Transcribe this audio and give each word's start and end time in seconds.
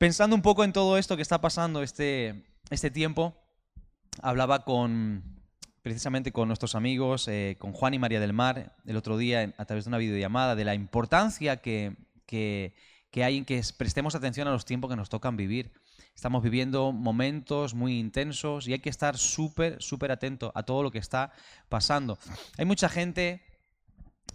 Pensando 0.00 0.34
un 0.34 0.40
poco 0.40 0.64
en 0.64 0.72
todo 0.72 0.96
esto 0.96 1.14
que 1.14 1.20
está 1.20 1.42
pasando 1.42 1.82
este, 1.82 2.42
este 2.70 2.90
tiempo, 2.90 3.36
hablaba 4.22 4.64
con 4.64 5.22
precisamente 5.82 6.32
con 6.32 6.48
nuestros 6.48 6.74
amigos, 6.74 7.28
eh, 7.28 7.56
con 7.58 7.74
Juan 7.74 7.92
y 7.92 7.98
María 7.98 8.18
del 8.18 8.32
Mar, 8.32 8.74
el 8.86 8.96
otro 8.96 9.18
día 9.18 9.52
a 9.58 9.64
través 9.66 9.84
de 9.84 9.90
una 9.90 9.98
videollamada, 9.98 10.56
de 10.56 10.64
la 10.64 10.74
importancia 10.74 11.58
que, 11.58 11.98
que, 12.24 12.72
que 13.10 13.24
hay 13.24 13.36
en 13.36 13.44
que 13.44 13.60
prestemos 13.76 14.14
atención 14.14 14.48
a 14.48 14.52
los 14.52 14.64
tiempos 14.64 14.88
que 14.88 14.96
nos 14.96 15.10
tocan 15.10 15.36
vivir. 15.36 15.70
Estamos 16.14 16.42
viviendo 16.42 16.92
momentos 16.92 17.74
muy 17.74 17.98
intensos 17.98 18.68
y 18.68 18.72
hay 18.72 18.78
que 18.78 18.88
estar 18.88 19.18
súper, 19.18 19.82
súper 19.82 20.12
atento 20.12 20.50
a 20.54 20.62
todo 20.62 20.82
lo 20.82 20.90
que 20.90 20.98
está 20.98 21.30
pasando. 21.68 22.18
Hay 22.56 22.64
mucha 22.64 22.88
gente 22.88 23.42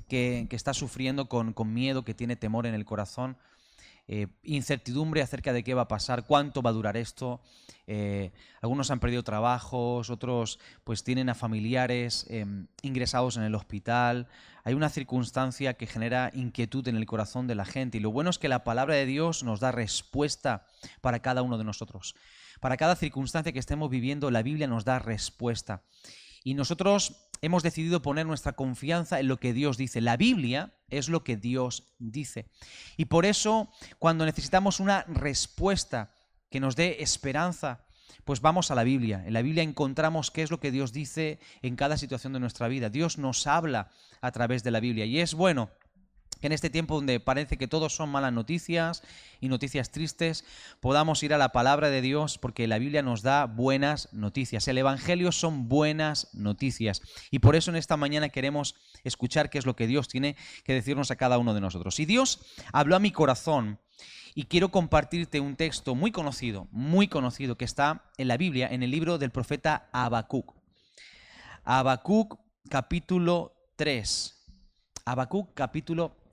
que, 0.08 0.46
que 0.48 0.56
está 0.56 0.76
sufriendo 0.76 1.28
con, 1.28 1.54
con, 1.54 1.74
miedo, 1.74 2.06
que 2.06 2.14
tiene 2.14 2.36
temor 2.36 2.68
en 2.68 2.76
el 2.76 2.86
corazón 2.86 3.36
eh, 4.08 4.28
incertidumbre 4.44 5.22
acerca 5.22 5.52
de 5.52 5.64
qué 5.64 5.74
va 5.74 5.84
a 5.84 5.88
pasar, 5.88 6.26
cuánto 6.26 6.62
va 6.62 6.70
a 6.70 6.74
durar 6.74 6.96
esto. 6.96 7.42
Eh, 7.88 8.32
algunos 8.62 8.92
han 8.92 9.00
perdido 9.00 9.24
trabajos, 9.24 10.10
otros 10.10 10.60
pues 10.84 11.04
tienen 11.04 11.30
a 11.30 11.36
familiares 11.36 12.26
em, 12.30 12.68
ingresados 12.84 13.38
en 13.38 13.44
el 13.44 13.56
hospital. 13.56 14.28
Hay 14.64 14.74
una 14.74 14.90
circunstancia 14.90 15.76
que 15.76 15.88
genera 15.88 16.32
inquietud 16.34 16.88
en 16.88 16.98
el 16.98 17.06
corazón 17.06 17.48
de 17.48 17.56
la 17.56 17.66
gente 17.66 17.98
y 17.98 18.02
lo 18.02 18.12
bueno 18.12 18.30
es 18.30 18.38
que 18.38 18.50
la 18.50 18.64
palabra 18.64 18.96
de 18.96 19.06
Dios 19.06 19.44
nos 19.44 19.60
da 19.60 19.72
respuesta 19.72 20.66
para 21.02 21.20
cada 21.20 21.42
uno 21.42 21.58
de 21.58 21.64
nosotros. 21.64 22.16
Para 22.60 22.78
cada 22.78 22.96
circunstancia 22.96 23.52
que 23.54 23.60
estemos 23.60 23.90
viviendo, 23.90 24.32
la 24.32 24.44
Biblia 24.44 24.68
nos 24.68 24.86
da 24.86 25.00
respuesta. 25.00 25.84
Y 26.44 26.54
nosotros 26.54 27.25
hemos 27.42 27.64
decidido 27.64 28.02
poner 28.02 28.26
nuestra 28.26 28.54
confianza 28.54 29.20
en 29.20 29.28
lo 29.28 29.38
que 29.38 29.54
Dios 29.54 29.78
dice. 29.78 30.02
La 30.02 30.18
Biblia 30.18 30.74
es 30.90 31.10
lo 31.10 31.24
que 31.24 31.38
Dios 31.38 31.96
dice. 32.00 32.48
Y 32.98 33.06
por 33.06 33.26
eso, 33.26 33.70
cuando 34.00 34.26
necesitamos 34.26 34.80
una 34.80 35.04
respuesta 35.08 36.12
que 36.50 36.60
nos 36.60 36.76
dé 36.76 36.98
esperanza, 37.02 37.86
pues 38.24 38.42
vamos 38.42 38.72
a 38.72 38.76
la 38.76 38.84
Biblia. 38.84 39.24
En 39.26 39.34
la 39.34 39.42
Biblia 39.42 39.64
encontramos 39.64 40.32
qué 40.32 40.42
es 40.42 40.52
lo 40.52 40.60
que 40.60 40.72
Dios 40.72 40.94
dice 40.94 41.40
en 41.62 41.76
cada 41.76 41.98
situación 41.98 42.34
de 42.34 42.40
nuestra 42.40 42.68
vida. 42.68 42.90
Dios 42.90 43.18
nos 43.18 43.46
habla 43.48 43.92
a 44.22 44.32
través 44.32 44.64
de 44.64 44.72
la 44.72 44.80
Biblia. 44.80 45.06
Y 45.06 45.20
es 45.20 45.34
bueno 45.34 45.70
en 46.42 46.52
este 46.52 46.70
tiempo 46.70 46.96
donde 46.96 47.20
parece 47.20 47.58
que 47.58 47.68
todos 47.68 47.96
son 47.96 48.10
malas 48.10 48.34
noticias 48.34 49.04
y 49.40 49.48
noticias 49.48 49.92
tristes, 49.92 50.46
podamos 50.80 51.24
ir 51.24 51.34
a 51.34 51.38
la 51.38 51.50
palabra 51.50 51.90
de 51.90 52.02
Dios 52.02 52.38
porque 52.38 52.68
la 52.68 52.78
Biblia 52.78 53.02
nos 53.02 53.22
da 53.22 53.46
buenas 53.46 54.14
noticias. 54.14 54.68
El 54.68 54.78
Evangelio 54.78 55.32
son 55.32 55.68
buenas 55.68 56.30
noticias. 56.34 57.02
Y 57.32 57.40
por 57.40 57.56
eso 57.56 57.72
en 57.72 57.78
esta 57.78 57.98
mañana 57.98 58.30
queremos 58.30 58.76
escuchar 59.04 59.50
qué 59.50 59.58
es 59.58 59.66
lo 59.66 59.76
que 59.76 59.88
Dios 59.88 60.08
tiene 60.08 60.36
que 60.64 60.74
decirnos 60.74 61.12
a 61.12 61.16
cada 61.16 61.38
uno 61.38 61.54
de 61.54 61.62
nosotros. 61.62 62.00
Y 62.00 62.06
Dios 62.06 62.40
habló 62.72 62.96
a 62.96 63.00
mi 63.00 63.12
corazón 63.12 63.80
y 64.36 64.44
quiero 64.44 64.70
compartirte 64.70 65.40
un 65.40 65.56
texto 65.56 65.96
muy 65.96 66.12
conocido, 66.12 66.68
muy 66.72 67.08
conocido, 67.08 67.58
que 67.58 67.66
está 67.66 68.04
en 68.18 68.28
la 68.28 68.38
Biblia, 68.38 68.68
en 68.70 68.84
el 68.84 68.92
libro 68.92 69.18
del 69.18 69.32
profeta 69.32 69.88
Habacuc. 69.94 70.54
Habacuc 71.64 72.38
capítulo 72.70 73.56
3. 73.78 74.36
Habacuc 75.06 75.54
capítulo 75.54 76.18
3. 76.18 76.25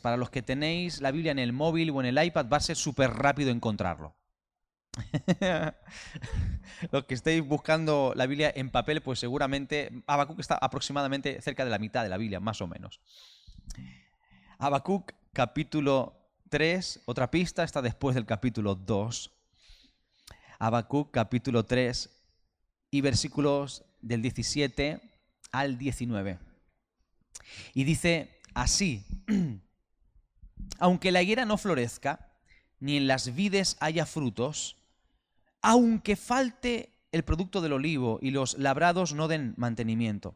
Para 0.00 0.16
los 0.16 0.30
que 0.30 0.42
tenéis 0.42 1.00
la 1.00 1.10
Biblia 1.10 1.32
en 1.32 1.38
el 1.38 1.52
móvil 1.52 1.90
o 1.90 2.00
en 2.00 2.06
el 2.06 2.24
iPad 2.24 2.46
va 2.52 2.56
a 2.56 2.60
ser 2.60 2.76
súper 2.76 3.10
rápido 3.10 3.50
encontrarlo. 3.50 4.14
los 6.90 7.04
que 7.04 7.14
estéis 7.14 7.46
buscando 7.46 8.12
la 8.16 8.26
Biblia 8.26 8.52
en 8.54 8.70
papel, 8.70 9.00
pues 9.00 9.20
seguramente 9.20 10.02
Habacuc 10.06 10.40
está 10.40 10.56
aproximadamente 10.56 11.40
cerca 11.40 11.64
de 11.64 11.70
la 11.70 11.78
mitad 11.78 12.02
de 12.02 12.08
la 12.08 12.16
Biblia, 12.16 12.40
más 12.40 12.60
o 12.60 12.66
menos. 12.66 13.00
Habacuc 14.58 15.12
capítulo 15.32 16.16
3, 16.48 17.02
otra 17.06 17.30
pista 17.30 17.62
está 17.62 17.80
después 17.80 18.14
del 18.14 18.26
capítulo 18.26 18.74
2. 18.74 19.30
Habacuc 20.58 21.10
capítulo 21.12 21.64
3 21.64 22.10
y 22.90 23.00
versículos 23.00 23.84
del 24.02 24.20
17 24.22 25.00
al 25.52 25.78
19. 25.78 26.38
Y 27.74 27.84
dice, 27.84 28.40
así, 28.54 29.04
aunque 30.78 31.12
la 31.12 31.22
higuera 31.22 31.44
no 31.44 31.58
florezca, 31.58 32.30
ni 32.78 32.96
en 32.96 33.06
las 33.06 33.34
vides 33.34 33.76
haya 33.80 34.06
frutos, 34.06 34.76
aunque 35.62 36.16
falte 36.16 36.92
el 37.12 37.24
producto 37.24 37.60
del 37.60 37.74
olivo 37.74 38.18
y 38.22 38.30
los 38.30 38.58
labrados 38.58 39.12
no 39.12 39.28
den 39.28 39.54
mantenimiento, 39.56 40.34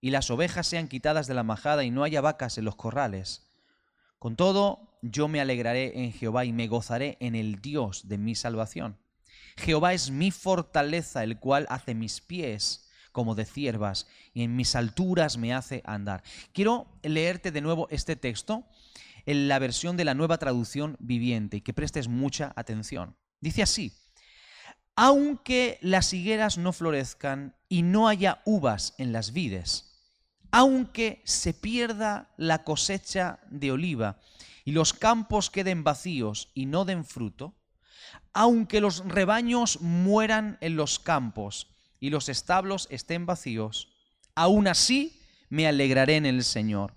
y 0.00 0.10
las 0.10 0.30
ovejas 0.30 0.66
sean 0.66 0.88
quitadas 0.88 1.26
de 1.26 1.34
la 1.34 1.42
majada 1.42 1.84
y 1.84 1.90
no 1.90 2.04
haya 2.04 2.20
vacas 2.20 2.58
en 2.58 2.64
los 2.64 2.76
corrales, 2.76 3.50
con 4.18 4.36
todo 4.36 4.98
yo 5.02 5.28
me 5.28 5.40
alegraré 5.40 6.04
en 6.04 6.12
Jehová 6.12 6.44
y 6.44 6.52
me 6.52 6.68
gozaré 6.68 7.16
en 7.20 7.34
el 7.34 7.62
Dios 7.62 8.08
de 8.08 8.18
mi 8.18 8.34
salvación. 8.34 8.98
Jehová 9.56 9.94
es 9.94 10.10
mi 10.10 10.30
fortaleza, 10.30 11.24
el 11.24 11.38
cual 11.38 11.66
hace 11.70 11.94
mis 11.94 12.20
pies 12.20 12.88
como 13.12 13.34
de 13.34 13.44
ciervas, 13.44 14.06
y 14.34 14.42
en 14.42 14.54
mis 14.56 14.76
alturas 14.76 15.36
me 15.36 15.52
hace 15.52 15.82
andar. 15.84 16.22
Quiero 16.52 16.86
leerte 17.02 17.50
de 17.50 17.60
nuevo 17.60 17.88
este 17.90 18.14
texto 18.14 18.64
en 19.26 19.48
la 19.48 19.58
versión 19.58 19.96
de 19.96 20.04
la 20.04 20.14
nueva 20.14 20.38
traducción 20.38 20.96
viviente 21.00 21.58
y 21.58 21.60
que 21.60 21.74
prestes 21.74 22.08
mucha 22.08 22.52
atención. 22.56 23.16
Dice 23.40 23.62
así, 23.62 23.92
aunque 24.96 25.78
las 25.80 26.12
higueras 26.12 26.58
no 26.58 26.72
florezcan 26.72 27.56
y 27.68 27.82
no 27.82 28.08
haya 28.08 28.42
uvas 28.44 28.94
en 28.98 29.12
las 29.12 29.32
vides, 29.32 29.90
aunque 30.50 31.22
se 31.24 31.54
pierda 31.54 32.34
la 32.36 32.64
cosecha 32.64 33.40
de 33.50 33.72
oliva 33.72 34.20
y 34.64 34.72
los 34.72 34.92
campos 34.92 35.50
queden 35.50 35.84
vacíos 35.84 36.50
y 36.54 36.66
no 36.66 36.84
den 36.84 37.04
fruto, 37.04 37.54
aunque 38.32 38.80
los 38.80 39.04
rebaños 39.06 39.80
mueran 39.80 40.58
en 40.60 40.76
los 40.76 40.98
campos 40.98 41.68
y 41.98 42.10
los 42.10 42.28
establos 42.28 42.86
estén 42.90 43.26
vacíos, 43.26 43.88
aún 44.34 44.68
así 44.68 45.20
me 45.48 45.66
alegraré 45.66 46.16
en 46.16 46.26
el 46.26 46.44
Señor. 46.44 46.94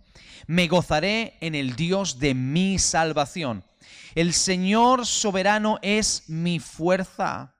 Me 0.47 0.67
gozaré 0.67 1.37
en 1.41 1.55
el 1.55 1.75
Dios 1.75 2.19
de 2.19 2.33
mi 2.33 2.79
salvación. 2.79 3.63
El 4.15 4.33
Señor 4.33 5.05
soberano 5.05 5.79
es 5.81 6.29
mi 6.29 6.59
fuerza. 6.59 7.55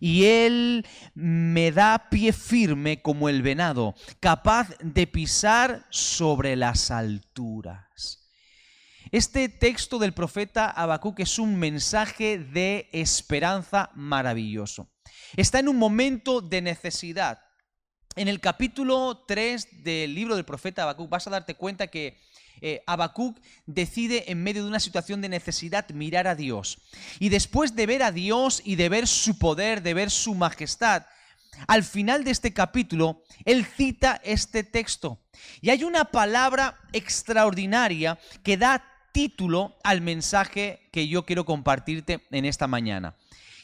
Y 0.00 0.24
Él 0.24 0.86
me 1.14 1.70
da 1.72 2.08
pie 2.10 2.32
firme 2.32 3.02
como 3.02 3.28
el 3.28 3.42
venado, 3.42 3.94
capaz 4.20 4.70
de 4.80 5.06
pisar 5.06 5.86
sobre 5.90 6.56
las 6.56 6.90
alturas. 6.90 8.28
Este 9.10 9.48
texto 9.48 9.98
del 9.98 10.14
profeta 10.14 10.70
Habacuc 10.70 11.20
es 11.20 11.38
un 11.38 11.56
mensaje 11.56 12.38
de 12.38 12.88
esperanza 12.92 13.90
maravilloso 13.94 14.88
está 15.36 15.58
en 15.58 15.68
un 15.68 15.76
momento 15.76 16.40
de 16.40 16.62
necesidad. 16.62 17.40
En 18.16 18.28
el 18.28 18.40
capítulo 18.40 19.24
3 19.28 19.84
del 19.84 20.14
libro 20.14 20.36
del 20.36 20.46
profeta 20.46 20.82
Habacuc 20.84 21.10
vas 21.10 21.26
a 21.26 21.30
darte 21.30 21.54
cuenta 21.54 21.88
que 21.88 22.16
eh, 22.62 22.82
Habacuc 22.86 23.38
decide 23.66 24.32
en 24.32 24.42
medio 24.42 24.62
de 24.62 24.70
una 24.70 24.80
situación 24.80 25.20
de 25.20 25.28
necesidad 25.28 25.86
mirar 25.90 26.26
a 26.26 26.34
Dios. 26.34 26.78
Y 27.18 27.28
después 27.28 27.76
de 27.76 27.84
ver 27.84 28.02
a 28.02 28.12
Dios 28.12 28.62
y 28.64 28.76
de 28.76 28.88
ver 28.88 29.06
su 29.06 29.38
poder, 29.38 29.82
de 29.82 29.92
ver 29.92 30.10
su 30.10 30.34
majestad, 30.34 31.04
al 31.66 31.84
final 31.84 32.24
de 32.24 32.30
este 32.30 32.54
capítulo, 32.54 33.22
él 33.44 33.66
cita 33.66 34.18
este 34.24 34.64
texto. 34.64 35.20
Y 35.60 35.68
hay 35.68 35.84
una 35.84 36.06
palabra 36.06 36.78
extraordinaria 36.94 38.18
que 38.42 38.56
da 38.56 38.82
título 39.12 39.76
al 39.84 40.00
mensaje 40.00 40.88
que 40.90 41.06
yo 41.06 41.26
quiero 41.26 41.44
compartirte 41.44 42.26
en 42.30 42.46
esta 42.46 42.66
mañana. 42.66 43.14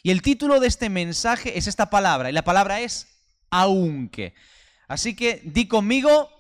Y 0.03 0.11
el 0.11 0.21
título 0.21 0.61
de 0.61 0.69
este 0.69 0.91
mensaje 0.91 1.57
es 1.57 1.67
esta 1.67 1.89
palabra, 1.89 2.29
y 2.29 2.35
la 2.35 2.45
palabra 2.45 2.81
es 2.81 3.12
aunque. 3.53 4.33
Así 4.89 5.15
que 5.15 5.43
di 5.45 5.69
conmigo, 5.69 6.31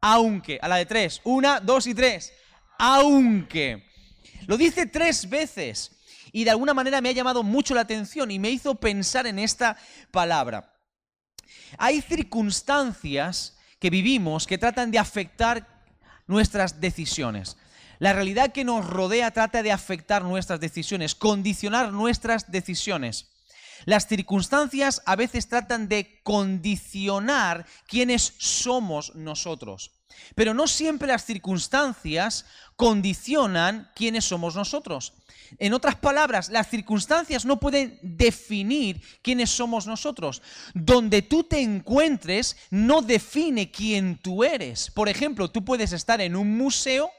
aunque. 0.00 0.58
A 0.62 0.68
la 0.68 0.76
de 0.76 0.86
tres. 0.86 1.20
Una, 1.24 1.60
dos 1.60 1.86
y 1.88 1.94
tres. 1.94 2.32
Aunque. 2.78 3.84
Lo 4.46 4.56
dice 4.56 4.86
tres 4.86 5.28
veces. 5.28 5.90
Y 6.32 6.44
de 6.44 6.50
alguna 6.50 6.72
manera 6.72 7.00
me 7.00 7.08
ha 7.08 7.12
llamado 7.12 7.42
mucho 7.42 7.74
la 7.74 7.80
atención 7.80 8.30
y 8.30 8.38
me 8.38 8.50
hizo 8.50 8.76
pensar 8.76 9.26
en 9.26 9.40
esta 9.40 9.76
palabra. 10.12 10.72
Hay 11.78 12.00
circunstancias 12.00 13.58
que 13.80 13.90
vivimos 13.90 14.46
que 14.46 14.58
tratan 14.58 14.90
de 14.92 15.00
afectar 15.00 15.66
nuestras 16.28 16.80
decisiones. 16.80 17.56
La 17.98 18.12
realidad 18.12 18.52
que 18.52 18.64
nos 18.64 18.86
rodea 18.86 19.32
trata 19.32 19.62
de 19.64 19.72
afectar 19.72 20.22
nuestras 20.22 20.60
decisiones, 20.60 21.14
condicionar 21.14 21.92
nuestras 21.92 22.52
decisiones. 22.52 23.35
Las 23.84 24.06
circunstancias 24.06 25.02
a 25.04 25.16
veces 25.16 25.48
tratan 25.48 25.88
de 25.88 26.20
condicionar 26.22 27.66
quiénes 27.86 28.34
somos 28.38 29.14
nosotros. 29.14 29.92
Pero 30.34 30.54
no 30.54 30.66
siempre 30.66 31.08
las 31.08 31.24
circunstancias 31.24 32.46
condicionan 32.76 33.90
quiénes 33.94 34.24
somos 34.24 34.54
nosotros. 34.54 35.12
En 35.58 35.74
otras 35.74 35.96
palabras, 35.96 36.48
las 36.48 36.68
circunstancias 36.68 37.44
no 37.44 37.60
pueden 37.60 37.98
definir 38.02 39.00
quiénes 39.22 39.50
somos 39.50 39.86
nosotros. 39.86 40.42
Donde 40.74 41.22
tú 41.22 41.44
te 41.44 41.60
encuentres 41.60 42.56
no 42.70 43.02
define 43.02 43.70
quién 43.70 44.18
tú 44.18 44.42
eres. 44.42 44.90
Por 44.90 45.08
ejemplo, 45.08 45.50
tú 45.50 45.64
puedes 45.64 45.92
estar 45.92 46.20
en 46.20 46.34
un 46.34 46.56
museo 46.56 47.10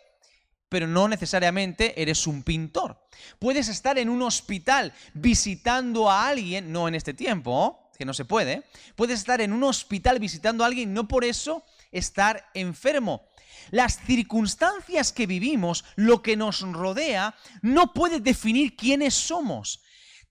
pero 0.69 0.87
no 0.87 1.07
necesariamente 1.07 2.01
eres 2.01 2.27
un 2.27 2.43
pintor. 2.43 2.99
Puedes 3.39 3.69
estar 3.69 3.97
en 3.97 4.09
un 4.09 4.21
hospital 4.21 4.93
visitando 5.13 6.09
a 6.09 6.27
alguien, 6.27 6.71
no 6.71 6.87
en 6.87 6.95
este 6.95 7.13
tiempo, 7.13 7.89
que 7.97 8.05
no 8.05 8.13
se 8.13 8.25
puede. 8.25 8.63
Puedes 8.95 9.19
estar 9.19 9.41
en 9.41 9.53
un 9.53 9.63
hospital 9.63 10.19
visitando 10.19 10.63
a 10.63 10.67
alguien, 10.67 10.93
no 10.93 11.07
por 11.07 11.25
eso 11.25 11.63
estar 11.91 12.49
enfermo. 12.53 13.23
Las 13.71 13.99
circunstancias 14.05 15.11
que 15.11 15.27
vivimos, 15.27 15.83
lo 15.95 16.21
que 16.21 16.37
nos 16.37 16.61
rodea, 16.61 17.35
no 17.61 17.93
puede 17.93 18.19
definir 18.19 18.75
quiénes 18.75 19.13
somos. 19.13 19.81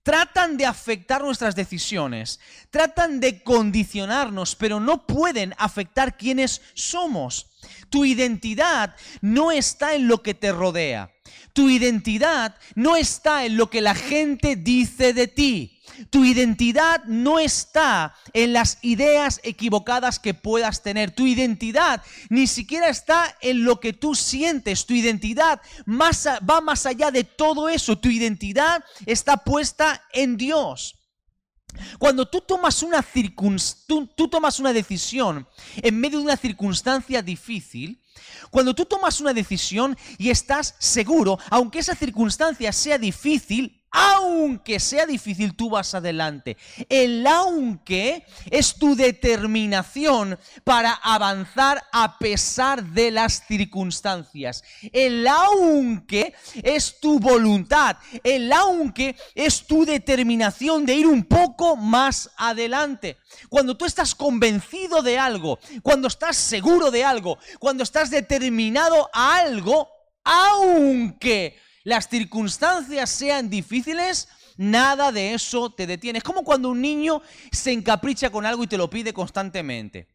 Tratan 0.07 0.55
de 0.55 0.65
afectar 0.65 1.21
nuestras 1.21 1.53
decisiones, 1.53 2.39
tratan 2.69 3.19
de 3.19 3.43
condicionarnos, 3.43 4.55
pero 4.55 4.79
no 4.79 5.05
pueden 5.05 5.53
afectar 5.57 6.15
quiénes 6.15 6.61
somos. 6.75 7.47
Tu 7.89 8.05
identidad 8.05 8.95
no 9.19 9.51
está 9.51 9.95
en 9.95 10.07
lo 10.07 10.23
que 10.23 10.33
te 10.33 10.53
rodea. 10.53 11.11
Tu 11.51 11.69
identidad 11.69 12.55
no 12.73 12.95
está 12.95 13.43
en 13.43 13.57
lo 13.57 13.69
que 13.69 13.81
la 13.81 13.95
gente 13.95 14.55
dice 14.55 15.11
de 15.11 15.27
ti. 15.27 15.76
Tu 16.09 16.25
identidad 16.25 17.03
no 17.05 17.39
está 17.39 18.13
en 18.33 18.53
las 18.53 18.77
ideas 18.81 19.39
equivocadas 19.43 20.19
que 20.19 20.33
puedas 20.33 20.83
tener. 20.83 21.11
Tu 21.11 21.27
identidad 21.27 22.03
ni 22.29 22.47
siquiera 22.47 22.89
está 22.89 23.35
en 23.41 23.63
lo 23.63 23.79
que 23.79 23.93
tú 23.93 24.15
sientes. 24.15 24.85
Tu 24.85 24.95
identidad 24.95 25.61
va 25.87 26.61
más 26.61 26.85
allá 26.85 27.11
de 27.11 27.23
todo 27.23 27.69
eso. 27.69 27.97
Tu 27.97 28.09
identidad 28.09 28.83
está 29.05 29.37
puesta 29.37 30.03
en 30.13 30.37
Dios. 30.37 30.95
Cuando 31.99 32.27
tú 32.27 32.41
tomas 32.41 32.81
una, 32.83 33.05
tú 34.15 34.27
tomas 34.29 34.59
una 34.59 34.73
decisión 34.73 35.47
en 35.75 35.99
medio 35.99 36.19
de 36.19 36.25
una 36.25 36.37
circunstancia 36.37 37.21
difícil, 37.21 38.01
cuando 38.49 38.73
tú 38.73 38.85
tomas 38.85 39.19
una 39.21 39.33
decisión 39.33 39.97
y 40.17 40.29
estás 40.29 40.75
seguro, 40.79 41.37
aunque 41.49 41.79
esa 41.79 41.95
circunstancia 41.95 42.71
sea 42.71 42.97
difícil, 42.97 43.83
aunque 43.99 44.79
sea 44.79 45.07
difícil, 45.07 45.55
tú 45.55 45.71
vas 45.71 45.95
adelante. 45.95 46.55
El 46.87 47.25
aunque 47.25 48.23
es 48.51 48.75
tu 48.75 48.95
determinación 48.95 50.37
para 50.63 50.93
avanzar 50.93 51.83
a 51.91 52.19
pesar 52.19 52.83
de 52.83 53.09
las 53.09 53.47
circunstancias. 53.47 54.63
El 54.93 55.27
aunque 55.27 56.35
es 56.61 56.99
tu 56.99 57.19
voluntad. 57.19 57.97
El 58.23 58.53
aunque 58.53 59.15
es 59.33 59.65
tu 59.65 59.83
determinación 59.83 60.85
de 60.85 60.93
ir 60.93 61.07
un 61.07 61.23
poco 61.23 61.75
más 61.75 62.29
adelante. 62.37 63.17
Cuando 63.49 63.77
tú 63.77 63.85
estás 63.85 64.13
convencido 64.13 65.01
de 65.01 65.17
algo, 65.17 65.57
cuando 65.81 66.07
estás 66.07 66.37
seguro 66.37 66.91
de 66.91 67.03
algo, 67.03 67.39
cuando 67.57 67.81
estás 67.81 68.11
determinado 68.11 69.09
a 69.11 69.37
algo, 69.37 69.89
aunque 70.23 71.57
las 71.87 72.09
circunstancias 72.09 73.09
sean 73.09 73.49
difíciles, 73.49 74.27
nada 74.57 75.09
de 75.13 75.33
eso 75.33 75.69
te 75.69 75.87
detiene. 75.87 76.17
Es 76.17 76.23
como 76.23 76.43
cuando 76.43 76.69
un 76.69 76.81
niño 76.81 77.21
se 77.49 77.71
encapricha 77.71 78.29
con 78.29 78.45
algo 78.45 78.61
y 78.65 78.67
te 78.67 78.77
lo 78.77 78.89
pide 78.89 79.13
constantemente. 79.13 80.09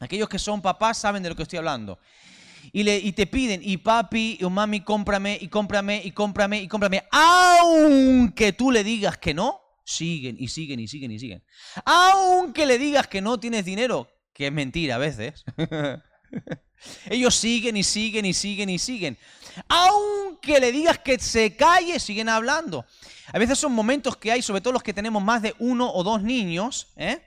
Aquellos 0.00 0.28
que 0.28 0.40
son 0.40 0.60
papás 0.60 0.98
saben 0.98 1.22
de 1.22 1.28
lo 1.28 1.36
que 1.36 1.44
estoy 1.44 1.58
hablando. 1.58 2.00
Y, 2.72 2.82
le, 2.82 2.98
y 2.98 3.12
te 3.12 3.28
piden, 3.28 3.60
y 3.62 3.76
papi, 3.76 4.40
o 4.42 4.50
mami, 4.50 4.80
cómprame, 4.80 5.38
y 5.40 5.46
cómprame, 5.46 6.02
y 6.04 6.10
cómprame, 6.10 6.62
y 6.62 6.66
cómprame. 6.66 7.04
Aunque 7.12 8.52
tú 8.52 8.72
le 8.72 8.82
digas 8.82 9.18
que 9.18 9.34
no, 9.34 9.60
siguen, 9.84 10.34
y 10.36 10.48
siguen, 10.48 10.80
y 10.80 10.88
siguen, 10.88 11.12
y 11.12 11.20
siguen. 11.20 11.44
Aunque 11.84 12.66
le 12.66 12.76
digas 12.76 13.06
que 13.06 13.20
no 13.20 13.38
tienes 13.38 13.64
dinero, 13.64 14.08
que 14.32 14.48
es 14.48 14.52
mentira 14.52 14.96
a 14.96 14.98
veces. 14.98 15.44
Ellos 17.08 17.34
siguen 17.34 17.76
y 17.76 17.82
siguen 17.82 18.24
y 18.24 18.34
siguen 18.34 18.68
y 18.70 18.78
siguen. 18.78 19.18
Aunque 19.68 20.60
le 20.60 20.72
digas 20.72 20.98
que 20.98 21.18
se 21.18 21.56
calle, 21.56 21.98
siguen 21.98 22.28
hablando. 22.28 22.84
A 23.32 23.38
veces 23.38 23.58
son 23.58 23.72
momentos 23.72 24.16
que 24.16 24.32
hay, 24.32 24.42
sobre 24.42 24.60
todo 24.60 24.72
los 24.72 24.82
que 24.82 24.94
tenemos 24.94 25.22
más 25.22 25.42
de 25.42 25.54
uno 25.58 25.92
o 25.92 26.02
dos 26.02 26.22
niños, 26.22 26.88
¿eh? 26.96 27.20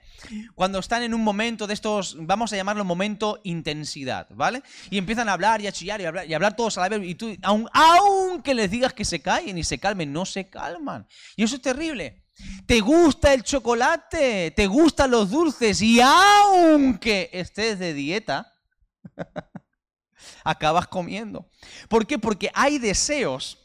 cuando 0.54 0.78
están 0.78 1.02
en 1.02 1.14
un 1.14 1.22
momento 1.22 1.66
de 1.66 1.74
estos, 1.74 2.16
vamos 2.18 2.52
a 2.52 2.56
llamarlo 2.56 2.84
momento 2.84 3.40
intensidad, 3.44 4.26
¿vale? 4.30 4.62
Y 4.90 4.98
empiezan 4.98 5.28
a 5.28 5.32
hablar 5.32 5.60
y 5.60 5.66
a 5.66 5.72
chillar 5.72 6.00
y 6.00 6.04
a 6.04 6.08
hablar, 6.08 6.26
y 6.28 6.34
hablar 6.34 6.56
todos 6.56 6.78
a 6.78 6.82
la 6.82 6.88
vez. 6.88 7.08
Y 7.08 7.14
tú, 7.14 7.36
aunque 7.72 8.54
les 8.54 8.70
digas 8.70 8.92
que 8.92 9.04
se 9.04 9.20
callen 9.20 9.58
y 9.58 9.64
se 9.64 9.78
calmen, 9.78 10.12
no 10.12 10.24
se 10.24 10.48
calman. 10.48 11.06
Y 11.36 11.44
eso 11.44 11.56
es 11.56 11.62
terrible. 11.62 12.24
Te 12.66 12.80
gusta 12.80 13.34
el 13.34 13.42
chocolate, 13.42 14.52
te 14.52 14.66
gustan 14.66 15.10
los 15.10 15.30
dulces 15.30 15.80
y 15.82 16.00
aunque 16.00 17.30
estés 17.32 17.78
de 17.78 17.94
dieta, 17.94 18.51
acabas 20.44 20.86
comiendo. 20.88 21.48
¿Por 21.88 22.06
qué? 22.06 22.18
Porque 22.18 22.50
hay 22.54 22.78
deseos, 22.78 23.58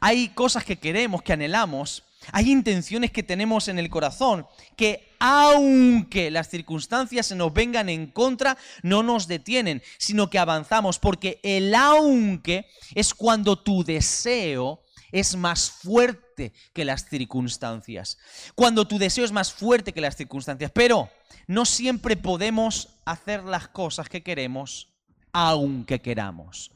hay 0.00 0.28
cosas 0.28 0.64
que 0.64 0.78
queremos, 0.78 1.22
que 1.22 1.32
anhelamos, 1.32 2.04
hay 2.32 2.50
intenciones 2.50 3.10
que 3.10 3.22
tenemos 3.22 3.68
en 3.68 3.78
el 3.78 3.90
corazón 3.90 4.46
que 4.76 5.14
aunque 5.18 6.30
las 6.30 6.48
circunstancias 6.48 7.26
se 7.26 7.34
nos 7.34 7.52
vengan 7.52 7.88
en 7.88 8.06
contra, 8.06 8.58
no 8.82 9.02
nos 9.02 9.26
detienen, 9.26 9.82
sino 9.98 10.28
que 10.28 10.38
avanzamos, 10.38 10.98
porque 10.98 11.40
el 11.42 11.74
aunque 11.74 12.66
es 12.94 13.14
cuando 13.14 13.58
tu 13.58 13.84
deseo 13.84 14.83
es 15.14 15.36
más 15.36 15.70
fuerte 15.70 16.52
que 16.72 16.84
las 16.84 17.08
circunstancias. 17.08 18.18
Cuando 18.56 18.88
tu 18.88 18.98
deseo 18.98 19.24
es 19.24 19.30
más 19.30 19.52
fuerte 19.52 19.92
que 19.92 20.00
las 20.00 20.16
circunstancias. 20.16 20.72
Pero 20.74 21.08
no 21.46 21.64
siempre 21.64 22.16
podemos 22.16 22.88
hacer 23.04 23.44
las 23.44 23.68
cosas 23.68 24.08
que 24.08 24.24
queremos 24.24 24.88
aunque 25.32 26.00
queramos. 26.00 26.72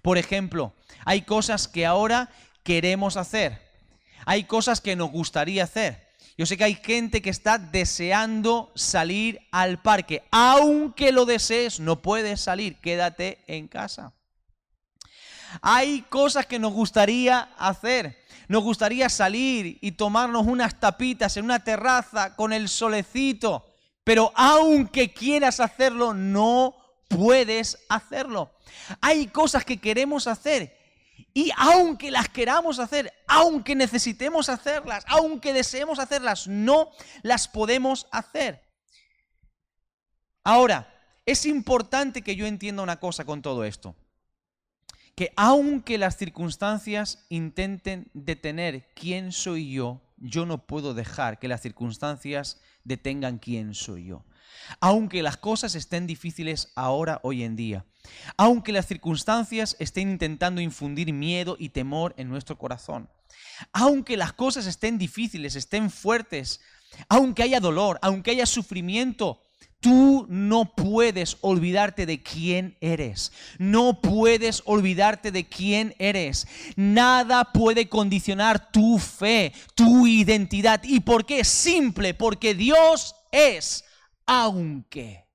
Por 0.00 0.16
ejemplo, 0.16 0.74
hay 1.04 1.22
cosas 1.22 1.66
que 1.66 1.84
ahora 1.84 2.30
queremos 2.62 3.16
hacer. 3.16 3.60
Hay 4.26 4.44
cosas 4.44 4.80
que 4.80 4.94
nos 4.94 5.10
gustaría 5.10 5.64
hacer. 5.64 6.08
Yo 6.38 6.46
sé 6.46 6.56
que 6.56 6.64
hay 6.64 6.76
gente 6.76 7.20
que 7.20 7.30
está 7.30 7.58
deseando 7.58 8.70
salir 8.76 9.40
al 9.50 9.82
parque. 9.82 10.22
Aunque 10.30 11.10
lo 11.10 11.24
desees, 11.24 11.80
no 11.80 12.00
puedes 12.00 12.40
salir. 12.40 12.76
Quédate 12.76 13.42
en 13.48 13.66
casa. 13.66 14.12
Hay 15.60 16.02
cosas 16.02 16.46
que 16.46 16.58
nos 16.58 16.72
gustaría 16.72 17.50
hacer. 17.58 18.18
Nos 18.48 18.62
gustaría 18.62 19.08
salir 19.08 19.78
y 19.80 19.92
tomarnos 19.92 20.46
unas 20.46 20.78
tapitas 20.78 21.36
en 21.36 21.44
una 21.44 21.62
terraza 21.62 22.34
con 22.36 22.52
el 22.52 22.68
solecito. 22.68 23.66
Pero 24.04 24.32
aunque 24.34 25.12
quieras 25.12 25.60
hacerlo, 25.60 26.14
no 26.14 26.74
puedes 27.08 27.78
hacerlo. 27.88 28.52
Hay 29.00 29.26
cosas 29.26 29.64
que 29.64 29.80
queremos 29.80 30.26
hacer 30.26 30.76
y 31.34 31.50
aunque 31.56 32.10
las 32.10 32.28
queramos 32.28 32.78
hacer, 32.78 33.12
aunque 33.26 33.74
necesitemos 33.74 34.48
hacerlas, 34.48 35.04
aunque 35.08 35.52
deseemos 35.52 35.98
hacerlas, 35.98 36.46
no 36.46 36.90
las 37.22 37.48
podemos 37.48 38.06
hacer. 38.10 38.62
Ahora, 40.44 40.92
es 41.24 41.46
importante 41.46 42.22
que 42.22 42.36
yo 42.36 42.46
entienda 42.46 42.82
una 42.82 42.98
cosa 42.98 43.24
con 43.24 43.40
todo 43.40 43.64
esto. 43.64 43.94
Que 45.14 45.32
aunque 45.36 45.98
las 45.98 46.16
circunstancias 46.16 47.26
intenten 47.28 48.10
detener 48.14 48.88
quién 48.94 49.32
soy 49.32 49.70
yo, 49.70 50.00
yo 50.16 50.46
no 50.46 50.66
puedo 50.66 50.94
dejar 50.94 51.38
que 51.38 51.48
las 51.48 51.60
circunstancias 51.60 52.60
detengan 52.84 53.38
quién 53.38 53.74
soy 53.74 54.06
yo. 54.06 54.24
Aunque 54.80 55.22
las 55.22 55.36
cosas 55.36 55.74
estén 55.74 56.06
difíciles 56.06 56.72
ahora, 56.76 57.20
hoy 57.22 57.42
en 57.42 57.56
día, 57.56 57.84
aunque 58.36 58.72
las 58.72 58.86
circunstancias 58.86 59.76
estén 59.78 60.10
intentando 60.10 60.60
infundir 60.60 61.12
miedo 61.12 61.56
y 61.58 61.70
temor 61.70 62.14
en 62.16 62.28
nuestro 62.28 62.58
corazón, 62.58 63.08
aunque 63.72 64.16
las 64.16 64.32
cosas 64.32 64.66
estén 64.66 64.98
difíciles, 64.98 65.56
estén 65.56 65.90
fuertes, 65.90 66.60
aunque 67.08 67.42
haya 67.42 67.60
dolor, 67.60 67.98
aunque 68.02 68.30
haya 68.32 68.46
sufrimiento, 68.46 69.42
Tú 69.82 70.26
no 70.28 70.76
puedes 70.76 71.38
olvidarte 71.40 72.06
de 72.06 72.22
quién 72.22 72.76
eres. 72.80 73.32
No 73.58 74.00
puedes 74.00 74.62
olvidarte 74.64 75.32
de 75.32 75.48
quién 75.48 75.96
eres. 75.98 76.46
Nada 76.76 77.50
puede 77.52 77.88
condicionar 77.88 78.70
tu 78.70 79.00
fe, 79.00 79.52
tu 79.74 80.06
identidad. 80.06 80.80
¿Y 80.84 81.00
por 81.00 81.26
qué? 81.26 81.42
Simple, 81.42 82.14
porque 82.14 82.54
Dios 82.54 83.16
es 83.32 83.84
aunque. 84.24 85.26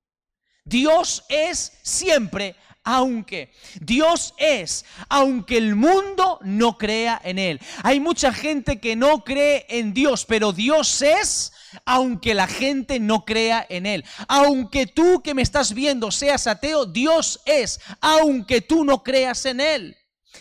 Dios 0.63 1.25
es 1.27 1.74
siempre 1.84 2.56
aunque. 2.86 3.51
Dios 3.82 4.34
es, 4.38 4.86
aunque 5.10 5.58
el 5.58 5.75
mundo 5.75 6.39
no 6.42 6.77
crea 6.77 7.20
en 7.22 7.38
Él. 7.38 7.60
Hay 7.84 8.00
mucha 8.00 8.32
gente 8.32 8.80
que 8.80 8.96
no 8.96 9.25
cree 9.25 9.66
en 9.68 9.94
Dios, 9.94 10.24
pero 10.24 10.54
Dios 10.54 11.01
es, 11.01 11.51
aunque 11.86 12.33
la 12.33 12.47
gente 12.47 13.00
no 13.00 13.25
crea 13.25 13.65
en 13.69 13.86
Él. 13.86 14.05
Aunque 14.27 14.88
tú 14.88 15.21
que 15.21 15.33
me 15.33 15.41
estás 15.41 15.74
viendo 15.74 16.12
seas 16.12 16.47
ateo, 16.47 16.86
Dios 16.86 17.41
es, 17.45 17.79
aunque 18.01 18.62
tú 18.62 18.83
no 18.83 19.03
creas 19.03 19.45
en 19.45 19.59
Él. 19.59 19.97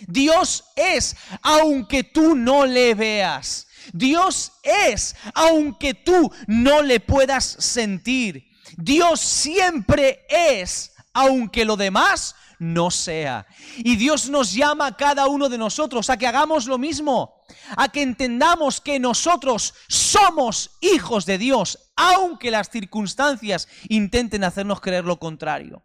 Dios 0.06 0.64
es, 0.76 1.16
aunque 1.42 2.04
tú 2.04 2.34
no 2.34 2.66
le 2.66 2.94
veas. 2.94 3.66
Dios 3.92 4.52
es, 4.62 5.16
aunque 5.34 5.94
tú 5.94 6.30
no 6.46 6.82
le 6.82 7.00
puedas 7.00 7.44
sentir. 7.44 8.50
Dios 8.76 9.20
siempre 9.20 10.26
es, 10.28 10.92
aunque 11.12 11.64
lo 11.64 11.76
demás 11.76 12.34
no 12.58 12.90
sea. 12.90 13.46
Y 13.78 13.96
Dios 13.96 14.28
nos 14.28 14.52
llama 14.52 14.86
a 14.86 14.96
cada 14.96 15.26
uno 15.28 15.48
de 15.48 15.58
nosotros 15.58 16.10
a 16.10 16.16
que 16.16 16.26
hagamos 16.26 16.66
lo 16.66 16.78
mismo, 16.78 17.35
a 17.76 17.88
que 17.88 18.02
entendamos 18.02 18.80
que 18.80 18.98
nosotros 18.98 19.74
somos 19.88 20.76
hijos 20.80 21.26
de 21.26 21.38
Dios, 21.38 21.90
aunque 21.96 22.50
las 22.50 22.70
circunstancias 22.70 23.68
intenten 23.88 24.44
hacernos 24.44 24.80
creer 24.80 25.04
lo 25.04 25.18
contrario 25.18 25.82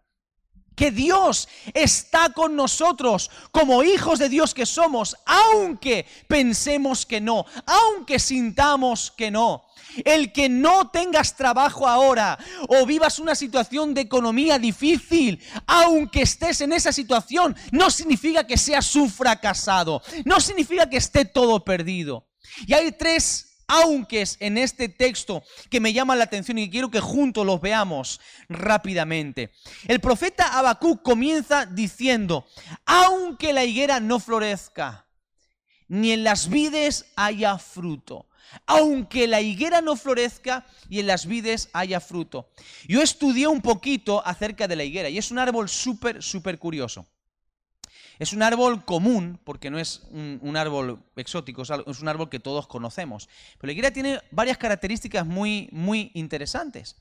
que 0.76 0.92
Dios 0.92 1.48
está 1.74 2.30
con 2.30 2.56
nosotros 2.56 3.30
como 3.52 3.84
hijos 3.84 4.20
de 4.20 4.30
Dios 4.30 4.54
que 4.54 4.66
somos, 4.66 5.18
aunque 5.26 6.06
pensemos 6.28 7.06
que 7.06 7.22
no, 7.22 7.46
aunque 7.66 8.20
sintamos 8.20 9.12
que 9.12 9.32
no. 9.32 9.66
El 10.06 10.32
que 10.32 10.48
no 10.48 10.90
tengas 10.90 11.36
trabajo 11.36 11.86
ahora 11.86 12.40
o 12.70 12.86
vivas 12.86 13.20
una 13.20 13.36
situación 13.36 13.94
de 13.94 14.02
economía 14.02 14.58
difícil, 14.58 15.44
aunque 15.68 16.22
estés 16.22 16.62
en 16.62 16.72
esa 16.72 16.94
situación, 16.94 17.56
no 17.72 17.92
significa 17.92 18.48
que 18.48 18.58
seas 18.58 18.96
un 18.96 19.10
fracasado, 19.10 20.02
no 20.24 20.40
significa 20.40 20.90
que 20.90 20.98
esté 20.98 21.26
todo 21.26 21.66
perdido. 21.66 22.26
Y 22.66 22.74
hay 22.74 22.92
tres 22.94 23.51
aunque 23.72 24.22
es 24.22 24.36
en 24.42 24.58
este 24.58 24.90
texto 24.90 25.44
que 25.70 25.80
me 25.80 25.94
llama 25.94 26.18
la 26.18 26.26
atención 26.26 26.58
y 26.58 26.70
quiero 26.70 26.92
que 26.92 27.00
juntos 27.00 27.46
los 27.46 27.62
veamos 27.62 28.20
rápidamente. 28.50 29.52
El 29.88 30.02
profeta 30.02 30.60
Habacuc 30.60 31.02
comienza 31.02 31.66
diciendo, 31.66 32.46
aunque 32.86 33.54
la 33.54 33.64
higuera 33.64 34.02
no 34.02 34.20
florezca, 34.20 35.08
ni 35.88 36.12
en 36.12 36.26
las 36.26 36.50
vides 36.50 37.06
haya 37.16 37.58
fruto. 37.58 38.28
Aunque 38.66 39.28
la 39.28 39.40
higuera 39.40 39.80
no 39.80 39.96
florezca 39.96 40.66
y 40.90 41.00
en 41.00 41.08
las 41.08 41.26
vides 41.26 41.70
haya 41.72 42.02
fruto. 42.02 42.52
Yo 42.90 43.02
estudié 43.02 43.48
un 43.48 43.62
poquito 43.62 44.22
acerca 44.26 44.68
de 44.68 44.76
la 44.76 44.84
higuera 44.84 45.08
y 45.08 45.18
es 45.18 45.32
un 45.32 45.40
árbol 45.40 45.70
súper, 45.70 46.22
súper 46.22 46.60
curioso. 46.60 47.08
Es 48.22 48.34
un 48.34 48.44
árbol 48.44 48.86
común, 48.86 49.40
porque 49.44 49.72
no 49.72 49.80
es 49.80 50.04
un, 50.12 50.56
árbol 50.56 51.04
exótico, 51.16 51.64
es 51.64 52.02
un 52.02 52.08
árbol 52.08 52.30
que 52.30 52.40
todos 52.40 52.68
conocemos. 52.68 53.28
Pero 53.58 53.70
la 53.70 53.72
higuera 53.72 53.92
tiene 53.92 54.22
varias 54.30 54.60
características 54.60 55.26
muy, 55.26 55.70
muy 55.72 56.12
interesantes. 56.14 56.98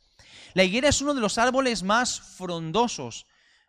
La 0.54 0.64
higuera 0.64 0.88
es 0.88 1.02
uno 1.02 1.12
de 1.12 1.20
los 1.20 1.36
árboles 1.36 1.82
más 1.82 2.22
frondosos, 2.22 3.26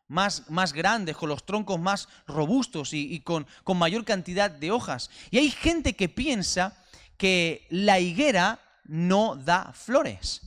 más, 0.08 0.50
más 0.50 0.72
grandes, 0.72 1.18
con 1.18 1.28
los 1.28 1.46
troncos 1.46 1.78
más 1.78 2.08
robustos 2.26 2.94
y, 2.94 3.20
con, 3.20 3.46
con 3.66 3.78
mayor 3.78 4.06
cantidad 4.06 4.50
de 4.50 4.72
hojas. 4.72 5.10
Y 5.30 5.38
hay 5.38 5.52
gente 5.52 5.94
que 5.94 6.08
piensa 6.08 6.82
que 7.18 7.68
la 7.70 8.00
higuera 8.00 8.62
no 8.86 9.36
da 9.36 9.74
flores. 9.74 10.40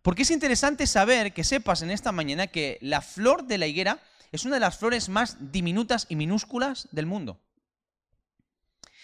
Porque 0.00 0.22
es 0.22 0.30
interesante 0.30 0.86
saber 0.86 1.32
que 1.32 1.42
sepas 1.42 1.82
en 1.82 1.90
esta 1.90 2.12
mañana 2.12 2.46
que 2.46 2.78
la 2.82 3.00
flor 3.00 3.48
de 3.48 3.58
la 3.58 3.66
higuera 3.66 3.98
es 4.34 4.44
una 4.44 4.56
de 4.56 4.60
las 4.60 4.78
flores 4.78 5.08
más 5.08 5.36
diminutas 5.52 6.06
y 6.08 6.16
minúsculas 6.16 6.88
del 6.90 7.06
mundo. 7.06 7.38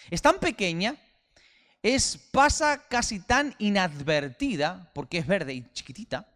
Es 0.09 0.21
tan 0.21 0.39
pequeña, 0.39 0.97
es, 1.81 2.17
pasa 2.31 2.83
casi 2.89 3.21
tan 3.21 3.55
inadvertida, 3.57 4.91
porque 4.93 5.19
es 5.19 5.27
verde 5.27 5.53
y 5.53 5.71
chiquitita, 5.71 6.27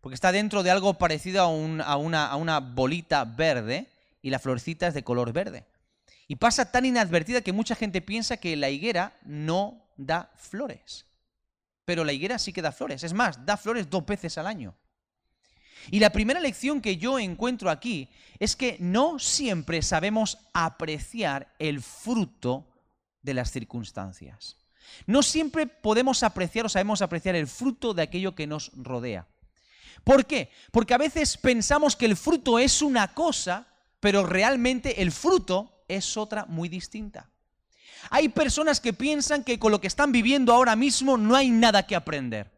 porque 0.00 0.14
está 0.14 0.30
dentro 0.30 0.62
de 0.62 0.70
algo 0.70 0.94
parecido 0.94 1.42
a, 1.42 1.48
una, 1.48 2.26
a 2.26 2.36
una 2.36 2.60
bolita 2.60 3.24
verde 3.24 3.88
y 4.22 4.30
la 4.30 4.38
florecita 4.38 4.86
es 4.86 4.94
de 4.94 5.02
color 5.02 5.32
verde. 5.32 5.64
Y 6.28 6.36
pasa 6.36 6.70
tan 6.70 6.84
inadvertida 6.84 7.40
que 7.40 7.52
mucha 7.52 7.74
gente 7.74 8.00
piensa 8.00 8.36
que 8.36 8.54
la 8.54 8.70
higuera 8.70 9.18
no 9.24 9.88
da 9.96 10.30
flores. 10.36 11.04
Pero 11.84 12.04
la 12.04 12.12
higuera 12.12 12.38
sí 12.38 12.52
que 12.52 12.62
da 12.62 12.70
flores. 12.70 13.02
Es 13.02 13.12
más, 13.12 13.44
da 13.44 13.56
flores 13.56 13.90
dos 13.90 14.06
veces 14.06 14.38
al 14.38 14.46
año. 14.46 14.72
Y 15.90 16.00
la 16.00 16.10
primera 16.10 16.40
lección 16.40 16.80
que 16.80 16.96
yo 16.96 17.18
encuentro 17.18 17.70
aquí 17.70 18.08
es 18.38 18.56
que 18.56 18.76
no 18.80 19.18
siempre 19.18 19.82
sabemos 19.82 20.38
apreciar 20.52 21.52
el 21.58 21.80
fruto 21.80 22.66
de 23.22 23.34
las 23.34 23.50
circunstancias. 23.50 24.56
No 25.06 25.22
siempre 25.22 25.66
podemos 25.66 26.22
apreciar 26.22 26.66
o 26.66 26.68
sabemos 26.68 27.02
apreciar 27.02 27.34
el 27.34 27.46
fruto 27.46 27.94
de 27.94 28.02
aquello 28.02 28.34
que 28.34 28.46
nos 28.46 28.70
rodea. 28.74 29.26
¿Por 30.04 30.26
qué? 30.26 30.50
Porque 30.70 30.94
a 30.94 30.98
veces 30.98 31.36
pensamos 31.36 31.96
que 31.96 32.06
el 32.06 32.16
fruto 32.16 32.58
es 32.58 32.82
una 32.82 33.14
cosa, 33.14 33.66
pero 34.00 34.26
realmente 34.26 35.02
el 35.02 35.12
fruto 35.12 35.84
es 35.88 36.16
otra 36.16 36.44
muy 36.46 36.68
distinta. 36.68 37.30
Hay 38.10 38.28
personas 38.28 38.80
que 38.80 38.92
piensan 38.92 39.44
que 39.44 39.58
con 39.58 39.72
lo 39.72 39.80
que 39.80 39.86
están 39.86 40.12
viviendo 40.12 40.52
ahora 40.52 40.76
mismo 40.76 41.16
no 41.16 41.34
hay 41.34 41.48
nada 41.50 41.86
que 41.86 41.96
aprender 41.96 42.53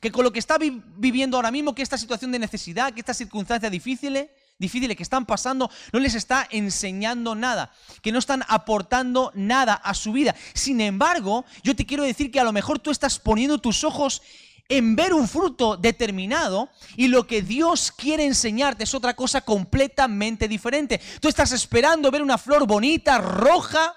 que 0.00 0.12
con 0.12 0.24
lo 0.24 0.32
que 0.32 0.38
está 0.38 0.58
viviendo 0.58 1.36
ahora 1.36 1.50
mismo, 1.50 1.74
que 1.74 1.82
esta 1.82 1.98
situación 1.98 2.32
de 2.32 2.38
necesidad, 2.38 2.92
que 2.92 3.00
esta 3.00 3.14
circunstancia 3.14 3.70
difíciles, 3.70 4.28
difíciles 4.58 4.96
que 4.96 5.02
están 5.02 5.26
pasando, 5.26 5.70
no 5.92 6.00
les 6.00 6.14
está 6.14 6.46
enseñando 6.50 7.34
nada, 7.34 7.72
que 8.02 8.12
no 8.12 8.18
están 8.18 8.44
aportando 8.48 9.30
nada 9.34 9.74
a 9.74 9.94
su 9.94 10.12
vida. 10.12 10.34
Sin 10.54 10.80
embargo, 10.80 11.44
yo 11.62 11.76
te 11.76 11.86
quiero 11.86 12.02
decir 12.02 12.30
que 12.30 12.40
a 12.40 12.44
lo 12.44 12.52
mejor 12.52 12.78
tú 12.78 12.90
estás 12.90 13.18
poniendo 13.18 13.58
tus 13.58 13.84
ojos 13.84 14.22
en 14.68 14.96
ver 14.96 15.14
un 15.14 15.26
fruto 15.26 15.76
determinado 15.76 16.68
y 16.96 17.08
lo 17.08 17.26
que 17.26 17.40
Dios 17.40 17.90
quiere 17.90 18.24
enseñarte 18.24 18.84
es 18.84 18.94
otra 18.94 19.14
cosa 19.16 19.40
completamente 19.40 20.46
diferente. 20.46 21.00
Tú 21.20 21.28
estás 21.28 21.52
esperando 21.52 22.10
ver 22.10 22.22
una 22.22 22.36
flor 22.36 22.66
bonita, 22.66 23.18
roja, 23.18 23.94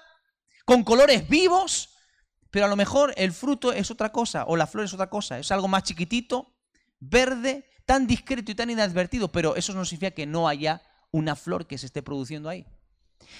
con 0.64 0.82
colores 0.82 1.28
vivos, 1.28 1.90
pero 2.52 2.66
a 2.66 2.68
lo 2.68 2.76
mejor 2.76 3.14
el 3.16 3.32
fruto 3.32 3.72
es 3.72 3.90
otra 3.90 4.12
cosa, 4.12 4.44
o 4.46 4.56
la 4.56 4.66
flor 4.66 4.84
es 4.84 4.92
otra 4.92 5.08
cosa, 5.08 5.38
es 5.38 5.50
algo 5.50 5.68
más 5.68 5.84
chiquitito, 5.84 6.52
verde, 7.00 7.64
tan 7.86 8.06
discreto 8.06 8.52
y 8.52 8.54
tan 8.54 8.68
inadvertido, 8.68 9.32
pero 9.32 9.56
eso 9.56 9.72
no 9.72 9.86
significa 9.86 10.10
que 10.10 10.26
no 10.26 10.46
haya 10.46 10.82
una 11.10 11.34
flor 11.34 11.66
que 11.66 11.78
se 11.78 11.86
esté 11.86 12.02
produciendo 12.02 12.50
ahí. 12.50 12.66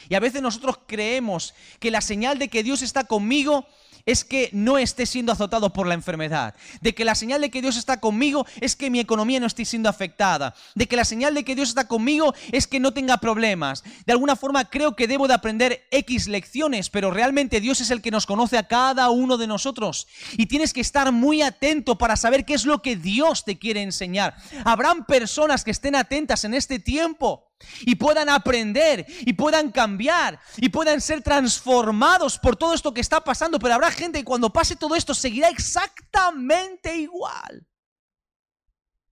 Y 0.08 0.14
a 0.14 0.20
veces 0.20 0.40
nosotros 0.40 0.78
creemos 0.86 1.52
que 1.78 1.90
la 1.90 2.00
señal 2.00 2.38
de 2.38 2.48
que 2.48 2.62
Dios 2.62 2.80
está 2.80 3.04
conmigo 3.04 3.66
es 4.06 4.24
que 4.24 4.50
no 4.52 4.78
esté 4.78 5.06
siendo 5.06 5.32
azotado 5.32 5.72
por 5.72 5.86
la 5.86 5.94
enfermedad, 5.94 6.54
de 6.80 6.94
que 6.94 7.04
la 7.04 7.14
señal 7.14 7.40
de 7.40 7.50
que 7.50 7.62
Dios 7.62 7.76
está 7.76 8.00
conmigo 8.00 8.46
es 8.60 8.76
que 8.76 8.90
mi 8.90 9.00
economía 9.00 9.40
no 9.40 9.46
esté 9.46 9.64
siendo 9.64 9.88
afectada, 9.88 10.54
de 10.74 10.86
que 10.86 10.96
la 10.96 11.04
señal 11.04 11.34
de 11.34 11.44
que 11.44 11.54
Dios 11.54 11.68
está 11.68 11.88
conmigo 11.88 12.34
es 12.50 12.66
que 12.66 12.80
no 12.80 12.92
tenga 12.92 13.18
problemas. 13.18 13.84
De 14.06 14.12
alguna 14.12 14.36
forma 14.36 14.64
creo 14.68 14.96
que 14.96 15.08
debo 15.08 15.28
de 15.28 15.34
aprender 15.34 15.86
X 15.90 16.28
lecciones, 16.28 16.90
pero 16.90 17.10
realmente 17.10 17.60
Dios 17.60 17.80
es 17.80 17.90
el 17.90 18.02
que 18.02 18.10
nos 18.10 18.26
conoce 18.26 18.58
a 18.58 18.68
cada 18.68 19.10
uno 19.10 19.36
de 19.36 19.46
nosotros 19.46 20.06
y 20.32 20.46
tienes 20.46 20.72
que 20.72 20.80
estar 20.80 21.12
muy 21.12 21.42
atento 21.42 21.98
para 21.98 22.16
saber 22.16 22.44
qué 22.44 22.54
es 22.54 22.64
lo 22.64 22.82
que 22.82 22.96
Dios 22.96 23.44
te 23.44 23.58
quiere 23.58 23.82
enseñar. 23.82 24.34
Habrán 24.64 25.04
personas 25.06 25.64
que 25.64 25.70
estén 25.70 25.94
atentas 25.94 26.44
en 26.44 26.54
este 26.54 26.78
tiempo 26.78 27.51
y 27.82 27.94
puedan 27.94 28.28
aprender 28.28 29.06
y 29.20 29.32
puedan 29.32 29.70
cambiar 29.70 30.40
y 30.56 30.68
puedan 30.68 31.00
ser 31.00 31.22
transformados 31.22 32.38
por 32.38 32.56
todo 32.56 32.74
esto 32.74 32.94
que 32.94 33.00
está 33.00 33.22
pasando, 33.22 33.58
pero 33.58 33.74
habrá 33.74 33.90
gente 33.90 34.18
que 34.18 34.24
cuando 34.24 34.52
pase 34.52 34.76
todo 34.76 34.94
esto 34.94 35.14
seguirá 35.14 35.48
exactamente 35.48 36.96
igual. 36.96 37.66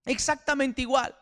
Exactamente 0.05 0.81
igual. 0.81 1.15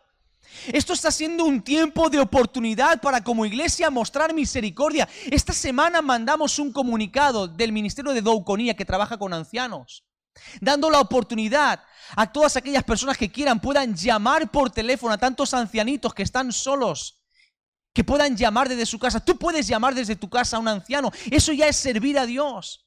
Esto 0.68 0.94
está 0.94 1.12
siendo 1.12 1.46
un 1.46 1.62
tiempo 1.62 2.10
de 2.10 2.20
oportunidad 2.20 3.02
para 3.02 3.24
como 3.24 3.46
iglesia 3.46 3.90
mostrar 3.90 4.34
misericordia. 4.34 5.08
Esta 5.30 5.54
semana 5.54 6.02
mandamos 6.02 6.60
un 6.60 6.72
comunicado 6.72 7.48
del 7.48 7.72
Ministerio 7.72 8.14
de 8.14 8.22
Douconía 8.22 8.76
que 8.76 8.86
trabaja 8.86 9.18
con 9.18 9.34
ancianos, 9.34 10.06
dando 10.60 10.90
la 10.90 11.02
oportunidad 11.02 11.84
a 12.16 12.32
todas 12.32 12.58
aquellas 12.58 12.84
personas 12.84 13.18
que 13.18 13.32
quieran 13.32 13.60
puedan 13.60 13.96
llamar 13.96 14.50
por 14.50 14.72
teléfono 14.72 15.14
a 15.14 15.18
tantos 15.18 15.54
ancianitos 15.54 16.14
que 16.14 16.24
están 16.24 16.52
solos 16.52 17.19
que 17.94 18.04
puedan 18.04 18.38
llamar 18.38 18.70
desde 18.70 18.86
su 18.86 19.00
casa. 19.00 19.20
Tú 19.20 19.38
puedes 19.38 19.68
llamar 19.68 19.96
desde 19.96 20.16
tu 20.16 20.30
casa 20.30 20.58
a 20.58 20.60
un 20.60 20.68
anciano. 20.68 21.12
Eso 21.32 21.54
ya 21.54 21.68
es 21.68 21.76
servir 21.76 22.18
a 22.18 22.26
Dios. 22.26 22.86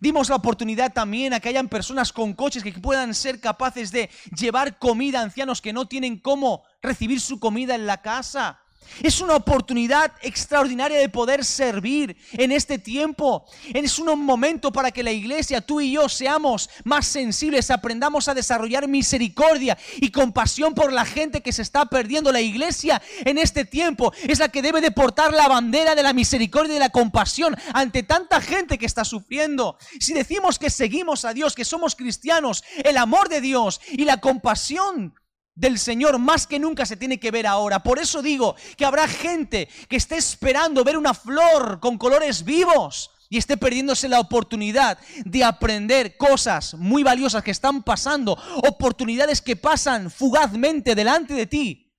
Dimos 0.00 0.28
la 0.28 0.36
oportunidad 0.36 0.92
también 0.92 1.34
a 1.34 1.40
que 1.40 1.48
hayan 1.48 1.68
personas 1.68 2.12
con 2.12 2.34
coches 2.34 2.62
que 2.62 2.72
puedan 2.72 3.14
ser 3.14 3.40
capaces 3.40 3.90
de 3.90 4.10
llevar 4.36 4.78
comida 4.78 5.20
a 5.20 5.22
ancianos 5.22 5.60
que 5.60 5.72
no 5.72 5.86
tienen 5.86 6.18
cómo 6.18 6.62
recibir 6.80 7.20
su 7.20 7.40
comida 7.40 7.74
en 7.74 7.86
la 7.86 8.00
casa. 8.00 8.61
Es 9.02 9.20
una 9.20 9.36
oportunidad 9.36 10.12
extraordinaria 10.22 10.98
de 10.98 11.08
poder 11.08 11.44
servir 11.44 12.16
en 12.32 12.52
este 12.52 12.78
tiempo. 12.78 13.44
Es 13.72 13.98
un 13.98 14.24
momento 14.24 14.72
para 14.72 14.90
que 14.90 15.02
la 15.02 15.12
iglesia, 15.12 15.60
tú 15.60 15.80
y 15.80 15.92
yo, 15.92 16.08
seamos 16.08 16.70
más 16.84 17.06
sensibles, 17.06 17.70
aprendamos 17.70 18.28
a 18.28 18.34
desarrollar 18.34 18.88
misericordia 18.88 19.76
y 19.96 20.10
compasión 20.10 20.74
por 20.74 20.92
la 20.92 21.04
gente 21.04 21.42
que 21.42 21.52
se 21.52 21.62
está 21.62 21.86
perdiendo. 21.86 22.32
La 22.32 22.40
iglesia 22.40 23.02
en 23.24 23.38
este 23.38 23.64
tiempo 23.64 24.12
es 24.22 24.38
la 24.38 24.48
que 24.48 24.62
debe 24.62 24.80
de 24.80 24.90
portar 24.90 25.32
la 25.32 25.48
bandera 25.48 25.94
de 25.94 26.02
la 26.02 26.12
misericordia 26.12 26.72
y 26.72 26.74
de 26.74 26.80
la 26.80 26.90
compasión 26.90 27.56
ante 27.72 28.02
tanta 28.02 28.40
gente 28.40 28.78
que 28.78 28.86
está 28.86 29.04
sufriendo. 29.04 29.76
Si 30.00 30.12
decimos 30.12 30.58
que 30.58 30.70
seguimos 30.70 31.24
a 31.24 31.34
Dios, 31.34 31.54
que 31.54 31.64
somos 31.64 31.96
cristianos, 31.96 32.64
el 32.84 32.96
amor 32.96 33.28
de 33.28 33.40
Dios 33.40 33.80
y 33.90 34.04
la 34.04 34.18
compasión 34.18 35.14
del 35.54 35.78
Señor 35.78 36.18
más 36.18 36.46
que 36.46 36.58
nunca 36.58 36.86
se 36.86 36.96
tiene 36.96 37.18
que 37.18 37.30
ver 37.30 37.46
ahora. 37.46 37.82
Por 37.82 37.98
eso 37.98 38.22
digo 38.22 38.56
que 38.76 38.84
habrá 38.84 39.06
gente 39.06 39.68
que 39.88 39.96
esté 39.96 40.16
esperando 40.16 40.84
ver 40.84 40.96
una 40.96 41.14
flor 41.14 41.80
con 41.80 41.98
colores 41.98 42.44
vivos 42.44 43.10
y 43.28 43.38
esté 43.38 43.56
perdiéndose 43.56 44.08
la 44.08 44.20
oportunidad 44.20 44.98
de 45.24 45.42
aprender 45.42 46.16
cosas 46.18 46.74
muy 46.74 47.02
valiosas 47.02 47.42
que 47.42 47.50
están 47.50 47.82
pasando, 47.82 48.36
oportunidades 48.62 49.40
que 49.40 49.56
pasan 49.56 50.10
fugazmente 50.10 50.94
delante 50.94 51.32
de 51.34 51.46
ti. 51.46 51.94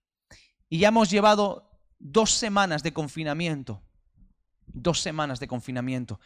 Y 0.69 0.79
ya 0.79 0.89
hemos 0.89 1.10
llevado 1.10 1.72
dos 1.98 2.31
semanas 2.31 2.83
de 2.83 2.93
confinamiento. 2.93 3.81
Dos 4.67 5.01
semanas 5.01 5.39
de 5.39 5.48
confinamiento. 5.48 6.19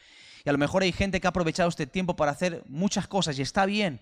Y 0.44 0.50
a 0.50 0.52
lo 0.52 0.58
mejor 0.58 0.84
hay 0.84 0.92
gente 0.92 1.22
que 1.22 1.28
ha 1.28 1.30
aprovechado 1.30 1.70
este 1.70 1.88
tiempo 1.88 2.16
para 2.16 2.32
hacer 2.32 2.64
muchas 2.68 3.08
cosas 3.08 3.38
y 3.40 3.42
está 3.42 3.66
bien. 3.66 4.02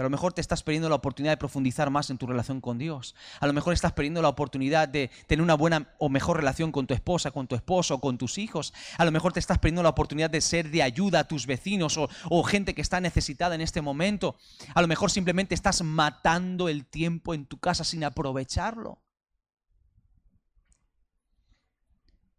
Pero 0.00 0.06
a 0.06 0.08
lo 0.08 0.16
mejor 0.16 0.32
te 0.32 0.40
estás 0.40 0.62
perdiendo 0.62 0.88
la 0.88 0.94
oportunidad 0.94 1.32
de 1.32 1.36
profundizar 1.36 1.90
más 1.90 2.10
en 2.10 2.16
tu 2.16 2.26
relación 2.26 2.60
con 2.60 2.78
Dios. 2.78 3.14
A 3.40 3.46
lo 3.46 3.52
mejor 3.52 3.74
estás 3.74 3.92
perdiendo 3.92 4.22
la 4.22 4.28
oportunidad 4.28 4.88
de 4.88 5.10
tener 5.26 5.42
una 5.42 5.54
buena 5.54 5.94
o 5.98 6.08
mejor 6.08 6.38
relación 6.38 6.72
con 6.72 6.86
tu 6.86 6.94
esposa, 6.94 7.32
con 7.32 7.46
tu 7.46 7.54
esposo, 7.54 8.00
con 8.00 8.16
tus 8.16 8.38
hijos. 8.38 8.72
A 8.98 9.04
lo 9.04 9.10
mejor 9.10 9.32
te 9.32 9.40
estás 9.40 9.58
perdiendo 9.58 9.82
la 9.82 9.90
oportunidad 9.90 10.30
de 10.30 10.40
ser 10.40 10.70
de 10.70 10.82
ayuda 10.82 11.20
a 11.20 11.28
tus 11.28 11.46
vecinos 11.46 11.98
o, 11.98 12.08
o 12.30 12.42
gente 12.44 12.74
que 12.74 12.80
está 12.80 13.00
necesitada 13.00 13.54
en 13.54 13.60
este 13.60 13.82
momento. 13.82 14.36
A 14.74 14.80
lo 14.80 14.88
mejor 14.88 15.10
simplemente 15.10 15.54
estás 15.54 15.82
matando 15.82 16.68
el 16.68 16.86
tiempo 16.86 17.34
en 17.34 17.44
tu 17.44 17.58
casa 17.58 17.84
sin 17.84 18.04
aprovecharlo. 18.04 19.02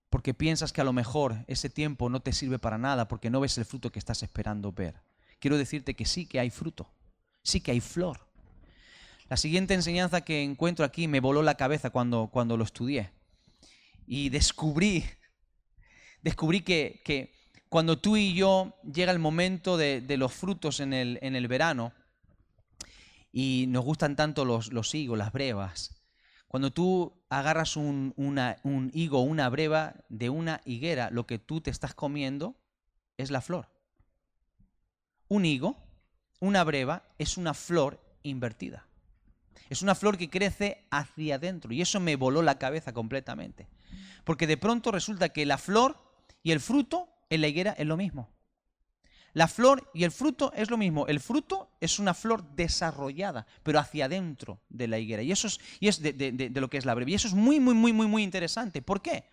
Porque 0.10 0.34
piensas 0.34 0.74
que 0.74 0.82
a 0.82 0.86
lo 0.86 0.94
mejor 0.94 1.46
ese 1.48 1.70
tiempo 1.70 2.10
no 2.10 2.22
te 2.22 2.34
sirve 2.34 2.60
para 2.60 2.78
nada 2.78 3.08
porque 3.08 3.30
no 3.30 3.40
ves 3.40 3.58
el 3.58 3.66
fruto 3.66 3.92
que 3.92 4.00
estás 4.00 4.24
esperando 4.24 4.72
ver. 4.72 5.02
Quiero 5.40 5.58
decirte 5.58 5.96
que 5.96 6.06
sí 6.06 6.26
que 6.26 6.40
hay 6.40 6.50
fruto 6.50 6.90
sí 7.44 7.62
que 7.62 7.72
hay 7.72 7.80
flor. 7.80 8.20
La 9.30 9.38
siguiente 9.38 9.74
enseñanza 9.74 10.22
que 10.22 10.44
encuentro 10.44 10.84
aquí 10.84 11.08
me 11.08 11.22
voló 11.22 11.42
la 11.42 11.56
cabeza 11.56 11.90
cuando, 11.90 12.30
cuando 12.32 12.58
lo 12.58 12.64
estudié. 12.64 13.12
Y 14.06 14.30
descubrí, 14.30 15.06
descubrí 16.22 16.62
que, 16.62 17.02
que 17.06 17.34
cuando 17.70 17.98
tú 17.98 18.18
y 18.18 18.34
yo 18.34 18.76
llega 18.84 19.14
el 19.14 19.20
momento 19.20 19.78
de, 19.78 20.04
los 20.18 20.34
frutos 20.34 20.82
en 20.82 20.92
el, 20.92 21.18
en 21.22 21.38
el, 21.38 21.48
verano, 21.48 21.94
y 23.32 23.68
nos 23.70 23.86
gustan 23.86 24.18
tanto 24.18 24.44
los, 24.44 24.74
los 24.74 24.94
higos, 24.94 25.18
las 25.18 25.32
brevas, 25.32 26.02
cuando 26.50 26.74
tú 26.74 27.24
agarras 27.30 27.78
un, 27.78 28.14
una, 28.18 28.58
un 28.64 28.92
higo, 28.94 29.22
una 29.22 29.48
breva 29.48 29.96
de 30.10 30.30
una 30.30 30.60
higuera, 30.66 31.10
lo 31.10 31.26
que 31.26 31.40
tú 31.40 31.62
te 31.62 31.72
estás 31.72 31.94
comiendo 31.94 32.58
es 33.16 33.32
la 33.32 33.40
flor. 33.40 33.70
Un 35.30 35.46
higo 35.46 35.78
una 36.42 36.66
breva 36.66 37.04
es 37.18 37.38
una 37.38 37.54
flor 37.54 38.02
invertida. 38.24 38.86
Es 39.70 39.82
una 39.82 39.96
flor 39.96 40.18
que 40.18 40.30
crece 40.30 40.86
hacia 40.92 41.36
adentro. 41.36 41.72
Y 41.72 41.82
eso 41.82 42.02
me 42.02 42.18
voló 42.18 42.42
la 42.42 42.60
cabeza 42.60 42.92
completamente. 42.92 43.70
Porque 44.26 44.48
de 44.48 44.58
pronto 44.58 44.92
resulta 44.92 45.30
que 45.30 45.46
la 45.46 45.58
flor 45.58 45.98
y 46.44 46.52
el 46.52 46.60
fruto 46.60 47.08
en 47.30 47.40
la 47.40 47.48
higuera 47.48 47.72
es 47.78 47.88
lo 47.88 47.96
mismo. 47.96 48.30
La 49.34 49.48
flor 49.48 49.90
y 49.94 50.04
el 50.04 50.12
fruto 50.12 50.52
es 50.54 50.70
lo 50.70 50.78
mismo. 50.78 51.08
El 51.08 51.22
fruto 51.22 51.72
es 51.80 52.00
una 52.00 52.14
flor 52.14 52.44
desarrollada, 52.56 53.48
pero 53.64 53.80
hacia 53.80 54.06
adentro 54.06 54.60
de 54.68 54.88
la 54.88 55.00
higuera. 55.00 55.22
Y 55.22 55.32
eso 55.32 55.48
es, 55.48 55.60
y 55.80 55.88
es 55.88 56.02
de, 56.02 56.52
lo 56.54 56.70
que 56.70 56.78
es 56.78 56.86
la 56.86 56.94
breva. 56.94 57.12
Y 57.12 57.16
eso 57.16 57.30
es 57.30 57.34
muy, 57.34 57.60
muy, 57.60 57.74
muy, 57.74 57.94
muy, 57.94 58.08
muy 58.08 58.24
interesante. 58.24 58.82
¿Por 58.82 59.02
qué? 59.02 59.24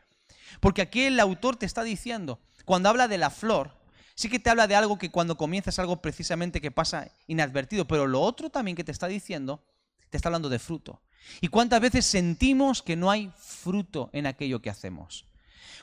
Porque 0.61 0.83
aquí 0.83 1.03
el 1.03 1.19
autor 1.19 1.57
te 1.57 1.67
está 1.67 1.83
diciendo, 1.83 2.39
cuando 2.65 2.89
habla 2.89 3.09
de 3.09 3.19
la 3.19 3.31
flor, 3.31 3.78
sí 4.19 4.29
que 4.29 4.41
te 4.41 4.51
habla 4.51 4.67
de 4.67 4.75
algo 4.75 4.99
que 4.99 5.13
cuando 5.13 5.37
comienzas 5.37 5.79
algo 5.79 6.03
precisamente 6.03 6.61
que 6.61 6.73
pasa 6.73 7.09
inadvertido, 7.29 7.87
pero 7.87 8.05
lo 8.09 8.21
otro 8.21 8.51
también 8.51 8.77
que 8.77 8.83
te 8.83 8.91
está 8.91 9.07
diciendo, 9.07 9.65
te 10.11 10.17
está 10.17 10.29
hablando 10.29 10.49
de 10.49 10.59
fruto. 10.59 11.01
¿Y 11.41 11.47
cuántas 11.47 11.81
veces 11.81 12.05
sentimos 12.05 12.83
que 12.83 12.97
no 12.97 13.13
hay 13.13 13.31
fruto 13.37 14.11
en 14.13 14.27
aquello 14.27 14.61
que 14.61 14.71
hacemos? 14.71 15.25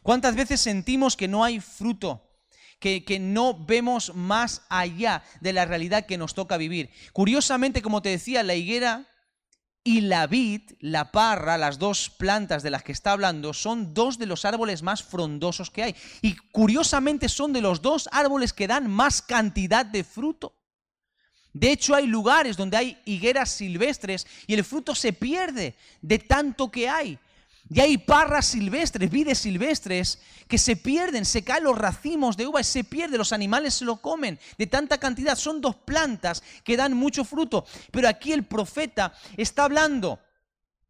¿Cuántas 0.04 0.36
veces 0.36 0.60
sentimos 0.60 1.16
que 1.16 1.30
no 1.30 1.46
hay 1.46 1.62
fruto? 1.62 2.30
Que, 2.82 3.06
que, 3.06 3.20
no 3.20 3.58
vemos 3.66 4.14
más 4.14 4.64
allá 4.68 5.24
de 5.40 5.54
la 5.54 5.64
realidad 5.64 6.06
que 6.06 6.18
nos 6.18 6.34
toca 6.34 6.58
vivir. 6.58 6.90
Curiosamente, 7.14 7.82
como 7.82 8.02
te 8.02 8.10
decía, 8.10 8.44
la 8.44 8.56
higuera 8.56 9.08
y 9.88 10.02
la 10.02 10.26
vid, 10.26 10.62
la 10.80 11.12
parra, 11.12 11.60
las 11.60 11.78
dos 11.78 12.10
plantas 12.10 12.64
de 12.64 12.72
las 12.72 12.82
que 12.84 12.92
está 12.92 13.12
hablando, 13.12 13.54
son 13.54 13.94
dos 13.94 14.18
de 14.18 14.26
los 14.26 14.44
árboles 14.44 14.82
más 14.82 15.04
frondosos 15.04 15.70
que 15.70 15.84
hay. 15.84 15.96
Y 16.24 16.36
curiosamente 16.36 17.30
son 17.30 17.54
de 17.54 17.62
los 17.62 17.84
dos 17.84 18.10
árboles 18.12 18.52
que 18.52 18.68
dan 18.68 18.90
más 18.90 19.22
cantidad 19.22 19.86
de 19.86 20.04
fruto. 20.04 20.56
De 21.54 21.72
hecho, 21.72 21.94
hay 21.94 22.08
lugares 22.08 22.58
donde 22.58 22.78
hay 22.78 23.02
higueras 23.06 23.52
silvestres 23.52 24.26
y 24.48 24.56
el 24.56 24.66
fruto 24.66 24.96
se 24.96 25.14
pierde 25.14 25.76
de 26.02 26.18
tanto 26.18 26.72
que 26.72 26.90
hay. 26.90 27.20
Y 27.70 27.80
hay 27.80 27.98
parras 27.98 28.46
silvestres, 28.46 29.10
vides 29.10 29.40
silvestres, 29.40 30.20
que 30.48 30.58
se 30.58 30.76
pierden, 30.76 31.26
se 31.26 31.44
caen 31.44 31.64
los 31.64 31.78
racimos 31.78 32.38
de 32.38 32.46
uva 32.46 32.62
y 32.62 32.64
se 32.64 32.84
pierde, 32.84 33.18
los 33.18 33.34
animales 33.34 33.76
se 33.76 33.86
lo 33.86 33.98
comen 33.98 34.40
de 34.58 34.68
tanta 34.68 35.00
cantidad. 35.00 35.36
Son 35.36 35.62
dos 35.62 35.76
plantas 35.76 36.44
que 36.64 36.78
dan 36.78 36.94
mucho 36.94 37.26
fruto. 37.26 37.66
Pero 37.92 38.08
aquí 38.08 38.32
el 38.32 38.44
profeta 38.44 39.14
está 39.38 39.64
hablando 39.64 40.20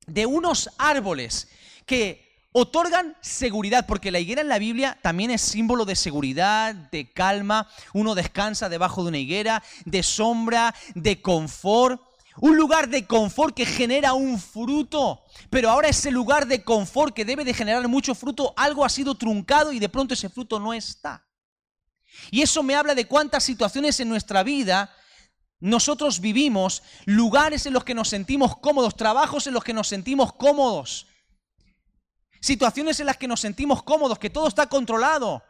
de 0.05 0.25
unos 0.25 0.69
árboles 0.77 1.47
que 1.85 2.25
otorgan 2.51 3.15
seguridad, 3.21 3.85
porque 3.85 4.11
la 4.11 4.19
higuera 4.19 4.41
en 4.41 4.49
la 4.49 4.59
Biblia 4.59 4.97
también 5.01 5.31
es 5.31 5.41
símbolo 5.41 5.85
de 5.85 5.95
seguridad, 5.95 6.73
de 6.73 7.11
calma. 7.11 7.69
Uno 7.93 8.15
descansa 8.15 8.69
debajo 8.69 9.03
de 9.03 9.09
una 9.09 9.17
higuera, 9.17 9.63
de 9.85 10.03
sombra, 10.03 10.73
de 10.93 11.21
confort. 11.21 12.01
Un 12.41 12.57
lugar 12.57 12.89
de 12.89 13.05
confort 13.05 13.55
que 13.55 13.65
genera 13.65 14.13
un 14.13 14.39
fruto. 14.39 15.23
Pero 15.49 15.69
ahora 15.69 15.87
ese 15.87 16.11
lugar 16.11 16.47
de 16.47 16.63
confort 16.63 17.13
que 17.13 17.25
debe 17.25 17.45
de 17.45 17.53
generar 17.53 17.87
mucho 17.87 18.15
fruto, 18.15 18.53
algo 18.57 18.83
ha 18.83 18.89
sido 18.89 19.15
truncado 19.15 19.71
y 19.71 19.79
de 19.79 19.89
pronto 19.89 20.13
ese 20.13 20.29
fruto 20.29 20.59
no 20.59 20.73
está. 20.73 21.25
Y 22.31 22.41
eso 22.41 22.63
me 22.63 22.75
habla 22.75 22.95
de 22.95 23.07
cuántas 23.07 23.43
situaciones 23.43 23.99
en 23.99 24.09
nuestra 24.09 24.43
vida 24.43 24.93
nosotros 25.59 26.19
vivimos, 26.19 26.83
lugares 27.05 27.65
en 27.65 27.73
los 27.73 27.83
que 27.83 27.95
nos 27.95 28.09
sentimos 28.09 28.57
cómodos, 28.57 28.95
trabajos 28.95 29.47
en 29.47 29.53
los 29.53 29.63
que 29.63 29.73
nos 29.73 29.87
sentimos 29.87 30.33
cómodos, 30.33 31.07
situaciones 32.41 32.99
en 32.99 33.07
las 33.07 33.17
que 33.17 33.27
nos 33.27 33.39
sentimos 33.39 33.81
cómodos, 33.81 34.19
que 34.19 34.29
todo 34.29 34.47
está 34.47 34.67
controlado, 34.67 35.43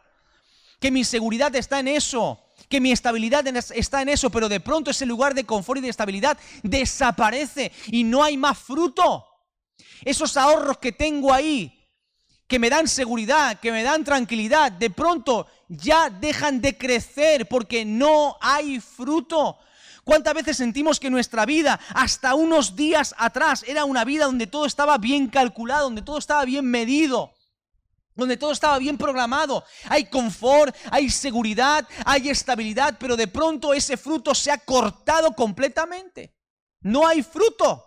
que 0.79 0.91
mi 0.91 1.03
seguridad 1.03 1.53
está 1.55 1.79
en 1.79 1.87
eso, 1.87 2.44
que 2.69 2.81
mi 2.81 2.91
estabilidad 2.91 3.45
está 3.47 4.01
en 4.01 4.09
eso, 4.09 4.29
pero 4.29 4.49
de 4.49 4.59
pronto 4.59 4.91
ese 4.91 5.05
lugar 5.05 5.33
de 5.33 5.45
confort 5.45 5.79
y 5.79 5.81
de 5.81 5.89
estabilidad 5.89 6.37
desaparece 6.63 7.71
y 7.87 8.03
no 8.03 8.23
hay 8.23 8.37
más 8.37 8.57
fruto. 8.57 9.25
Esos 10.03 10.37
ahorros 10.37 10.77
que 10.77 10.91
tengo 10.91 11.33
ahí, 11.33 11.71
que 12.47 12.59
me 12.59 12.69
dan 12.69 12.87
seguridad, 12.87 13.59
que 13.59 13.71
me 13.71 13.83
dan 13.83 14.03
tranquilidad, 14.03 14.71
de 14.71 14.89
pronto 14.89 15.47
ya 15.67 16.09
dejan 16.09 16.61
de 16.61 16.77
crecer 16.77 17.47
porque 17.47 17.85
no 17.85 18.37
hay 18.41 18.79
fruto. 18.79 19.57
¿Cuántas 20.03 20.35
veces 20.35 20.57
sentimos 20.57 20.99
que 20.99 21.09
nuestra 21.09 21.45
vida, 21.45 21.79
hasta 21.95 22.35
unos 22.35 22.75
días 22.75 23.15
atrás, 23.17 23.63
era 23.67 23.85
una 23.85 24.05
vida 24.05 24.25
donde 24.25 24.45
todo 24.45 24.65
estaba 24.65 24.99
bien 24.99 25.27
calculado, 25.27 25.85
donde 25.85 26.03
todo 26.03 26.19
estaba 26.19 26.45
bien 26.45 26.65
medido? 26.65 27.34
Donde 28.15 28.37
todo 28.37 28.51
estaba 28.51 28.77
bien 28.79 28.97
programado. 28.97 29.63
Hay 29.89 30.05
confort, 30.05 30.75
hay 30.89 31.09
seguridad, 31.09 31.87
hay 32.05 32.29
estabilidad, 32.29 32.97
pero 32.99 33.15
de 33.15 33.27
pronto 33.27 33.73
ese 33.73 33.97
fruto 33.97 34.33
se 34.33 34.51
ha 34.51 34.57
cortado 34.57 35.33
completamente. 35.33 36.33
No 36.81 37.05
hay 37.05 37.21
fruto. 37.23 37.83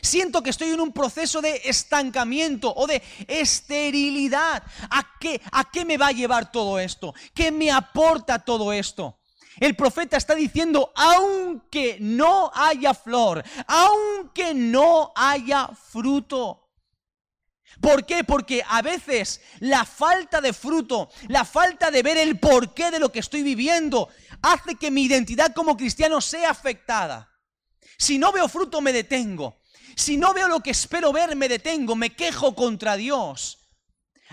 Siento 0.00 0.42
que 0.42 0.50
estoy 0.50 0.70
en 0.70 0.80
un 0.80 0.92
proceso 0.92 1.42
de 1.42 1.60
estancamiento 1.64 2.72
o 2.74 2.86
de 2.86 3.02
esterilidad. 3.28 4.62
¿A 4.90 5.18
qué, 5.20 5.40
¿A 5.52 5.70
qué 5.70 5.84
me 5.84 5.98
va 5.98 6.08
a 6.08 6.12
llevar 6.12 6.50
todo 6.50 6.78
esto? 6.78 7.14
¿Qué 7.34 7.50
me 7.50 7.70
aporta 7.70 8.38
todo 8.38 8.72
esto? 8.72 9.20
El 9.60 9.76
profeta 9.76 10.16
está 10.16 10.34
diciendo, 10.34 10.92
aunque 10.96 11.98
no 12.00 12.50
haya 12.54 12.92
flor, 12.92 13.44
aunque 13.66 14.52
no 14.52 15.12
haya 15.14 15.68
fruto, 15.68 16.63
¿Por 17.80 18.06
qué? 18.06 18.24
Porque 18.24 18.62
a 18.68 18.82
veces 18.82 19.40
la 19.60 19.84
falta 19.84 20.40
de 20.40 20.52
fruto, 20.52 21.10
la 21.28 21.44
falta 21.44 21.90
de 21.90 22.02
ver 22.02 22.16
el 22.16 22.38
porqué 22.38 22.90
de 22.90 22.98
lo 22.98 23.10
que 23.10 23.18
estoy 23.20 23.42
viviendo, 23.42 24.08
hace 24.42 24.76
que 24.76 24.90
mi 24.90 25.04
identidad 25.04 25.52
como 25.54 25.76
cristiano 25.76 26.20
sea 26.20 26.50
afectada. 26.50 27.30
Si 27.98 28.18
no 28.18 28.32
veo 28.32 28.48
fruto, 28.48 28.80
me 28.80 28.92
detengo. 28.92 29.60
Si 29.96 30.16
no 30.16 30.34
veo 30.34 30.48
lo 30.48 30.60
que 30.60 30.70
espero 30.70 31.12
ver, 31.12 31.36
me 31.36 31.48
detengo, 31.48 31.94
me 31.94 32.14
quejo 32.14 32.54
contra 32.54 32.96
Dios. 32.96 33.58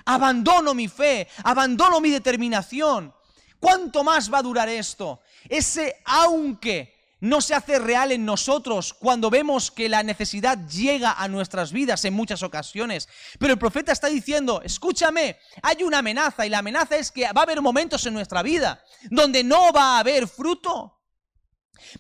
Abandono 0.06 0.73
mi 0.73 0.88
fe, 0.88 1.27
abandono 1.43 1.99
mi 1.99 2.10
determinación. 2.10 3.13
¿Cuánto 3.60 4.04
más 4.04 4.34
va 4.34 4.39
a 4.39 4.43
durar 4.43 4.69
esto? 4.69 5.21
Ese 5.47 6.01
aunque 6.06 7.01
no 7.22 7.40
se 7.40 7.54
hace 7.54 7.80
real 7.80 8.12
en 8.12 8.26
nosotros 8.26 8.94
cuando 8.94 9.30
vemos 9.30 9.72
que 9.72 9.88
la 9.88 10.04
necesidad 10.04 10.58
llega 10.68 11.14
a 11.14 11.28
nuestras 11.28 11.72
vidas 11.72 12.04
en 12.04 12.14
muchas 12.14 12.44
ocasiones. 12.44 13.08
Pero 13.40 13.54
el 13.54 13.60
profeta 13.60 13.92
está 13.92 14.08
diciendo, 14.08 14.62
escúchame, 14.64 15.38
hay 15.62 15.84
una 15.84 16.00
amenaza 16.00 16.46
y 16.46 16.50
la 16.50 16.58
amenaza 16.60 16.98
es 16.98 17.12
que 17.12 17.32
va 17.32 17.42
a 17.42 17.44
haber 17.44 17.62
momentos 17.62 18.06
en 18.06 18.14
nuestra 18.14 18.42
vida 18.42 18.84
donde 19.10 19.44
no 19.44 19.72
va 19.72 19.96
a 19.96 20.00
haber 20.00 20.28
fruto. 20.28 20.98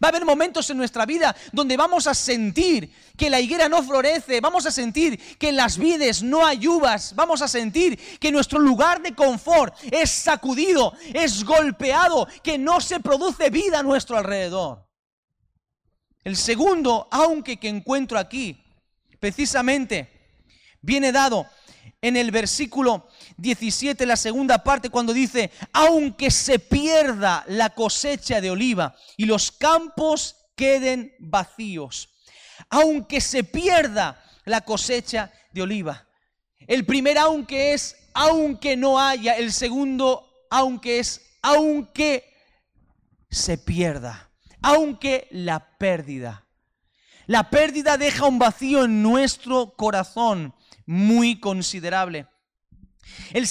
Va 0.03 0.07
a 0.07 0.09
haber 0.09 0.25
momentos 0.25 0.69
en 0.69 0.77
nuestra 0.77 1.05
vida 1.05 1.35
donde 1.51 1.75
vamos 1.75 2.07
a 2.07 2.13
sentir 2.13 2.93
que 3.17 3.29
la 3.29 3.39
higuera 3.39 3.67
no 3.67 3.83
florece, 3.83 4.39
vamos 4.39 4.65
a 4.65 4.71
sentir 4.71 5.19
que 5.37 5.49
en 5.49 5.55
las 5.55 5.77
vides 5.77 6.23
no 6.23 6.45
hay 6.45 6.67
uvas, 6.67 7.13
vamos 7.15 7.41
a 7.41 7.47
sentir 7.47 7.97
que 8.19 8.31
nuestro 8.31 8.59
lugar 8.59 9.01
de 9.01 9.13
confort 9.13 9.73
es 9.91 10.09
sacudido, 10.09 10.93
es 11.13 11.43
golpeado, 11.43 12.27
que 12.43 12.57
no 12.57 12.79
se 12.79 12.99
produce 12.99 13.49
vida 13.49 13.79
a 13.79 13.83
nuestro 13.83 14.17
alrededor. 14.17 14.90
El 16.23 16.37
segundo, 16.37 17.07
aunque 17.11 17.57
que 17.57 17.67
encuentro 17.67 18.17
aquí, 18.17 18.63
precisamente 19.19 20.09
viene 20.81 21.11
dado 21.11 21.47
en 22.01 22.17
el 22.17 22.31
versículo 22.31 23.07
17, 23.37 24.05
la 24.05 24.15
segunda 24.15 24.63
parte, 24.63 24.89
cuando 24.89 25.13
dice, 25.13 25.51
aunque 25.73 26.31
se 26.31 26.59
pierda 26.59 27.43
la 27.47 27.69
cosecha 27.69 28.41
de 28.41 28.49
oliva 28.49 28.95
y 29.17 29.25
los 29.25 29.51
campos 29.51 30.35
queden 30.55 31.15
vacíos, 31.19 32.09
aunque 32.69 33.21
se 33.21 33.43
pierda 33.43 34.23
la 34.45 34.61
cosecha 34.61 35.31
de 35.51 35.61
oliva. 35.61 36.07
El 36.67 36.85
primer 36.85 37.17
aunque 37.17 37.73
es 37.73 37.95
aunque 38.13 38.75
no 38.75 38.99
haya, 38.99 39.37
el 39.37 39.53
segundo 39.53 40.27
aunque 40.49 40.99
es 40.99 41.21
aunque 41.41 42.31
se 43.29 43.57
pierda, 43.57 44.30
aunque 44.61 45.27
la 45.31 45.77
pérdida. 45.77 46.45
La 47.27 47.49
pérdida 47.49 47.97
deja 47.97 48.25
un 48.25 48.39
vacío 48.39 48.85
en 48.85 49.01
nuestro 49.01 49.73
corazón 49.75 50.53
muy 50.85 51.39
considerable. 51.39 52.27
El, 53.31 53.47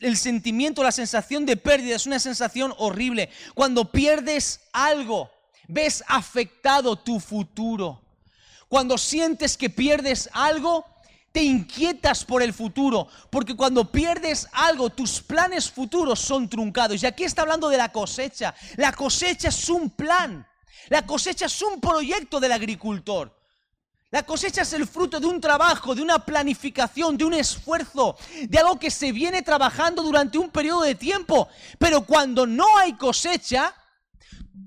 el, 0.00 0.16
sentimiento, 0.16 0.82
la 0.82 0.92
sensación 0.92 1.46
de 1.46 1.56
pérdida 1.56 1.96
es 1.96 2.06
una 2.06 2.18
sensación 2.18 2.74
horrible. 2.78 3.30
Cuando 3.54 3.90
pierdes 3.90 4.60
algo, 4.72 5.30
ves 5.68 6.02
afectado 6.06 6.96
tu 6.96 7.20
futuro. 7.20 8.02
Cuando 8.68 8.96
sientes 8.96 9.56
que 9.56 9.70
pierdes 9.70 10.30
algo, 10.32 10.84
te 11.32 11.42
inquietas 11.42 12.24
por 12.24 12.42
el 12.42 12.52
futuro, 12.52 13.08
porque 13.30 13.56
cuando 13.56 13.90
pierdes 13.90 14.46
algo, 14.52 14.90
tus 14.90 15.20
planes 15.22 15.70
futuros 15.70 16.20
son 16.20 16.48
truncados. 16.48 17.02
Y 17.02 17.06
aquí 17.06 17.24
está 17.24 17.42
hablando 17.42 17.68
de 17.70 17.78
la 17.78 17.90
cosecha. 17.90 18.54
La 18.76 18.92
cosecha 18.92 19.48
es 19.48 19.68
un 19.68 19.90
plan. 19.90 20.46
La 20.88 21.06
cosecha 21.06 21.46
es 21.46 21.62
un 21.62 21.80
proyecto 21.80 22.40
del 22.40 22.52
agricultor. 22.52 23.34
La 24.10 24.24
cosecha 24.24 24.60
es 24.60 24.72
el 24.74 24.86
fruto 24.86 25.18
de 25.18 25.26
un 25.26 25.40
trabajo, 25.40 25.94
de 25.94 26.02
una 26.02 26.18
planificación, 26.18 27.16
de 27.16 27.24
un 27.24 27.32
esfuerzo, 27.32 28.18
de 28.42 28.58
algo 28.58 28.78
que 28.78 28.90
se 28.90 29.10
viene 29.10 29.40
trabajando 29.40 30.02
durante 30.02 30.36
un 30.36 30.50
periodo 30.50 30.82
de 30.82 30.94
tiempo. 30.94 31.48
Pero 31.78 32.02
cuando 32.02 32.46
no 32.46 32.76
hay 32.76 32.92
cosecha, 32.92 33.74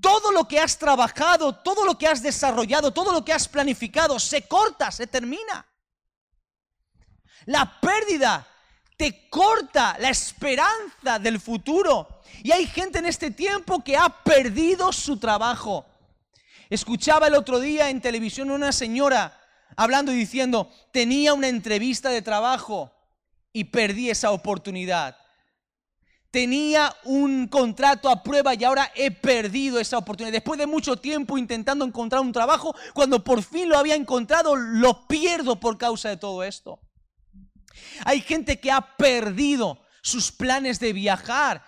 todo 0.00 0.32
lo 0.32 0.48
que 0.48 0.58
has 0.58 0.76
trabajado, 0.76 1.54
todo 1.54 1.84
lo 1.84 1.96
que 1.96 2.08
has 2.08 2.22
desarrollado, 2.22 2.92
todo 2.92 3.12
lo 3.12 3.24
que 3.24 3.32
has 3.32 3.46
planificado, 3.46 4.18
se 4.18 4.42
corta, 4.48 4.90
se 4.90 5.06
termina. 5.06 5.64
La 7.44 7.80
pérdida 7.80 8.44
te 8.96 9.28
corta 9.30 9.96
la 10.00 10.10
esperanza 10.10 11.20
del 11.20 11.38
futuro. 11.40 12.20
Y 12.42 12.50
hay 12.50 12.66
gente 12.66 12.98
en 12.98 13.06
este 13.06 13.30
tiempo 13.30 13.84
que 13.84 13.96
ha 13.96 14.08
perdido 14.08 14.92
su 14.92 15.18
trabajo. 15.18 15.86
Escuchaba 16.70 17.28
el 17.28 17.34
otro 17.34 17.60
día 17.60 17.90
en 17.90 18.00
televisión 18.00 18.50
una 18.50 18.72
señora 18.72 19.40
hablando 19.76 20.12
y 20.12 20.16
diciendo, 20.16 20.70
tenía 20.92 21.34
una 21.34 21.48
entrevista 21.48 22.10
de 22.10 22.22
trabajo 22.22 22.92
y 23.52 23.64
perdí 23.64 24.10
esa 24.10 24.30
oportunidad. 24.30 25.16
Tenía 26.30 26.94
un 27.04 27.48
contrato 27.48 28.10
a 28.10 28.22
prueba 28.22 28.54
y 28.54 28.64
ahora 28.64 28.90
he 28.94 29.10
perdido 29.10 29.80
esa 29.80 29.96
oportunidad. 29.96 30.32
Después 30.32 30.58
de 30.58 30.66
mucho 30.66 30.96
tiempo 30.96 31.38
intentando 31.38 31.84
encontrar 31.84 32.20
un 32.20 32.32
trabajo, 32.32 32.74
cuando 32.92 33.24
por 33.24 33.42
fin 33.42 33.68
lo 33.68 33.78
había 33.78 33.94
encontrado, 33.94 34.54
lo 34.54 35.06
pierdo 35.06 35.58
por 35.58 35.78
causa 35.78 36.10
de 36.10 36.16
todo 36.16 36.42
esto. 36.42 36.80
Hay 38.04 38.20
gente 38.20 38.60
que 38.60 38.70
ha 38.70 38.96
perdido 38.96 39.78
sus 40.02 40.30
planes 40.30 40.78
de 40.78 40.92
viajar. 40.92 41.64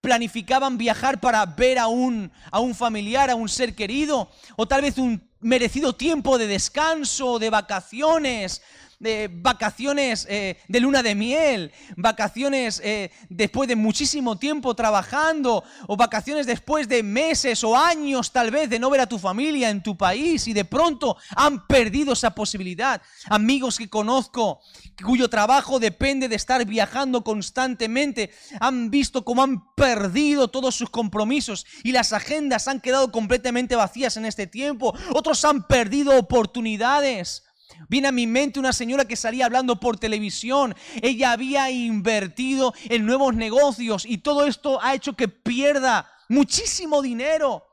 Planificaban 0.00 0.78
viajar 0.78 1.20
para 1.20 1.44
ver 1.46 1.78
a 1.78 1.86
un, 1.86 2.32
a 2.50 2.60
un 2.60 2.74
familiar, 2.74 3.30
a 3.30 3.34
un 3.34 3.48
ser 3.48 3.74
querido, 3.74 4.30
o 4.56 4.66
tal 4.66 4.82
vez 4.82 4.98
un 4.98 5.22
merecido 5.40 5.94
tiempo 5.94 6.38
de 6.38 6.46
descanso, 6.46 7.38
de 7.38 7.50
vacaciones, 7.50 8.62
de 9.00 9.30
vacaciones 9.32 10.26
eh, 10.28 10.58
de 10.68 10.78
luna 10.78 11.02
de 11.02 11.14
miel, 11.14 11.72
vacaciones 11.96 12.82
eh, 12.84 13.10
después 13.30 13.66
de 13.66 13.74
muchísimo 13.74 14.38
tiempo 14.38 14.74
trabajando, 14.74 15.64
o 15.86 15.96
vacaciones 15.96 16.46
después 16.46 16.86
de 16.86 17.02
meses 17.02 17.64
o 17.64 17.76
años 17.76 18.30
tal 18.30 18.50
vez 18.50 18.68
de 18.68 18.78
no 18.78 18.90
ver 18.90 19.00
a 19.00 19.08
tu 19.08 19.18
familia 19.18 19.70
en 19.70 19.82
tu 19.82 19.96
país 19.96 20.46
y 20.46 20.52
de 20.52 20.66
pronto 20.66 21.16
han 21.34 21.66
perdido 21.66 22.12
esa 22.12 22.34
posibilidad. 22.34 23.00
Amigos 23.30 23.78
que 23.78 23.88
conozco 23.88 24.60
cuyo 25.02 25.30
trabajo 25.30 25.80
depende 25.80 26.28
de 26.28 26.36
estar 26.36 26.62
viajando 26.66 27.24
constantemente, 27.24 28.30
han 28.60 28.90
visto 28.90 29.24
cómo 29.24 29.42
han 29.42 29.74
perdido 29.74 30.48
todos 30.48 30.74
sus 30.74 30.90
compromisos 30.90 31.64
y 31.82 31.92
las 31.92 32.12
agendas 32.12 32.68
han 32.68 32.80
quedado 32.80 33.10
completamente 33.10 33.76
vacías 33.76 34.18
en 34.18 34.26
este 34.26 34.46
tiempo. 34.46 34.94
Otros 35.14 35.42
han 35.46 35.66
perdido 35.66 36.18
oportunidades 36.18 37.44
Viene 37.88 38.08
a 38.08 38.12
mi 38.12 38.26
mente 38.26 38.58
una 38.58 38.72
señora 38.72 39.04
que 39.04 39.16
salía 39.16 39.46
hablando 39.46 39.80
por 39.80 39.98
televisión. 39.98 40.74
Ella 41.02 41.32
había 41.32 41.70
invertido 41.70 42.74
en 42.84 43.06
nuevos 43.06 43.34
negocios 43.34 44.04
y 44.06 44.18
todo 44.18 44.46
esto 44.46 44.80
ha 44.82 44.94
hecho 44.94 45.14
que 45.14 45.28
pierda 45.28 46.10
muchísimo 46.28 47.02
dinero. 47.02 47.66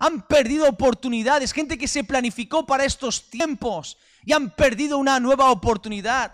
Han 0.00 0.26
perdido 0.26 0.68
oportunidades, 0.68 1.52
gente 1.52 1.78
que 1.78 1.88
se 1.88 2.04
planificó 2.04 2.66
para 2.66 2.84
estos 2.84 3.30
tiempos 3.30 3.96
y 4.24 4.32
han 4.32 4.50
perdido 4.50 4.98
una 4.98 5.20
nueva 5.20 5.50
oportunidad. 5.50 6.32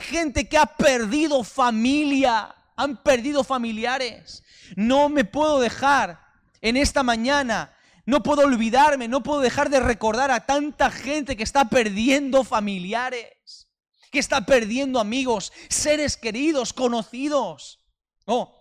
Gente 0.00 0.48
que 0.48 0.58
ha 0.58 0.66
perdido 0.66 1.44
familia, 1.44 2.54
han 2.74 3.02
perdido 3.02 3.44
familiares. 3.44 4.42
No 4.74 5.08
me 5.08 5.24
puedo 5.24 5.60
dejar 5.60 6.20
en 6.60 6.76
esta 6.76 7.02
mañana 7.02 7.75
no 8.06 8.22
puedo 8.22 8.42
olvidarme, 8.42 9.08
no 9.08 9.24
puedo 9.24 9.40
dejar 9.40 9.68
de 9.68 9.80
recordar 9.80 10.30
a 10.30 10.46
tanta 10.46 10.90
gente 10.90 11.36
que 11.36 11.42
está 11.42 11.68
perdiendo 11.68 12.44
familiares, 12.44 13.68
que 14.12 14.20
está 14.20 14.46
perdiendo 14.46 15.00
amigos, 15.00 15.52
seres 15.68 16.16
queridos, 16.16 16.72
conocidos. 16.72 17.80
Oh, 18.24 18.56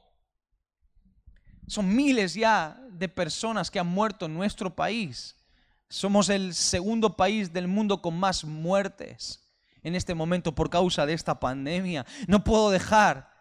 son 1.67 1.95
miles 1.95 2.33
ya 2.33 2.81
de 2.89 3.07
personas 3.07 3.69
que 3.69 3.79
han 3.79 3.87
muerto 3.87 4.25
en 4.25 4.33
nuestro 4.33 4.75
país. 4.75 5.35
Somos 5.89 6.29
el 6.29 6.55
segundo 6.55 7.15
país 7.15 7.53
del 7.53 7.67
mundo 7.67 8.01
con 8.01 8.17
más 8.19 8.43
muertes 8.43 9.41
en 9.83 9.93
este 9.93 10.15
momento 10.15 10.55
por 10.55 10.71
causa 10.71 11.05
de 11.05 11.13
esta 11.13 11.39
pandemia. 11.39 12.03
No 12.27 12.43
puedo 12.43 12.71
dejar 12.71 13.31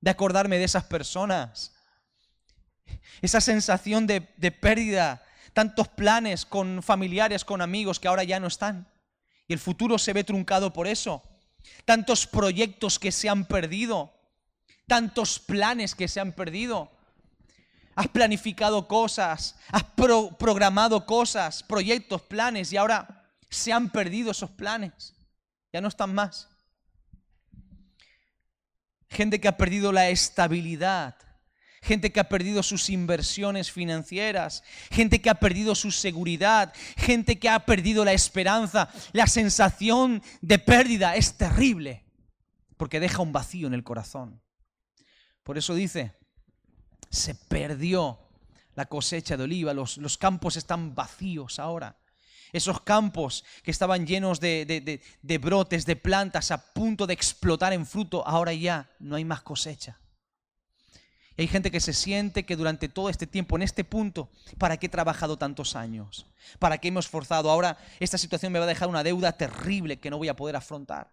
de 0.00 0.10
acordarme 0.10 0.58
de 0.58 0.64
esas 0.64 0.84
personas. 0.84 1.72
Esa 3.20 3.40
sensación 3.40 4.08
de, 4.08 4.28
de 4.36 4.50
pérdida 4.50 5.22
tantos 5.52 5.88
planes 5.88 6.46
con 6.46 6.82
familiares, 6.82 7.44
con 7.44 7.60
amigos 7.60 8.00
que 8.00 8.08
ahora 8.08 8.24
ya 8.24 8.40
no 8.40 8.46
están. 8.46 8.86
Y 9.46 9.52
el 9.52 9.58
futuro 9.58 9.98
se 9.98 10.12
ve 10.12 10.24
truncado 10.24 10.72
por 10.72 10.86
eso. 10.86 11.22
Tantos 11.84 12.26
proyectos 12.26 12.98
que 12.98 13.12
se 13.12 13.28
han 13.28 13.44
perdido. 13.44 14.14
Tantos 14.86 15.38
planes 15.38 15.94
que 15.94 16.08
se 16.08 16.20
han 16.20 16.32
perdido. 16.32 16.90
Has 17.94 18.08
planificado 18.08 18.88
cosas, 18.88 19.56
has 19.70 19.84
programado 20.38 21.04
cosas, 21.04 21.62
proyectos, 21.62 22.22
planes 22.22 22.72
y 22.72 22.78
ahora 22.78 23.28
se 23.50 23.70
han 23.70 23.90
perdido 23.90 24.30
esos 24.30 24.50
planes. 24.50 25.14
Ya 25.72 25.82
no 25.82 25.88
están 25.88 26.14
más. 26.14 26.48
Gente 29.10 29.40
que 29.40 29.48
ha 29.48 29.58
perdido 29.58 29.92
la 29.92 30.08
estabilidad 30.08 31.16
gente 31.82 32.12
que 32.12 32.20
ha 32.20 32.28
perdido 32.28 32.62
sus 32.62 32.88
inversiones 32.88 33.70
financieras, 33.70 34.62
gente 34.90 35.20
que 35.20 35.28
ha 35.28 35.34
perdido 35.34 35.74
su 35.74 35.90
seguridad, 35.90 36.72
gente 36.96 37.38
que 37.38 37.48
ha 37.48 37.66
perdido 37.66 38.04
la 38.04 38.12
esperanza. 38.12 38.88
La 39.12 39.26
sensación 39.26 40.22
de 40.40 40.58
pérdida 40.60 41.16
es 41.16 41.36
terrible 41.36 42.04
porque 42.76 43.00
deja 43.00 43.20
un 43.20 43.32
vacío 43.32 43.66
en 43.66 43.74
el 43.74 43.82
corazón. 43.82 44.40
Por 45.42 45.58
eso 45.58 45.74
dice, 45.74 46.14
se 47.10 47.34
perdió 47.34 48.20
la 48.74 48.86
cosecha 48.86 49.36
de 49.36 49.42
oliva, 49.42 49.74
los, 49.74 50.18
campos 50.18 50.56
están 50.56 50.94
vacíos 50.94 51.58
ahora. 51.58 51.98
Esos 52.52 52.82
campos 52.82 53.44
que 53.64 53.70
estaban 53.70 54.06
llenos 54.06 54.38
de, 54.38 55.00
brotes, 55.40 55.84
de 55.84 55.96
plantas 55.96 56.50
a 56.52 56.72
punto 56.72 57.06
de 57.06 57.14
explotar 57.14 57.72
en 57.72 57.86
fruto, 57.86 58.26
ahora 58.26 58.52
ya 58.52 58.88
no 59.00 59.16
hay 59.16 59.24
más 59.24 59.42
cosecha 59.42 60.01
hay 61.42 61.48
gente 61.48 61.72
que 61.72 61.80
se 61.80 61.92
siente 61.92 62.44
que 62.44 62.54
durante 62.54 62.88
todo 62.88 63.08
este 63.08 63.26
tiempo, 63.26 63.56
en 63.56 63.62
este 63.62 63.82
punto, 63.82 64.30
¿para 64.58 64.76
qué 64.76 64.86
he 64.86 64.88
trabajado 64.88 65.36
tantos 65.36 65.74
años? 65.74 66.26
¿Para 66.60 66.78
qué 66.78 66.88
hemos 66.88 67.08
forzado? 67.08 67.50
Ahora 67.50 67.78
esta 67.98 68.16
situación 68.16 68.52
me 68.52 68.60
va 68.60 68.64
a 68.64 68.68
dejar 68.68 68.88
una 68.88 69.02
deuda 69.02 69.32
terrible 69.32 69.98
que 69.98 70.08
no 70.08 70.18
voy 70.18 70.28
a 70.28 70.36
poder 70.36 70.54
afrontar. 70.54 71.10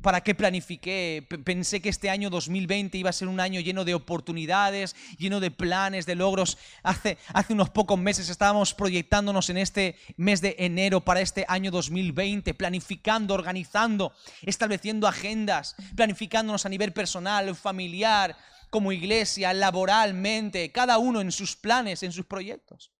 ¿Para 0.00 0.22
qué 0.22 0.34
planifiqué? 0.34 1.26
Pensé 1.44 1.82
que 1.82 1.88
este 1.88 2.08
año 2.08 2.30
2020 2.30 2.96
iba 2.96 3.10
a 3.10 3.12
ser 3.12 3.28
un 3.28 3.40
año 3.40 3.60
lleno 3.60 3.84
de 3.84 3.94
oportunidades, 3.94 4.96
lleno 5.18 5.40
de 5.40 5.50
planes, 5.50 6.06
de 6.06 6.14
logros. 6.14 6.56
Hace, 6.82 7.18
hace 7.34 7.52
unos 7.52 7.68
pocos 7.68 7.98
meses 7.98 8.30
estábamos 8.30 8.72
proyectándonos 8.72 9.50
en 9.50 9.58
este 9.58 9.96
mes 10.16 10.40
de 10.40 10.54
enero 10.58 11.00
para 11.00 11.20
este 11.20 11.44
año 11.48 11.70
2020, 11.70 12.54
planificando, 12.54 13.34
organizando, 13.34 14.14
estableciendo 14.40 15.06
agendas, 15.06 15.74
planificándonos 15.96 16.64
a 16.64 16.70
nivel 16.70 16.92
personal, 16.92 17.54
familiar, 17.54 18.36
como 18.70 18.92
iglesia, 18.92 19.52
laboralmente, 19.52 20.70
cada 20.72 20.98
uno 20.98 21.20
en 21.20 21.32
sus 21.32 21.56
planes, 21.56 22.02
en 22.02 22.12
sus 22.12 22.24
proyectos. 22.24 22.92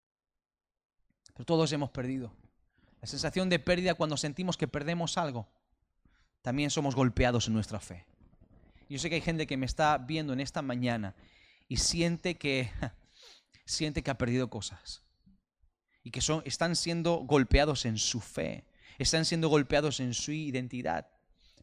Pero 1.33 1.47
todos 1.47 1.73
hemos 1.73 1.91
perdido 1.91 2.35
La 3.01 3.07
sensación 3.07 3.49
de 3.49 3.59
pérdida 3.59 3.95
cuando 3.95 4.19
sentimos 4.19 4.59
que 4.59 4.69
perdemos 4.69 5.17
algo. 5.17 5.49
También 6.43 6.71
somos 6.71 6.95
golpeados 6.95 7.47
en 7.47 7.55
nuestra 7.55 7.81
fe. 7.81 8.05
Yo 8.91 8.99
sé 8.99 9.09
que 9.09 9.15
hay 9.15 9.21
gente 9.23 9.47
que 9.47 9.57
me 9.57 9.67
está 9.67 9.97
viendo 9.97 10.33
en 10.33 10.41
esta 10.41 10.61
mañana 10.61 11.15
y 11.69 11.79
siente 11.79 12.37
que 12.37 12.71
siente 13.65 14.03
que 14.03 14.11
ha 14.11 14.19
perdido 14.19 14.51
cosas 14.51 15.03
y 16.03 16.11
que 16.11 16.21
son, 16.21 16.43
están 16.45 16.77
siendo 16.77 17.17
golpeados 17.19 17.85
en 17.85 17.97
su 17.97 18.21
fe, 18.21 18.67
están 18.99 19.25
siendo 19.25 19.49
golpeados 19.49 20.01
en 20.01 20.13
su 20.13 20.33
identidad. 20.33 21.09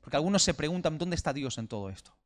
Porque 0.02 0.18
algunos 0.18 0.42
se 0.42 0.54
preguntan, 0.54 0.98
¿dónde 0.98 1.16
está 1.16 1.34
Dios 1.34 1.58
en 1.58 1.68
todo 1.68 1.90
esto? 1.90 2.17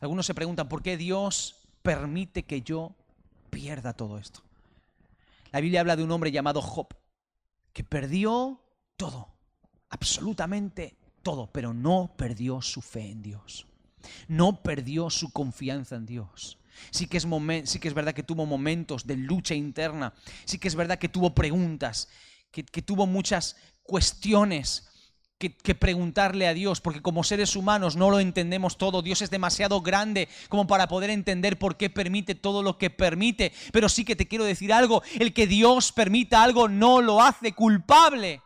Algunos 0.00 0.26
se 0.26 0.34
preguntan, 0.34 0.68
¿por 0.68 0.82
qué 0.82 0.96
Dios 0.96 1.56
permite 1.82 2.44
que 2.44 2.62
yo 2.62 2.94
pierda 3.50 3.92
todo 3.92 4.18
esto? 4.18 4.42
La 5.52 5.60
Biblia 5.60 5.80
habla 5.80 5.96
de 5.96 6.04
un 6.04 6.10
hombre 6.10 6.32
llamado 6.32 6.60
Job, 6.60 6.88
que 7.72 7.84
perdió 7.84 8.60
todo, 8.96 9.28
absolutamente 9.90 10.96
todo, 11.22 11.50
pero 11.50 11.72
no 11.72 12.14
perdió 12.16 12.62
su 12.62 12.80
fe 12.80 13.10
en 13.10 13.22
Dios. 13.22 13.66
No 14.28 14.62
perdió 14.62 15.10
su 15.10 15.32
confianza 15.32 15.96
en 15.96 16.06
Dios. 16.06 16.58
Sí 16.90 17.06
que, 17.06 17.16
es 17.16 17.26
sí 17.64 17.78
que 17.78 17.88
es 17.88 17.94
verdad 17.94 18.14
que 18.14 18.22
tuvo 18.22 18.46
momentos 18.46 19.06
de 19.06 19.16
lucha 19.16 19.54
interna, 19.54 20.12
sí 20.44 20.58
que 20.58 20.68
es 20.68 20.74
verdad 20.74 20.98
que 20.98 21.08
tuvo 21.08 21.34
preguntas, 21.34 22.08
que, 22.50 22.82
tuvo 22.82 23.06
muchas 23.06 23.56
cuestiones 23.82 24.88
que, 25.38 25.74
preguntarle 25.74 26.48
a 26.48 26.54
Dios, 26.54 26.80
porque 26.80 27.02
como 27.02 27.22
seres 27.22 27.56
humanos 27.56 27.94
no 27.94 28.10
lo 28.10 28.20
entendemos 28.20 28.78
todo. 28.78 29.02
Dios 29.02 29.20
es 29.20 29.30
demasiado 29.30 29.82
grande 29.82 30.28
como 30.48 30.66
para 30.66 30.88
poder 30.88 31.10
entender 31.10 31.58
por 31.58 31.76
qué 31.76 31.90
permite 31.90 32.34
todo 32.34 32.62
lo 32.62 32.78
que 32.78 32.88
permite. 32.88 33.52
Pero 33.72 33.88
sí 33.88 34.04
que 34.04 34.16
te 34.16 34.28
quiero 34.28 34.44
decir 34.44 34.72
algo, 34.72 35.02
el 35.18 35.34
que 35.34 35.46
Dios 35.46 35.92
permita 35.92 36.42
algo 36.42 36.68
no 36.68 37.02
lo 37.02 37.22
hace 37.22 37.52
culpable. 37.52 38.42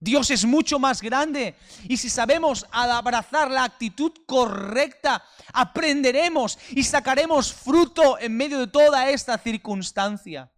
Dios 0.00 0.30
es 0.30 0.44
mucho 0.44 0.78
más 0.78 1.02
grande. 1.02 1.54
Y 1.88 1.98
si 1.98 2.08
sabemos 2.08 2.66
abrazar 2.70 3.50
la 3.50 3.64
actitud 3.64 4.12
correcta, 4.26 5.22
aprenderemos 5.52 6.58
y 6.70 6.82
sacaremos 6.82 7.52
fruto 7.52 8.18
en 8.18 8.36
medio 8.36 8.58
de 8.58 8.66
toda 8.66 9.10
esta 9.10 9.36
circunstancia. 9.38 10.50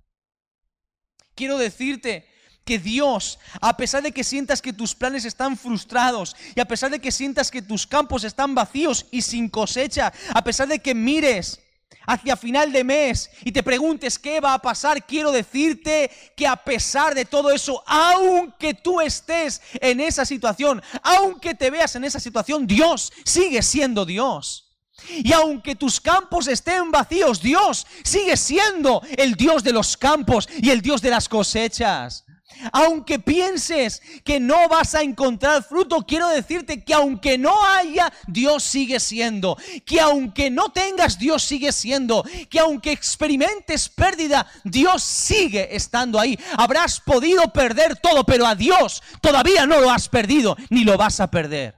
Quiero 1.34 1.58
decirte 1.58 2.28
que 2.66 2.78
Dios, 2.80 3.38
a 3.60 3.76
pesar 3.76 4.02
de 4.02 4.10
que 4.10 4.24
sientas 4.24 4.60
que 4.60 4.72
tus 4.72 4.94
planes 4.94 5.24
están 5.24 5.56
frustrados 5.56 6.34
y 6.54 6.60
a 6.60 6.66
pesar 6.66 6.90
de 6.90 6.98
que 6.98 7.12
sientas 7.12 7.50
que 7.50 7.62
tus 7.62 7.86
campos 7.86 8.24
están 8.24 8.56
vacíos 8.56 9.06
y 9.12 9.22
sin 9.22 9.48
cosecha, 9.48 10.12
a 10.34 10.42
pesar 10.42 10.66
de 10.66 10.80
que 10.80 10.92
mires 10.92 11.60
hacia 12.06 12.36
final 12.36 12.72
de 12.72 12.82
mes 12.82 13.30
y 13.44 13.52
te 13.52 13.62
preguntes 13.62 14.18
qué 14.18 14.40
va 14.40 14.54
a 14.54 14.58
pasar, 14.58 15.06
quiero 15.06 15.30
decirte 15.30 16.10
que 16.36 16.44
a 16.44 16.56
pesar 16.56 17.14
de 17.14 17.24
todo 17.24 17.52
eso, 17.52 17.84
aunque 17.86 18.74
tú 18.74 19.00
estés 19.00 19.62
en 19.74 20.00
esa 20.00 20.24
situación, 20.24 20.82
aunque 21.04 21.54
te 21.54 21.70
veas 21.70 21.94
en 21.94 22.02
esa 22.02 22.18
situación, 22.18 22.66
Dios 22.66 23.12
sigue 23.24 23.62
siendo 23.62 24.04
Dios. 24.04 24.64
Y 25.08 25.32
aunque 25.32 25.76
tus 25.76 26.00
campos 26.00 26.48
estén 26.48 26.90
vacíos, 26.90 27.40
Dios 27.40 27.86
sigue 28.02 28.36
siendo 28.36 29.02
el 29.16 29.34
Dios 29.34 29.62
de 29.62 29.72
los 29.72 29.96
campos 29.96 30.48
y 30.58 30.70
el 30.70 30.80
Dios 30.80 31.00
de 31.00 31.10
las 31.10 31.28
cosechas. 31.28 32.25
Aunque 32.72 33.18
pienses 33.18 34.00
que 34.24 34.40
no 34.40 34.68
vas 34.68 34.94
a 34.94 35.02
encontrar 35.02 35.62
fruto, 35.62 36.06
quiero 36.06 36.28
decirte 36.28 36.84
que 36.84 36.94
aunque 36.94 37.38
no 37.38 37.64
haya, 37.64 38.12
Dios 38.26 38.62
sigue 38.62 39.00
siendo. 39.00 39.56
Que 39.84 40.00
aunque 40.00 40.50
no 40.50 40.70
tengas, 40.70 41.18
Dios 41.18 41.42
sigue 41.42 41.72
siendo. 41.72 42.24
Que 42.48 42.60
aunque 42.60 42.92
experimentes 42.92 43.88
pérdida, 43.88 44.50
Dios 44.64 45.02
sigue 45.02 45.74
estando 45.74 46.18
ahí. 46.18 46.38
Habrás 46.56 47.00
podido 47.00 47.52
perder 47.52 47.96
todo, 47.96 48.24
pero 48.24 48.46
a 48.46 48.54
Dios 48.54 49.02
todavía 49.20 49.66
no 49.66 49.80
lo 49.80 49.90
has 49.90 50.08
perdido, 50.08 50.56
ni 50.70 50.84
lo 50.84 50.96
vas 50.96 51.20
a 51.20 51.30
perder. 51.30 51.76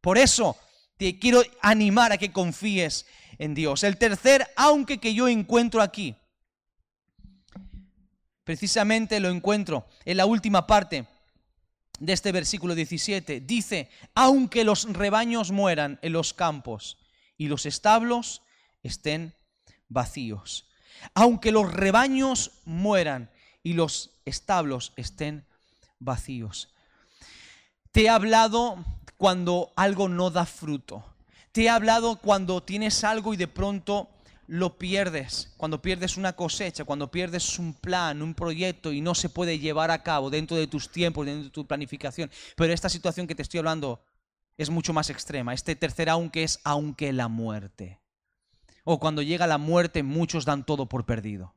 Por 0.00 0.16
eso 0.16 0.56
te 0.96 1.18
quiero 1.18 1.42
animar 1.60 2.12
a 2.12 2.18
que 2.18 2.32
confíes 2.32 3.06
en 3.38 3.54
Dios. 3.54 3.82
El 3.82 3.98
tercer, 3.98 4.48
aunque 4.56 4.98
que 4.98 5.12
yo 5.12 5.28
encuentro 5.28 5.82
aquí 5.82 6.16
Precisamente 8.48 9.20
lo 9.20 9.28
encuentro 9.28 9.86
en 10.06 10.16
la 10.16 10.24
última 10.24 10.66
parte 10.66 11.06
de 11.98 12.14
este 12.14 12.32
versículo 12.32 12.74
17. 12.74 13.42
Dice, 13.42 13.90
aunque 14.14 14.64
los 14.64 14.90
rebaños 14.90 15.50
mueran 15.50 15.98
en 16.00 16.14
los 16.14 16.32
campos 16.32 16.96
y 17.36 17.48
los 17.48 17.66
establos 17.66 18.40
estén 18.82 19.34
vacíos. 19.90 20.66
Aunque 21.12 21.52
los 21.52 21.70
rebaños 21.70 22.52
mueran 22.64 23.30
y 23.62 23.74
los 23.74 24.12
establos 24.24 24.94
estén 24.96 25.44
vacíos. 25.98 26.72
Te 27.92 28.04
he 28.04 28.08
hablado 28.08 28.82
cuando 29.18 29.74
algo 29.76 30.08
no 30.08 30.30
da 30.30 30.46
fruto. 30.46 31.04
Te 31.52 31.64
he 31.64 31.68
hablado 31.68 32.16
cuando 32.16 32.62
tienes 32.62 33.04
algo 33.04 33.34
y 33.34 33.36
de 33.36 33.48
pronto 33.48 34.08
lo 34.48 34.78
pierdes, 34.78 35.52
cuando 35.58 35.82
pierdes 35.82 36.16
una 36.16 36.32
cosecha, 36.32 36.84
cuando 36.84 37.10
pierdes 37.10 37.58
un 37.58 37.74
plan, 37.74 38.22
un 38.22 38.34
proyecto 38.34 38.92
y 38.92 39.02
no 39.02 39.14
se 39.14 39.28
puede 39.28 39.58
llevar 39.58 39.90
a 39.90 40.02
cabo 40.02 40.30
dentro 40.30 40.56
de 40.56 40.66
tus 40.66 40.90
tiempos, 40.90 41.26
dentro 41.26 41.44
de 41.44 41.50
tu 41.50 41.66
planificación. 41.66 42.30
Pero 42.56 42.72
esta 42.72 42.88
situación 42.88 43.26
que 43.26 43.34
te 43.34 43.42
estoy 43.42 43.58
hablando 43.58 44.02
es 44.56 44.70
mucho 44.70 44.94
más 44.94 45.10
extrema. 45.10 45.52
Este 45.52 45.76
tercer 45.76 46.08
aunque 46.08 46.44
es 46.44 46.60
aunque 46.64 47.12
la 47.12 47.28
muerte. 47.28 48.00
O 48.84 48.98
cuando 48.98 49.20
llega 49.20 49.46
la 49.46 49.58
muerte 49.58 50.02
muchos 50.02 50.46
dan 50.46 50.64
todo 50.64 50.88
por 50.88 51.04
perdido. 51.04 51.54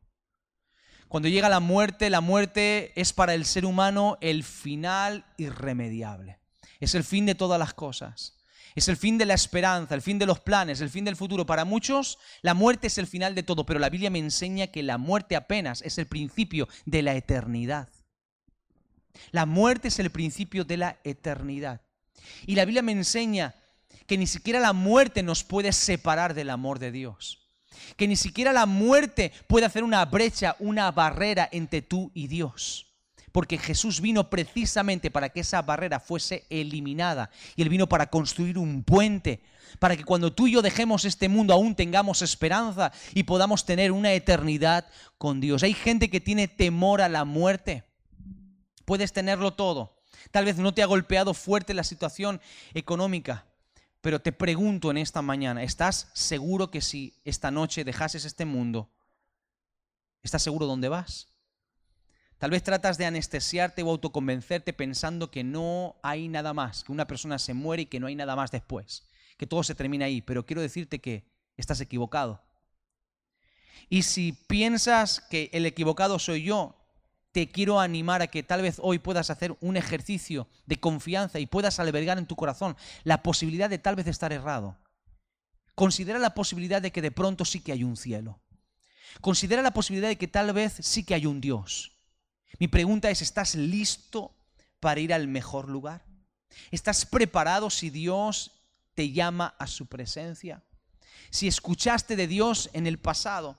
Cuando 1.08 1.30
llega 1.30 1.47
la 1.47 1.62
muerte, 1.62 2.10
la 2.10 2.19
muerte 2.19 2.91
es 2.99 3.13
para 3.13 3.34
el 3.36 3.45
ser 3.45 3.65
humano 3.65 4.17
el 4.19 4.43
final 4.43 5.25
irremediable. 5.38 6.39
Es 6.82 6.93
el 6.93 7.06
fin 7.06 7.25
de 7.25 7.36
todas 7.36 7.58
las 7.58 7.73
cosas. 7.73 8.40
Es 8.75 8.88
el 8.88 8.97
fin 8.97 9.17
de 9.17 9.25
la 9.25 9.34
esperanza, 9.34 9.95
el 9.95 10.01
fin 10.01 10.17
de 10.19 10.25
los 10.25 10.39
planes, 10.39 10.81
el 10.81 10.89
fin 10.89 11.03
del 11.03 11.15
futuro. 11.15 11.45
Para 11.45 11.65
muchos 11.65 12.17
la 12.41 12.53
muerte 12.53 12.88
es 12.88 12.97
el 12.97 13.07
final 13.07 13.36
de 13.36 13.43
todo, 13.43 13.65
pero 13.65 13.79
la 13.79 13.89
Biblia 13.89 14.10
me 14.10 14.19
enseña 14.19 14.67
que 14.67 14.84
la 14.84 14.97
muerte 14.97 15.36
apenas 15.36 15.81
es 15.81 15.97
el 15.97 16.07
principio 16.07 16.67
de 16.86 17.01
la 17.01 17.15
eternidad. 17.15 17.89
La 19.31 19.45
muerte 19.45 19.89
es 19.89 19.99
el 19.99 20.10
principio 20.10 20.63
de 20.63 20.77
la 20.77 20.99
eternidad. 21.03 21.81
Y 22.45 22.55
la 22.55 22.65
Biblia 22.65 22.81
me 22.81 22.93
enseña 22.93 23.55
que 24.07 24.17
ni 24.17 24.27
siquiera 24.27 24.60
la 24.60 24.73
muerte 24.73 25.23
nos 25.23 25.43
puede 25.43 25.73
separar 25.73 26.34
del 26.34 26.49
amor 26.49 26.79
de 26.79 26.91
Dios. 26.91 27.39
Que 27.97 28.07
ni 28.07 28.15
siquiera 28.15 28.53
la 28.53 28.65
muerte 28.65 29.34
puede 29.47 29.65
hacer 29.65 29.84
una 29.84 30.05
brecha, 30.05 30.55
una 30.60 30.91
barrera 30.91 31.49
entre 31.51 31.81
tú 31.81 32.12
y 32.13 32.27
Dios 32.27 32.90
porque 33.32 33.58
Jesús 33.58 34.02
vino 34.02 34.30
precisamente 34.30 35.12
para 35.12 35.30
que 35.30 35.41
esa 35.41 35.62
barrera 35.62 36.00
fuese 36.00 36.46
eliminada. 36.50 37.30
Y 37.56 37.62
Él 37.62 37.70
vino 37.70 37.88
para 37.88 38.10
construir 38.10 38.58
un 38.58 38.84
puente, 38.84 39.41
para 39.80 39.96
que 39.96 40.04
cuando 40.04 40.34
tú 40.34 40.48
y 40.48 40.54
yo 40.54 40.62
dejemos 40.62 41.06
este 41.06 41.30
mundo 41.30 41.54
aún 41.54 41.76
tengamos 41.76 42.22
esperanza 42.22 42.91
y 43.13 43.24
podamos 43.24 43.65
tener 43.65 43.91
una 43.91 44.13
eternidad 44.13 44.88
con 45.17 45.39
Dios. 45.39 45.63
Hay 45.63 45.74
gente 45.74 46.10
que 46.10 46.20
tiene 46.20 46.48
temor 46.48 47.02
a 47.02 47.10
la 47.10 47.26
muerte. 47.26 47.84
Puedes 48.86 49.13
tenerlo 49.13 49.54
todo. 49.54 50.02
Tal 50.32 50.46
vez 50.46 50.58
no 50.58 50.74
te 50.74 50.84
ha 50.84 50.88
golpeado 50.88 51.34
fuerte 51.34 51.74
la 51.74 51.84
situación 51.84 52.41
económica, 52.74 53.46
pero 54.02 54.22
te 54.22 54.32
pregunto 54.32 54.91
en 54.91 54.98
esta 54.98 55.22
mañana, 55.22 55.63
¿estás 55.63 56.10
seguro 56.13 56.70
que 56.70 56.82
si 56.82 57.20
esta 57.24 57.52
noche 57.52 57.84
dejases 57.84 58.26
este 58.26 58.46
mundo, 58.46 58.89
¿estás 60.22 60.44
seguro 60.44 60.67
dónde 60.67 60.89
vas? 60.89 61.31
Tal 62.41 62.49
vez 62.49 62.63
tratas 62.63 62.97
de 62.97 63.06
anestesiarte 63.06 63.84
o 63.84 63.91
autoconvencerte 63.91 64.73
pensando 64.73 65.30
que 65.30 65.43
no 65.43 65.97
hay 66.01 66.27
nada 66.27 66.56
más, 66.56 66.84
que 66.84 66.91
una 66.91 67.06
persona 67.06 67.38
se 67.38 67.54
muere 67.54 67.84
y 67.84 67.86
que 67.86 67.99
no 67.99 68.08
hay 68.08 68.15
nada 68.15 68.36
más 68.36 68.49
después, 68.49 69.04
que 69.38 69.45
todo 69.45 69.62
se 69.62 69.75
termina 69.75 70.06
ahí, 70.06 70.23
pero 70.23 70.43
quiero 70.43 70.63
decirte 70.63 70.97
que 70.97 71.23
estás 71.56 71.82
equivocado. 71.82 72.41
Y 73.89 74.01
si 74.01 74.32
piensas 74.32 75.21
que 75.30 75.51
el 75.54 75.67
equivocado 75.67 76.17
soy 76.17 76.41
yo, 76.41 76.75
te 77.32 77.51
quiero 77.51 77.80
animar 77.80 78.23
a 78.23 78.27
que 78.27 78.41
tal 78.41 78.63
vez 78.63 78.77
hoy 78.82 78.97
puedas 78.97 79.30
hacer 79.30 79.56
un 79.62 79.77
ejercicio 79.77 80.47
de 80.65 80.80
confianza 80.80 81.38
y 81.38 81.45
puedas 81.45 81.80
albergar 81.80 82.17
en 82.17 82.25
tu 82.25 82.36
corazón 82.36 82.75
la 83.04 83.21
posibilidad 83.21 83.69
de 83.69 83.77
tal 83.77 83.95
vez 83.95 84.08
estar 84.08 84.34
errado. 84.34 84.80
Considera 85.75 86.17
la 86.17 86.34
posibilidad 86.34 86.82
de 86.82 86.91
que 86.91 87.04
de 87.04 87.12
pronto 87.12 87.45
sí 87.45 87.60
que 87.60 87.71
hay 87.71 87.84
un 87.84 87.97
cielo. 87.97 88.39
Considera 89.21 89.62
la 89.62 89.75
posibilidad 89.75 90.10
de 90.10 90.17
que 90.17 90.27
tal 90.27 90.51
vez 90.54 90.73
sí 90.80 91.04
que 91.04 91.13
hay 91.13 91.27
un 91.27 91.39
Dios. 91.39 91.91
Mi 92.60 92.68
pregunta 92.68 93.10
es, 93.10 93.22
¿estás 93.22 93.56
listo 93.56 94.34
para 94.80 95.00
ir 95.00 95.14
al 95.14 95.28
mejor 95.28 95.70
lugar? 95.70 96.04
¿Estás 96.72 97.06
preparado 97.06 97.70
si 97.70 97.90
Dios 97.90 98.52
te 98.94 99.12
llama 99.12 99.56
a 99.58 99.68
su 99.68 99.88
presencia? 99.88 100.64
Si 101.30 101.48
escuchaste 101.48 102.16
de 102.16 102.28
Dios 102.28 102.70
en 102.74 102.88
el 102.88 103.00
pasado, 103.00 103.58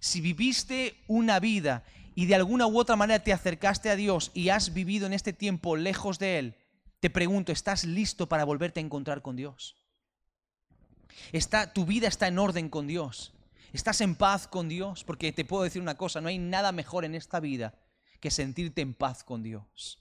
si 0.00 0.20
viviste 0.20 1.02
una 1.06 1.40
vida 1.40 1.84
y 2.14 2.26
de 2.26 2.34
alguna 2.34 2.66
u 2.66 2.78
otra 2.78 2.96
manera 2.96 3.22
te 3.22 3.32
acercaste 3.32 3.90
a 3.90 3.96
Dios 3.96 4.30
y 4.34 4.50
has 4.50 4.74
vivido 4.74 5.06
en 5.06 5.12
este 5.12 5.32
tiempo 5.32 5.76
lejos 5.76 6.18
de 6.18 6.38
Él, 6.38 6.56
te 7.00 7.10
pregunto, 7.10 7.52
¿estás 7.52 7.84
listo 7.84 8.28
para 8.28 8.44
volverte 8.44 8.80
a 8.80 8.82
encontrar 8.82 9.22
con 9.22 9.36
Dios? 9.36 9.76
Está, 11.32 11.72
tu 11.72 11.86
vida 11.86 12.08
está 12.08 12.28
en 12.28 12.38
orden 12.38 12.68
con 12.68 12.86
Dios. 12.86 13.32
¿Estás 13.72 14.00
en 14.00 14.14
paz 14.14 14.46
con 14.46 14.68
Dios? 14.68 15.04
Porque 15.04 15.32
te 15.32 15.44
puedo 15.44 15.62
decir 15.62 15.82
una 15.82 15.96
cosa, 15.96 16.20
no 16.20 16.28
hay 16.28 16.38
nada 16.38 16.72
mejor 16.72 17.04
en 17.04 17.14
esta 17.14 17.40
vida 17.40 17.74
que 18.26 18.30
sentirte 18.32 18.82
en 18.82 18.92
paz 18.92 19.22
con 19.22 19.44
Dios. 19.44 20.00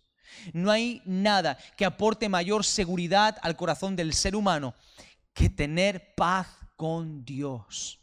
No 0.51 0.71
hay 0.71 1.03
nada 1.05 1.59
que 1.77 1.85
aporte 1.85 2.27
mayor 2.27 2.65
seguridad 2.65 3.37
al 3.43 3.55
corazón 3.55 3.95
del 3.95 4.13
ser 4.13 4.35
humano 4.35 4.73
que 5.35 5.47
tener 5.47 6.15
paz 6.15 6.47
con 6.75 7.23
Dios. 7.23 7.99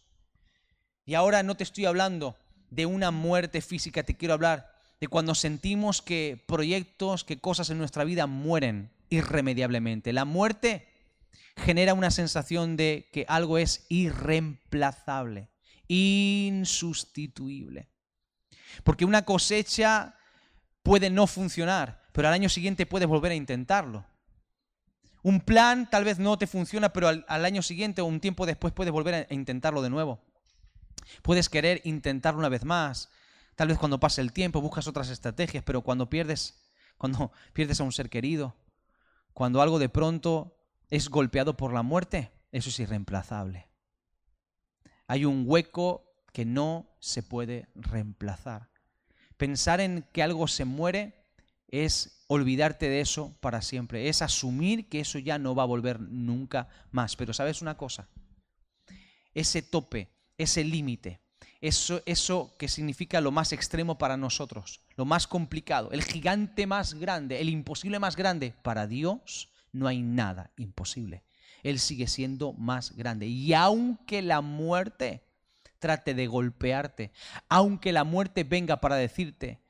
Y 1.05 1.15
ahora 1.15 1.43
no 1.43 1.57
te 1.57 1.65
estoy 1.65 1.87
hablando 1.87 2.37
de 2.71 2.87
una 2.87 3.11
muerte 3.11 3.61
física, 3.63 4.05
te 4.05 4.17
quiero 4.17 4.35
hablar 4.35 4.73
de 5.01 5.09
cuando 5.09 5.35
sentimos 5.35 6.03
que 6.03 6.41
proyectos, 6.47 7.25
que 7.25 7.41
cosas 7.41 7.69
en 7.71 7.79
nuestra 7.79 8.05
vida 8.05 8.29
mueren 8.29 8.93
irremediablemente. 9.11 10.13
La 10.13 10.25
muerte 10.25 10.87
genera 11.57 11.95
una 11.95 12.13
sensación 12.13 12.77
de 12.77 13.09
que 13.13 13.25
algo 13.27 13.59
es 13.59 13.87
irreemplazable, 13.89 15.49
insustituible. 15.89 17.92
Porque 18.85 19.05
una 19.05 19.25
cosecha 19.25 20.15
puede 20.83 21.11
no 21.11 21.27
funcionar, 21.27 22.03
pero 22.13 22.29
al 22.29 22.35
año 22.35 22.49
siguiente 22.49 22.87
puedes 22.87 23.09
volver 23.09 23.33
a 23.33 23.37
intentarlo. 23.37 24.05
Un 25.23 25.41
plan 25.41 25.89
tal 25.89 26.05
vez 26.05 26.19
no 26.19 26.37
te 26.37 26.47
funciona, 26.47 26.93
pero 26.93 27.09
al, 27.09 27.45
año 27.45 27.63
siguiente 27.63 28.03
o 28.03 28.07
un 28.07 28.21
tiempo 28.21 28.45
después 28.45 28.73
puedes 28.73 28.93
volver 28.93 29.27
a 29.31 29.35
intentarlo 29.35 29.81
de 29.81 29.91
nuevo. 29.91 30.21
Puedes 31.23 31.49
querer 31.49 31.81
intentarlo 31.85 32.41
una 32.41 32.49
vez 32.49 32.65
más. 32.65 33.09
Tal 33.55 33.69
vez 33.69 33.79
cuando 33.79 34.01
pase 34.01 34.21
el 34.21 34.33
tiempo 34.33 34.61
buscas 34.61 34.89
otras 34.89 35.11
estrategias, 35.11 35.63
pero 35.63 35.83
cuando 35.83 36.11
pierdes, 36.11 36.61
cuando 36.99 37.31
pierdes 37.53 37.81
a 37.81 37.85
un 37.85 37.93
ser 37.93 38.11
querido, 38.11 38.57
cuando 39.33 39.63
algo 39.63 39.79
de 39.79 39.89
pronto 39.89 40.57
es 40.91 41.09
golpeado 41.09 41.57
por 41.57 41.73
la 41.73 41.83
muerte, 41.83 42.33
eso 42.51 42.71
es 42.71 42.81
irreemplazable. 42.81 43.69
Hay 45.07 45.25
un 45.25 45.45
hueco 45.47 46.12
que 46.33 46.45
no 46.45 46.87
se 46.99 47.23
puede 47.23 47.69
reemplazar. 47.75 48.71
Pensar 49.37 49.81
en 49.81 50.05
que 50.13 50.23
algo 50.23 50.49
se 50.49 50.65
muere 50.65 51.15
es 51.69 52.25
olvidarte 52.27 52.89
de 52.89 53.01
eso 53.01 53.37
para 53.41 53.63
siempre, 53.63 54.09
es 54.09 54.23
asumir 54.23 54.89
que 54.89 55.01
eso 55.01 55.19
ya 55.19 55.39
no 55.39 55.55
va 55.55 55.65
a 55.65 55.67
volver 55.67 56.01
nunca 56.01 56.69
más. 56.91 57.17
Pero 57.17 57.33
sabes 57.33 57.63
una 57.63 57.77
cosa, 57.77 58.09
ese 59.35 59.63
tope, 59.63 60.09
ese 60.39 60.65
límite, 60.65 61.21
eso, 61.61 62.03
eso 62.07 62.55
que 62.59 62.69
significa 62.69 63.21
lo 63.21 63.31
más 63.31 63.53
extremo 63.53 63.99
para 63.99 64.17
nosotros, 64.17 64.81
lo 64.97 65.05
más 65.05 65.27
complicado, 65.27 65.91
el 65.93 66.03
gigante 66.03 66.67
más 66.67 66.95
grande, 66.95 67.41
el 67.41 67.49
imposible 67.49 67.99
más 67.99 68.17
grande, 68.17 68.55
para 68.63 68.87
Dios 68.87 69.51
no 69.73 69.87
hay 69.87 70.03
nada 70.03 70.53
imposible. 70.57 71.25
Él 71.63 71.79
sigue 71.79 72.09
siendo 72.09 72.53
más 72.53 72.97
grande. 72.97 73.27
Y 73.27 73.55
aunque 73.55 74.21
la 74.21 74.41
muerte 74.41 75.23
trate 75.83 76.15
de 76.15 76.29
golpearte, 76.29 77.11
aunque 77.49 77.93
la 77.93 78.05
muerte 78.05 78.45
venga 78.45 78.81
para 78.81 78.95
decirte, 78.95 79.61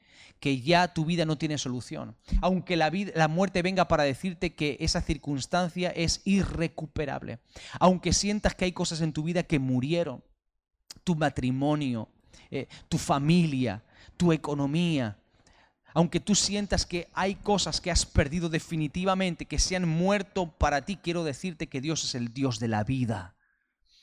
que 0.42 0.60
ya 0.60 0.92
tu 0.92 1.04
vida 1.04 1.24
no 1.24 1.38
tiene 1.38 1.56
solución. 1.56 2.16
Aunque 2.40 2.76
la, 2.76 2.90
vida, 2.90 3.12
la 3.14 3.28
muerte 3.28 3.62
venga 3.62 3.86
para 3.86 4.02
decirte 4.02 4.56
que 4.56 4.76
esa 4.80 5.00
circunstancia 5.00 5.90
es 5.90 6.20
irrecuperable. 6.24 7.38
Aunque 7.78 8.12
sientas 8.12 8.56
que 8.56 8.64
hay 8.64 8.72
cosas 8.72 9.02
en 9.02 9.12
tu 9.12 9.22
vida 9.22 9.44
que 9.44 9.60
murieron. 9.60 10.24
Tu 11.04 11.14
matrimonio, 11.14 12.08
eh, 12.50 12.66
tu 12.88 12.98
familia, 12.98 13.84
tu 14.16 14.32
economía. 14.32 15.16
Aunque 15.94 16.18
tú 16.18 16.34
sientas 16.34 16.86
que 16.86 17.08
hay 17.12 17.36
cosas 17.36 17.80
que 17.80 17.92
has 17.92 18.04
perdido 18.04 18.48
definitivamente, 18.48 19.46
que 19.46 19.60
se 19.60 19.76
han 19.76 19.88
muerto 19.88 20.50
para 20.50 20.84
ti, 20.84 20.96
quiero 20.96 21.22
decirte 21.22 21.68
que 21.68 21.80
Dios 21.80 22.02
es 22.02 22.16
el 22.16 22.34
Dios 22.34 22.58
de 22.58 22.66
la 22.66 22.82
vida. 22.82 23.36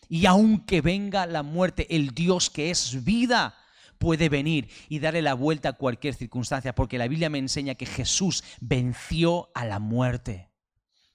Y 0.10 0.26
aunque 0.26 0.82
venga 0.82 1.26
la 1.28 1.44
muerte, 1.44 1.96
el 1.96 2.10
Dios 2.16 2.50
que 2.50 2.72
es 2.72 3.04
vida, 3.04 3.56
puede 4.00 4.28
venir 4.28 4.68
y 4.90 5.00
darle 5.00 5.22
la 5.22 5.36
vuelta 5.36 5.70
a 5.70 5.74
cualquier 5.74 6.16
circunstancia, 6.16 6.74
porque 6.74 6.98
la 6.98 7.08
Biblia 7.08 7.30
me 7.30 7.38
enseña 7.38 7.76
que 7.76 7.86
Jesús 7.86 8.44
venció 8.60 9.52
a 9.54 9.66
la 9.66 9.78
muerte. 9.80 10.50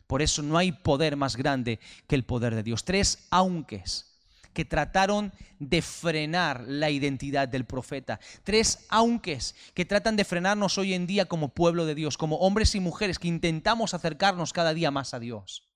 Por 0.07 0.23
eso 0.23 0.43
no 0.43 0.57
hay 0.59 0.71
poder 0.71 1.17
más 1.17 1.37
grande 1.37 1.81
que 2.07 2.15
el 2.15 2.25
poder 2.25 2.55
de 2.55 2.63
Dios. 2.63 2.85
Tres 2.85 3.27
aunques 3.31 4.15
que 4.53 4.65
trataron 4.65 5.33
de 5.59 5.83
frenar 5.83 6.65
la 6.69 6.91
identidad 6.91 7.49
del 7.49 7.65
profeta. 7.65 8.21
Tres 8.45 8.87
aunques 8.89 9.57
que 9.75 9.85
tratan 9.85 10.15
de 10.15 10.25
frenarnos 10.25 10.79
hoy 10.79 10.95
en 10.95 11.07
día 11.07 11.25
como 11.25 11.49
pueblo 11.49 11.87
de 11.87 11.97
Dios, 11.97 12.17
como 12.17 12.37
hombres 12.37 12.75
y 12.77 12.81
mujeres 12.81 13.19
que 13.19 13.29
intentamos 13.29 13.95
acercarnos 13.95 14.53
cada 14.53 14.73
día 14.73 14.93
más 14.93 15.15
a 15.15 15.19
Dios. 15.19 15.69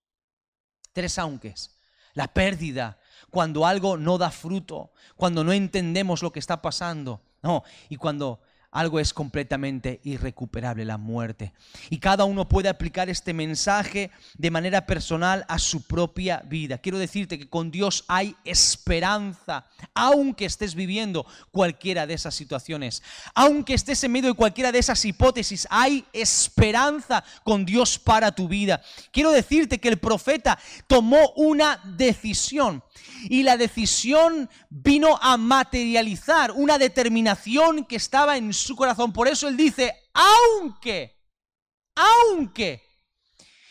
Tres 0.92 1.18
aunques. 1.18 1.80
La 2.14 2.32
pérdida, 2.32 2.98
cuando 3.30 3.66
algo 3.66 3.96
no 3.96 4.18
da 4.18 4.30
fruto, 4.30 4.90
cuando 5.16 5.44
no 5.44 5.52
entendemos 5.52 6.22
lo 6.22 6.32
que 6.32 6.38
está 6.38 6.62
pasando. 6.62 7.20
No, 7.42 7.62
y 7.88 7.96
cuando 7.96 8.40
algo 8.70 9.00
es 9.00 9.14
completamente 9.14 10.00
irrecuperable, 10.04 10.84
la 10.84 10.98
muerte. 10.98 11.52
Y 11.88 11.98
cada 11.98 12.24
uno 12.24 12.48
puede 12.48 12.68
aplicar 12.68 13.08
este 13.08 13.32
mensaje 13.32 14.10
de 14.36 14.50
manera 14.50 14.84
personal 14.86 15.46
a 15.48 15.58
su 15.58 15.86
propia 15.86 16.42
vida. 16.46 16.78
Quiero 16.78 16.98
decirte 16.98 17.38
que 17.38 17.48
con 17.48 17.70
Dios 17.70 18.04
hay 18.08 18.36
esperanza, 18.44 19.64
aunque 19.94 20.44
estés 20.44 20.74
viviendo 20.74 21.26
cualquiera 21.50 22.06
de 22.06 22.14
esas 22.14 22.34
situaciones, 22.34 23.02
aunque 23.34 23.74
estés 23.74 24.04
en 24.04 24.12
medio 24.12 24.30
de 24.30 24.36
cualquiera 24.36 24.70
de 24.70 24.80
esas 24.80 25.04
hipótesis, 25.04 25.66
hay 25.70 26.04
esperanza 26.12 27.24
con 27.44 27.64
Dios 27.64 27.98
para 27.98 28.32
tu 28.32 28.48
vida. 28.48 28.82
Quiero 29.12 29.30
decirte 29.30 29.78
que 29.78 29.88
el 29.88 29.98
profeta 29.98 30.58
tomó 30.86 31.32
una 31.36 31.80
decisión 31.96 32.82
y 33.28 33.42
la 33.42 33.56
decisión 33.56 34.50
vino 34.68 35.18
a 35.22 35.36
materializar 35.36 36.52
una 36.52 36.78
determinación 36.78 37.84
que 37.84 37.96
estaba 37.96 38.36
en 38.36 38.52
su 38.58 38.76
corazón. 38.76 39.12
Por 39.12 39.28
eso 39.28 39.48
él 39.48 39.56
dice, 39.56 39.94
aunque, 40.12 41.16
aunque, 41.94 42.82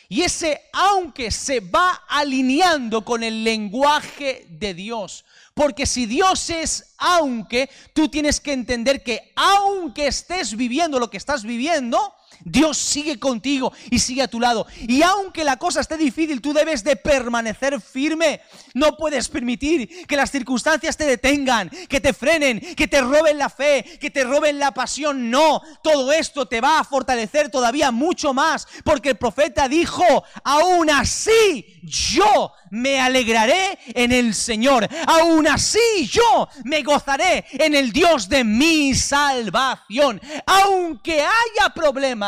y 0.10 0.22
ese 0.22 0.62
aunque 0.72 1.32
se 1.32 1.60
va 1.60 2.04
alineando 2.08 3.04
con 3.04 3.24
el 3.24 3.44
lenguaje 3.44 4.46
de 4.50 4.74
Dios. 4.74 5.26
Porque 5.54 5.86
si 5.86 6.06
Dios 6.06 6.50
es 6.50 6.94
aunque, 6.98 7.70
tú 7.94 8.08
tienes 8.08 8.40
que 8.40 8.54
entender 8.54 9.04
que 9.04 9.34
aunque 9.36 10.08
estés 10.08 10.56
viviendo 10.56 11.00
lo 11.00 11.10
que 11.10 11.18
estás 11.18 11.44
viviendo, 11.44 12.14
Dios 12.44 12.78
sigue 12.78 13.20
contigo 13.20 13.74
y 13.90 14.00
sigue 14.00 14.22
a 14.22 14.28
tu 14.28 14.40
lado. 14.40 14.68
Y 14.88 15.02
aunque 15.02 15.44
la 15.44 15.58
cosa 15.58 15.82
esté 15.82 15.98
difícil, 15.98 16.42
tú 16.42 16.54
debes 16.54 16.84
de 16.84 16.96
permanecer 16.96 17.80
firme. 17.82 18.42
No 18.74 18.96
puedes 18.96 19.30
permitir 19.30 20.06
que 20.08 20.16
las 20.16 20.32
circunstancias 20.32 20.98
te 20.98 21.06
detengan, 21.06 21.70
que 21.90 22.00
te 22.00 22.14
frenen, 22.14 22.60
que 22.76 22.88
te 22.88 23.02
roben 23.02 23.38
la 23.38 23.50
fe, 23.50 23.98
que 24.00 24.10
te 24.10 24.24
roben 24.24 24.60
la 24.60 24.72
pasión. 24.72 25.30
No, 25.30 25.62
todo 25.82 26.12
esto 26.12 26.48
te 26.48 26.62
va 26.62 26.80
a 26.80 26.84
fortalecer 26.84 27.50
todavía 27.50 27.92
mucho 27.92 28.34
más. 28.34 28.68
Porque 28.84 29.10
el 29.10 29.18
profeta 29.18 29.68
dijo, 29.68 30.06
aún 30.44 30.90
así 30.90 31.80
yo 31.84 32.54
me 32.70 33.00
alegraré 33.00 33.80
en 33.88 34.12
el 34.12 34.34
Señor. 34.34 34.88
Aún 35.08 35.48
así 35.48 36.08
yo 36.10 36.50
me 36.64 36.84
gozaré 36.84 37.46
en 37.52 37.76
el 37.76 37.92
Dios 37.92 38.30
de 38.30 38.44
mi 38.44 38.94
salvación. 38.94 40.22
Aunque 40.46 41.22
haya 41.22 41.74
problemas, 41.74 42.27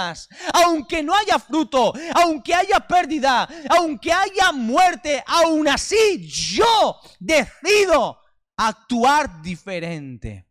aunque 0.54 1.04
no 1.04 1.16
haya 1.16 1.40
fruto, 1.40 1.94
aunque 2.16 2.54
haya 2.54 2.80
pérdida, 2.80 3.48
aunque 3.70 4.12
haya 4.12 4.52
muerte, 4.52 5.24
aún 5.26 5.68
así 5.68 6.28
yo 6.28 7.00
decido 7.20 8.20
actuar 8.58 9.42
diferente. 9.42 10.46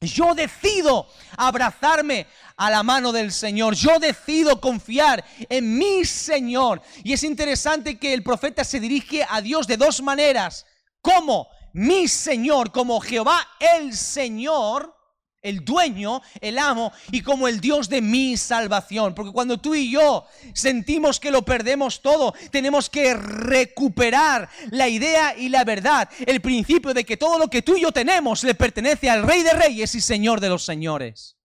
Yo 0.00 0.32
decido 0.34 1.08
abrazarme 1.36 2.28
a 2.56 2.70
la 2.70 2.84
mano 2.84 3.10
del 3.10 3.32
Señor. 3.32 3.74
Yo 3.74 3.98
decido 3.98 4.60
confiar 4.60 5.24
en 5.48 5.76
mi 5.76 6.04
Señor. 6.04 6.80
Y 7.02 7.12
es 7.12 7.24
interesante 7.24 7.98
que 7.98 8.14
el 8.14 8.22
profeta 8.22 8.62
se 8.62 8.78
dirige 8.78 9.26
a 9.28 9.40
Dios 9.40 9.66
de 9.66 9.76
dos 9.76 10.00
maneras. 10.00 10.66
Como 11.00 11.48
mi 11.72 12.06
Señor, 12.06 12.70
como 12.70 13.00
Jehová 13.00 13.44
el 13.58 13.94
Señor 13.96 14.97
el 15.42 15.64
dueño, 15.64 16.20
el 16.40 16.58
amo 16.58 16.92
y 17.12 17.22
como 17.22 17.48
el 17.48 17.60
Dios 17.60 17.88
de 17.88 18.00
mi 18.00 18.36
salvación. 18.36 19.14
Porque 19.14 19.32
cuando 19.32 19.58
tú 19.58 19.74
y 19.74 19.90
yo 19.90 20.26
sentimos 20.52 21.20
que 21.20 21.30
lo 21.30 21.42
perdemos 21.44 22.02
todo, 22.02 22.34
tenemos 22.50 22.90
que 22.90 23.14
recuperar 23.14 24.48
la 24.70 24.88
idea 24.88 25.36
y 25.36 25.48
la 25.48 25.64
verdad, 25.64 26.08
el 26.26 26.40
principio 26.40 26.94
de 26.94 27.04
que 27.04 27.16
todo 27.16 27.38
lo 27.38 27.48
que 27.48 27.62
tú 27.62 27.76
y 27.76 27.82
yo 27.82 27.92
tenemos 27.92 28.42
le 28.44 28.54
pertenece 28.54 29.08
al 29.08 29.22
Rey 29.22 29.42
de 29.42 29.52
Reyes 29.52 29.94
y 29.94 30.00
Señor 30.00 30.40
de 30.40 30.48
los 30.48 30.64
Señores. 30.64 31.36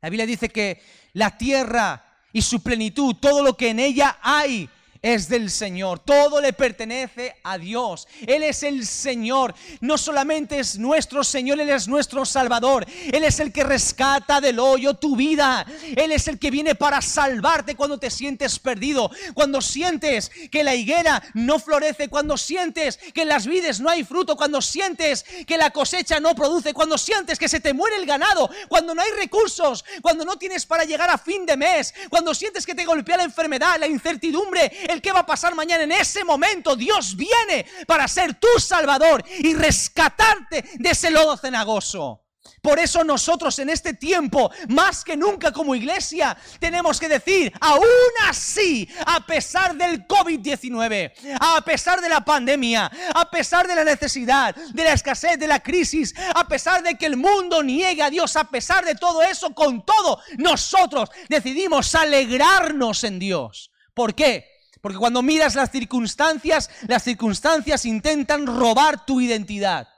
La 0.00 0.10
Biblia 0.10 0.26
dice 0.26 0.48
que 0.48 0.82
la 1.12 1.36
tierra 1.38 2.04
y 2.32 2.42
su 2.42 2.62
plenitud, 2.62 3.16
todo 3.20 3.42
lo 3.42 3.56
que 3.56 3.70
en 3.70 3.78
ella 3.78 4.18
hay, 4.20 4.68
es 5.04 5.28
del 5.28 5.50
Señor, 5.50 5.98
todo 5.98 6.40
le 6.40 6.54
pertenece 6.54 7.36
a 7.42 7.58
Dios. 7.58 8.08
Él 8.26 8.42
es 8.42 8.62
el 8.62 8.86
Señor, 8.86 9.54
no 9.82 9.98
solamente 9.98 10.58
es 10.58 10.78
nuestro 10.78 11.22
Señor, 11.22 11.60
Él 11.60 11.68
es 11.68 11.86
nuestro 11.86 12.24
Salvador. 12.24 12.86
Él 13.12 13.22
es 13.22 13.38
el 13.38 13.52
que 13.52 13.64
rescata 13.64 14.40
del 14.40 14.58
hoyo 14.58 14.94
tu 14.94 15.14
vida. 15.14 15.66
Él 15.94 16.10
es 16.10 16.26
el 16.26 16.38
que 16.38 16.50
viene 16.50 16.74
para 16.74 17.02
salvarte 17.02 17.74
cuando 17.74 17.98
te 17.98 18.08
sientes 18.08 18.58
perdido, 18.58 19.10
cuando 19.34 19.60
sientes 19.60 20.30
que 20.50 20.64
la 20.64 20.74
higuera 20.74 21.22
no 21.34 21.58
florece, 21.58 22.08
cuando 22.08 22.38
sientes 22.38 22.96
que 23.12 23.22
en 23.22 23.28
las 23.28 23.46
vides 23.46 23.80
no 23.80 23.90
hay 23.90 24.04
fruto, 24.04 24.36
cuando 24.36 24.62
sientes 24.62 25.26
que 25.46 25.58
la 25.58 25.68
cosecha 25.68 26.18
no 26.18 26.34
produce, 26.34 26.72
cuando 26.72 26.96
sientes 26.96 27.38
que 27.38 27.50
se 27.50 27.60
te 27.60 27.74
muere 27.74 27.96
el 27.96 28.06
ganado, 28.06 28.48
cuando 28.68 28.94
no 28.94 29.02
hay 29.02 29.10
recursos, 29.20 29.84
cuando 30.00 30.24
no 30.24 30.38
tienes 30.38 30.64
para 30.64 30.84
llegar 30.84 31.10
a 31.10 31.18
fin 31.18 31.44
de 31.44 31.58
mes, 31.58 31.92
cuando 32.08 32.32
sientes 32.32 32.64
que 32.64 32.74
te 32.74 32.86
golpea 32.86 33.18
la 33.18 33.24
enfermedad, 33.24 33.76
la 33.78 33.86
incertidumbre, 33.86 34.72
el 34.94 35.02
qué 35.02 35.12
va 35.12 35.20
a 35.20 35.26
pasar 35.26 35.54
mañana. 35.54 35.84
En 35.84 35.92
ese 35.92 36.24
momento 36.24 36.76
Dios 36.76 37.16
viene 37.16 37.66
para 37.86 38.08
ser 38.08 38.34
tu 38.34 38.48
Salvador 38.58 39.24
y 39.38 39.54
rescatarte 39.54 40.64
de 40.74 40.90
ese 40.90 41.10
lodo 41.10 41.36
cenagoso. 41.36 42.24
Por 42.64 42.78
eso 42.78 43.04
nosotros 43.04 43.58
en 43.58 43.68
este 43.68 43.92
tiempo, 43.92 44.50
más 44.68 45.04
que 45.04 45.18
nunca 45.18 45.52
como 45.52 45.74
iglesia, 45.74 46.34
tenemos 46.58 46.98
que 46.98 47.10
decir, 47.10 47.52
aún 47.60 47.84
así, 48.26 48.88
a 49.04 49.20
pesar 49.26 49.74
del 49.76 50.06
COVID-19, 50.06 51.12
a 51.40 51.60
pesar 51.60 52.00
de 52.00 52.08
la 52.08 52.24
pandemia, 52.24 52.90
a 53.14 53.30
pesar 53.30 53.68
de 53.68 53.74
la 53.74 53.84
necesidad, 53.84 54.54
de 54.54 54.82
la 54.82 54.94
escasez, 54.94 55.38
de 55.38 55.46
la 55.46 55.60
crisis, 55.60 56.14
a 56.34 56.48
pesar 56.48 56.82
de 56.82 56.96
que 56.96 57.04
el 57.04 57.18
mundo 57.18 57.62
niegue 57.62 58.02
a 58.02 58.08
Dios, 58.08 58.34
a 58.36 58.44
pesar 58.44 58.84
de 58.86 58.94
todo 58.94 59.22
eso, 59.22 59.54
con 59.54 59.84
todo, 59.84 60.20
nosotros 60.38 61.10
decidimos 61.28 61.94
alegrarnos 61.94 63.04
en 63.04 63.18
Dios. 63.18 63.72
¿Por 63.92 64.14
qué? 64.14 64.53
Porque 64.84 64.98
cuando 64.98 65.22
miras 65.22 65.54
las 65.54 65.70
circunstancias, 65.70 66.68
las 66.88 67.02
circunstancias 67.02 67.86
intentan 67.86 68.46
robar 68.46 69.06
tu 69.06 69.18
identidad. 69.18 69.88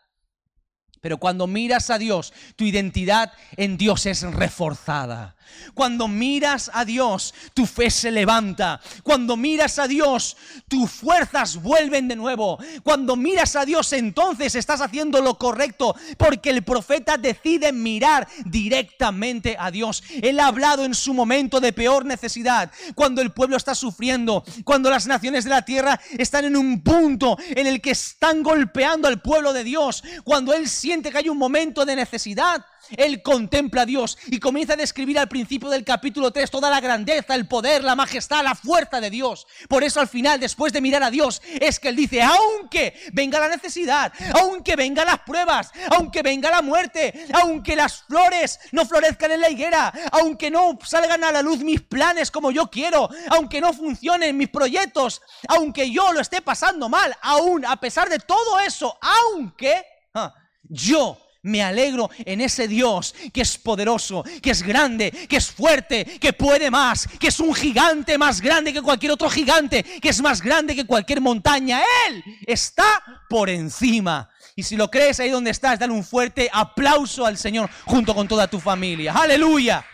Pero 1.01 1.19
cuando 1.19 1.49
miras 1.49 1.91
a 1.91 1.99
Dios, 1.99 2.33
tu 2.55 2.63
identidad 2.63 3.33
en 3.57 3.79
Dios 3.79 4.07
es 4.07 4.23
reforzada. 4.23 5.35
Cuando 5.75 6.09
miras 6.09 6.71
a 6.73 6.85
Dios, 6.85 7.35
tu 7.55 7.67
fe 7.67 7.91
se 7.91 8.11
levanta. 8.11 8.81
Cuando 9.03 9.37
miras 9.37 9.79
a 9.79 9.89
Dios, 9.89 10.37
tus 10.69 10.91
fuerzas 10.91 11.61
vuelven 11.63 12.09
de 12.09 12.17
nuevo. 12.17 12.59
Cuando 12.83 13.17
miras 13.17 13.57
a 13.57 13.65
Dios, 13.65 13.93
entonces 13.93 14.55
estás 14.55 14.81
haciendo 14.81 15.21
lo 15.21 15.39
correcto, 15.39 15.95
porque 16.17 16.51
el 16.51 16.63
profeta 16.63 17.17
decide 17.17 17.73
mirar 17.73 18.27
directamente 18.45 19.57
a 19.59 19.71
Dios. 19.71 20.03
Él 20.23 20.41
ha 20.41 20.47
hablado 20.47 20.85
en 20.85 20.95
su 20.95 21.15
momento 21.15 21.61
de 21.61 21.73
peor 21.73 22.05
necesidad, 22.05 22.71
cuando 22.95 23.23
el 23.23 23.33
pueblo 23.33 23.57
está 23.57 23.75
sufriendo, 23.75 24.45
cuando 24.65 24.91
las 24.91 25.07
naciones 25.07 25.45
de 25.45 25.51
la 25.51 25.63
tierra 25.63 26.01
están 26.19 26.45
en 26.45 26.57
un 26.57 26.83
punto 26.83 27.37
en 27.41 27.67
el 27.67 27.81
que 27.81 27.91
están 27.91 28.43
golpeando 28.43 29.09
al 29.09 29.21
pueblo 29.21 29.53
de 29.53 29.65
Dios, 29.65 30.03
cuando 30.25 30.53
Él 30.53 30.69
siente 30.69 31.11
que 31.11 31.19
hay 31.19 31.29
un 31.29 31.39
momento 31.39 31.85
de 31.85 31.97
necesidad. 31.97 32.65
Él 32.97 33.23
contempla 33.23 33.83
a 33.83 33.87
Dios 33.87 34.19
y 34.27 34.39
comienza 34.39 34.75
a 34.75 34.77
describir 34.77 35.19
al 35.19 35.29
principio 35.29 35.71
del 35.71 35.85
capítulo 35.85 36.31
3 36.31 36.51
toda 36.51 36.71
la 36.71 36.81
grandeza, 36.81 37.35
el 37.35 37.49
poder, 37.49 37.85
la 37.85 37.97
majestad, 37.97 38.45
la 38.45 38.55
fuerza 38.55 39.01
de 39.01 39.11
Dios. 39.11 39.47
Por 39.69 39.85
eso 39.85 40.01
al 40.01 40.09
final, 40.09 40.41
después 40.41 40.73
de 40.73 40.81
mirar 40.81 41.03
a 41.03 41.11
Dios, 41.11 41.43
es 41.61 41.81
que 41.81 41.89
Él 41.89 41.97
dice, 41.97 42.23
aunque 42.23 42.95
venga 43.13 43.41
la 43.41 43.49
necesidad, 43.49 44.13
aunque 44.41 44.77
vengan 44.77 45.07
las 45.07 45.21
pruebas, 45.21 45.71
aunque 45.91 46.23
venga 46.23 46.51
la 46.51 46.63
muerte, 46.63 47.27
aunque 47.33 47.77
las 47.77 48.03
flores 48.03 48.59
no 48.73 48.87
florezcan 48.87 49.33
en 49.33 49.41
la 49.41 49.51
higuera, 49.51 49.93
aunque 50.13 50.51
no 50.51 50.79
salgan 50.85 51.25
a 51.25 51.33
la 51.33 51.43
luz 51.43 51.61
mis 51.61 51.83
planes 51.83 52.31
como 52.31 52.51
yo 52.51 52.71
quiero, 52.71 53.09
aunque 53.31 53.61
no 53.61 53.73
funcionen 53.73 54.37
mis 54.37 54.49
proyectos, 54.49 55.23
aunque 55.49 55.91
yo 55.91 56.13
lo 56.13 56.21
esté 56.21 56.43
pasando 56.43 56.89
mal, 56.89 57.17
aún 57.23 57.65
a 57.65 57.77
pesar 57.77 58.09
de 58.09 58.19
todo 58.19 58.61
eso, 58.61 58.99
aunque 59.01 59.85
ah, 60.15 60.35
yo 60.65 61.19
me 61.47 61.63
alegro 61.63 62.11
en 62.19 62.41
ese 62.41 62.69
Dios 62.69 63.15
que 63.33 63.41
es 63.41 63.57
poderoso, 63.57 64.25
que 64.43 64.51
es 64.51 64.63
grande, 64.63 65.11
que 65.29 65.37
es 65.37 65.51
fuerte, 65.51 66.05
que 66.05 66.33
puede 66.33 66.71
más, 66.71 67.09
que 67.19 67.29
es 67.29 67.41
un 67.41 67.55
gigante 67.55 68.19
más 68.19 68.41
grande 68.41 68.73
que 68.73 68.83
cualquier 68.83 69.13
otro 69.13 69.31
gigante, 69.31 69.83
que 69.83 70.09
es 70.09 70.21
más 70.21 70.43
grande 70.43 70.75
que 70.75 70.85
cualquier 70.85 71.21
montaña. 71.21 71.81
Él 72.09 72.23
está 72.47 73.03
por 73.29 73.49
encima. 73.49 74.29
Y 74.55 74.63
si 74.63 74.77
lo 74.77 74.91
crees 74.91 75.21
ahí 75.21 75.31
donde 75.31 75.51
estás, 75.51 75.79
dale 75.79 75.93
un 75.93 76.05
fuerte 76.05 76.51
aplauso 76.53 77.25
al 77.25 77.37
Señor 77.39 77.71
junto 77.85 78.15
con 78.15 78.27
toda 78.27 78.49
tu 78.49 78.59
familia. 78.59 79.13
Aleluya. 79.13 79.85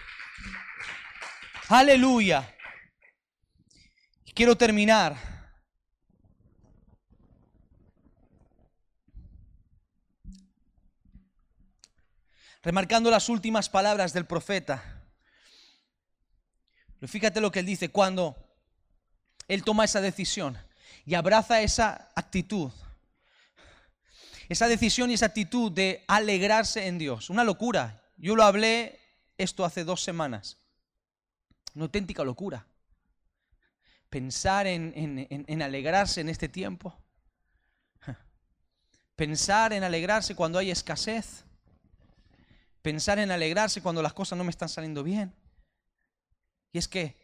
Aleluya. 1.69 2.49
Quiero 4.35 4.57
terminar 4.57 5.32
remarcando 12.63 13.11
las 13.11 13.29
últimas 13.29 13.69
palabras 13.69 14.13
del 14.13 14.27
profeta. 14.27 15.03
Pero 16.99 17.11
fíjate 17.11 17.41
lo 17.41 17.51
que 17.51 17.61
él 17.61 17.67
dice 17.67 17.91
cuando 17.91 18.37
él 19.49 19.65
toma 19.65 19.85
esa 19.85 20.01
decisión 20.01 20.57
y 21.05 21.15
abraza 21.15 21.61
esa 21.61 22.11
actitud. 22.15 22.71
Esa 24.49 24.69
decisión 24.69 25.11
y 25.11 25.15
esa 25.15 25.27
actitud 25.27 25.73
de 25.73 26.05
alegrarse 26.07 26.87
en 26.87 26.99
Dios. 26.99 27.31
Una 27.31 27.43
locura. 27.43 28.03
Yo 28.17 28.37
lo 28.37 28.45
hablé 28.45 29.01
esto 29.39 29.65
hace 29.65 29.83
dos 29.83 30.03
semanas. 30.03 30.59
Una 31.75 31.87
auténtica 31.87 32.23
locura. 32.23 32.67
Pensar 34.11 34.67
en, 34.67 34.93
en 35.29 35.63
alegrarse 35.63 36.21
en 36.21 36.29
este 36.29 36.49
tiempo. 36.49 36.95
Pensar 39.17 39.73
en 39.73 39.83
alegrarse 39.83 40.35
cuando 40.37 40.59
hay 40.59 40.71
escasez 40.71 41.45
pensar 42.83 43.19
en 43.19 43.31
alegrarse 43.31 43.81
cuando 43.81 44.03
las 44.03 44.13
cosas 44.13 44.37
no 44.37 44.45
me 44.45 44.51
están 44.51 44.69
saliendo 44.69 45.03
bien. 45.03 45.35
Y 46.73 46.79
es 46.79 46.89
que, 46.89 47.17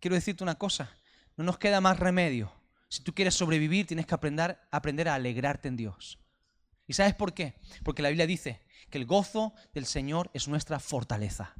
quiero 0.00 0.14
decirte 0.14 0.44
una 0.44 0.56
cosa, 0.56 0.90
no 1.36 1.44
nos 1.44 1.58
queda 1.58 1.80
más 1.80 1.98
remedio. 1.98 2.52
Si 2.88 3.02
tú 3.02 3.14
quieres 3.14 3.34
sobrevivir, 3.34 3.86
tienes 3.86 4.06
que 4.06 4.14
aprender, 4.14 4.58
aprender 4.70 5.08
a 5.08 5.14
alegrarte 5.14 5.68
en 5.68 5.76
Dios. 5.76 6.18
¿Y 6.86 6.94
sabes 6.94 7.14
por 7.14 7.34
qué? 7.34 7.54
Porque 7.84 8.02
la 8.02 8.08
Biblia 8.08 8.26
dice 8.26 8.62
que 8.90 8.98
el 8.98 9.06
gozo 9.06 9.54
del 9.74 9.86
Señor 9.86 10.30
es 10.32 10.48
nuestra 10.48 10.80
fortaleza. 10.80 11.54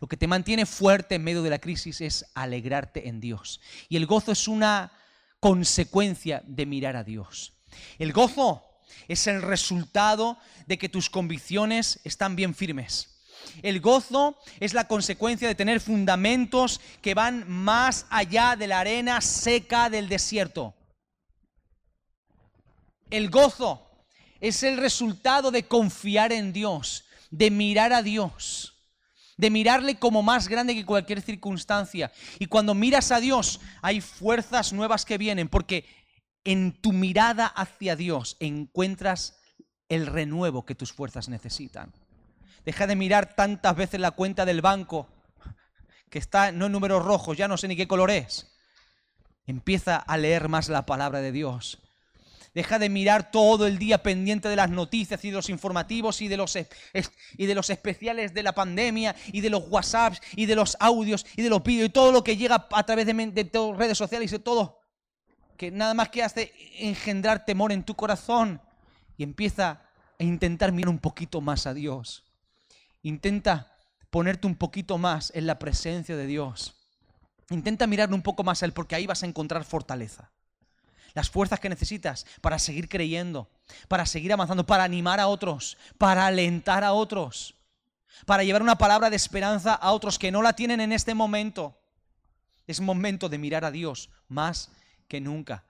Lo 0.00 0.06
que 0.06 0.16
te 0.16 0.26
mantiene 0.26 0.66
fuerte 0.66 1.16
en 1.16 1.24
medio 1.24 1.42
de 1.42 1.50
la 1.50 1.58
crisis 1.58 2.00
es 2.00 2.26
alegrarte 2.34 3.08
en 3.08 3.20
Dios. 3.20 3.60
Y 3.88 3.96
el 3.96 4.06
gozo 4.06 4.32
es 4.32 4.46
una 4.46 4.92
consecuencia 5.40 6.42
de 6.46 6.66
mirar 6.66 6.96
a 6.96 7.04
Dios. 7.04 7.54
El 7.98 8.12
gozo 8.12 8.67
es 9.08 9.26
el 9.26 9.42
resultado 9.42 10.38
de 10.66 10.78
que 10.78 10.88
tus 10.88 11.10
convicciones 11.10 12.00
están 12.04 12.36
bien 12.36 12.54
firmes. 12.54 13.18
El 13.62 13.80
gozo 13.80 14.38
es 14.60 14.74
la 14.74 14.86
consecuencia 14.86 15.48
de 15.48 15.54
tener 15.54 15.80
fundamentos 15.80 16.80
que 17.00 17.14
van 17.14 17.48
más 17.48 18.06
allá 18.10 18.56
de 18.56 18.66
la 18.66 18.80
arena 18.80 19.20
seca 19.20 19.90
del 19.90 20.08
desierto. 20.08 20.74
El 23.10 23.30
gozo 23.30 23.88
es 24.40 24.62
el 24.62 24.76
resultado 24.76 25.50
de 25.50 25.66
confiar 25.66 26.32
en 26.32 26.52
Dios, 26.52 27.04
de 27.30 27.50
mirar 27.50 27.92
a 27.92 28.02
Dios, 28.02 28.74
de 29.36 29.50
mirarle 29.50 29.98
como 29.98 30.22
más 30.22 30.48
grande 30.48 30.74
que 30.74 30.84
cualquier 30.84 31.22
circunstancia. 31.22 32.12
Y 32.38 32.46
cuando 32.46 32.74
miras 32.74 33.10
a 33.10 33.20
Dios, 33.20 33.60
hay 33.82 34.00
fuerzas 34.00 34.72
nuevas 34.72 35.04
que 35.04 35.18
vienen, 35.18 35.48
porque 35.48 35.84
en 36.48 36.72
tu 36.72 36.94
mirada 36.94 37.46
hacia 37.46 37.94
Dios 37.94 38.38
encuentras 38.40 39.38
el 39.90 40.06
renuevo 40.06 40.64
que 40.64 40.74
tus 40.74 40.94
fuerzas 40.94 41.28
necesitan. 41.28 41.92
Deja 42.64 42.86
de 42.86 42.96
mirar 42.96 43.34
tantas 43.34 43.76
veces 43.76 44.00
la 44.00 44.12
cuenta 44.12 44.46
del 44.46 44.62
banco 44.62 45.08
que 46.08 46.18
está 46.18 46.50
no 46.50 46.64
en 46.64 46.72
números 46.72 47.04
rojos, 47.04 47.36
ya 47.36 47.48
no 47.48 47.58
sé 47.58 47.68
ni 47.68 47.76
qué 47.76 47.86
color 47.86 48.10
es. 48.10 48.50
Empieza 49.46 49.96
a 49.96 50.16
leer 50.16 50.48
más 50.48 50.70
la 50.70 50.86
palabra 50.86 51.20
de 51.20 51.32
Dios. 51.32 51.80
Deja 52.54 52.78
de 52.78 52.88
mirar 52.88 53.30
todo 53.30 53.66
el 53.66 53.78
día 53.78 54.02
pendiente 54.02 54.48
de 54.48 54.56
las 54.56 54.70
noticias 54.70 55.22
y 55.26 55.28
de 55.28 55.36
los 55.36 55.50
informativos 55.50 56.22
y 56.22 56.28
de 56.28 56.38
los, 56.38 56.56
y 57.36 57.44
de 57.44 57.54
los 57.54 57.68
especiales 57.68 58.32
de 58.32 58.42
la 58.42 58.54
pandemia 58.54 59.14
y 59.26 59.42
de 59.42 59.50
los 59.50 59.64
WhatsApps 59.68 60.22
y 60.34 60.46
de 60.46 60.56
los 60.56 60.78
audios 60.80 61.26
y 61.36 61.42
de 61.42 61.50
los 61.50 61.62
vídeos 61.62 61.90
y 61.90 61.92
todo 61.92 62.10
lo 62.10 62.24
que 62.24 62.38
llega 62.38 62.66
a 62.72 62.86
través 62.86 63.04
de, 63.04 63.12
de 63.12 63.74
redes 63.76 63.98
sociales 63.98 64.32
y 64.32 64.38
todo 64.38 64.77
que 65.58 65.72
nada 65.72 65.92
más 65.92 66.08
que 66.08 66.22
hace 66.22 66.54
engendrar 66.78 67.44
temor 67.44 67.72
en 67.72 67.82
tu 67.82 67.94
corazón 67.94 68.62
y 69.16 69.24
empieza 69.24 69.82
a 70.18 70.24
intentar 70.24 70.72
mirar 70.72 70.88
un 70.88 71.00
poquito 71.00 71.40
más 71.40 71.66
a 71.66 71.74
Dios. 71.74 72.24
Intenta 73.02 73.76
ponerte 74.08 74.46
un 74.46 74.54
poquito 74.54 74.98
más 74.98 75.32
en 75.34 75.46
la 75.46 75.58
presencia 75.58 76.16
de 76.16 76.26
Dios. 76.26 76.76
Intenta 77.50 77.88
mirar 77.88 78.14
un 78.14 78.22
poco 78.22 78.44
más 78.44 78.62
a 78.62 78.66
Él 78.66 78.72
porque 78.72 78.94
ahí 78.94 79.06
vas 79.06 79.24
a 79.24 79.26
encontrar 79.26 79.64
fortaleza. 79.64 80.30
Las 81.12 81.28
fuerzas 81.28 81.58
que 81.58 81.68
necesitas 81.68 82.24
para 82.40 82.60
seguir 82.60 82.88
creyendo, 82.88 83.50
para 83.88 84.06
seguir 84.06 84.32
avanzando, 84.32 84.64
para 84.64 84.84
animar 84.84 85.18
a 85.18 85.26
otros, 85.26 85.76
para 85.98 86.26
alentar 86.26 86.84
a 86.84 86.92
otros, 86.92 87.56
para 88.26 88.44
llevar 88.44 88.62
una 88.62 88.78
palabra 88.78 89.10
de 89.10 89.16
esperanza 89.16 89.74
a 89.74 89.90
otros 89.90 90.20
que 90.20 90.30
no 90.30 90.40
la 90.40 90.52
tienen 90.52 90.80
en 90.80 90.92
este 90.92 91.14
momento. 91.14 91.76
Es 92.68 92.80
momento 92.80 93.28
de 93.28 93.38
mirar 93.38 93.64
a 93.64 93.72
Dios 93.72 94.10
más 94.28 94.70
que 95.08 95.20
nunca. 95.20 95.64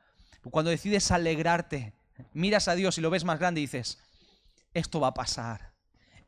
Cuando 0.51 0.71
decides 0.71 1.11
alegrarte, 1.11 1.95
miras 2.33 2.69
a 2.69 2.75
Dios 2.75 2.99
y 2.99 3.01
lo 3.01 3.11
ves 3.11 3.25
más 3.25 3.39
grande 3.39 3.61
y 3.61 3.65
dices, 3.65 3.99
esto 4.75 5.01
va 5.01 5.09
a 5.09 5.15
pasar 5.15 5.78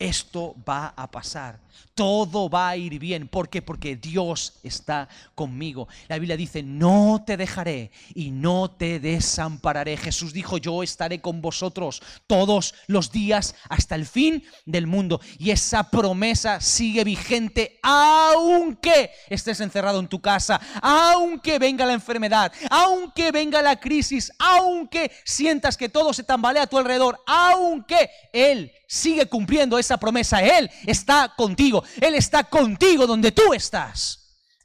esto 0.01 0.57
va 0.66 0.94
a 0.96 1.11
pasar. 1.11 1.61
Todo 1.94 2.48
va 2.48 2.70
a 2.70 2.76
ir 2.76 2.98
bien. 2.98 3.28
¿Por 3.28 3.51
qué? 3.51 3.61
Porque 3.61 3.94
Dios 3.94 4.55
está 4.62 5.09
conmigo. 5.34 5.88
La 6.09 6.18
Biblia 6.18 6.36
dice, 6.36 6.62
no 6.62 7.22
te 7.26 7.36
dejaré 7.36 7.90
y 8.14 8.30
no 8.30 8.70
te 8.70 8.98
desampararé. 8.98 9.98
Jesús 9.98 10.32
dijo, 10.32 10.57
yo 10.57 10.82
estaré 10.82 11.20
con 11.20 11.42
vosotros 11.42 12.03
todos 12.26 12.74
los 12.86 13.12
días 13.12 13.55
hasta 13.68 13.94
el 13.94 14.07
fin 14.07 14.42
del 14.64 14.86
mundo. 14.86 15.20
Y 15.38 15.51
esa 15.51 15.90
promesa 15.90 16.61
sigue 16.61 17.05
vigente 17.05 17.78
aunque 17.82 19.11
estés 19.28 19.61
encerrado 19.61 20.01
en 20.01 20.09
tu 20.09 20.20
casa, 20.20 20.59
aunque 20.80 21.59
venga 21.59 21.84
la 21.84 21.92
enfermedad, 21.92 22.51
aunque 22.70 23.32
venga 23.32 23.61
la 23.61 23.78
crisis, 23.78 24.32
aunque 24.38 25.11
sientas 25.24 25.76
que 25.76 25.90
todo 25.90 26.14
se 26.14 26.24
tambalea 26.24 26.62
a 26.62 26.66
tu 26.66 26.78
alrededor, 26.78 27.22
aunque 27.26 28.11
Él 28.32 28.72
sigue 28.91 29.26
cumpliendo 29.26 29.78
esa 29.78 29.97
promesa. 29.99 30.43
Él 30.43 30.68
está 30.84 31.32
contigo. 31.36 31.84
Él 32.01 32.16
está 32.16 32.43
contigo 32.43 33.07
donde 33.07 33.30
tú 33.30 33.55
estás. 33.55 34.16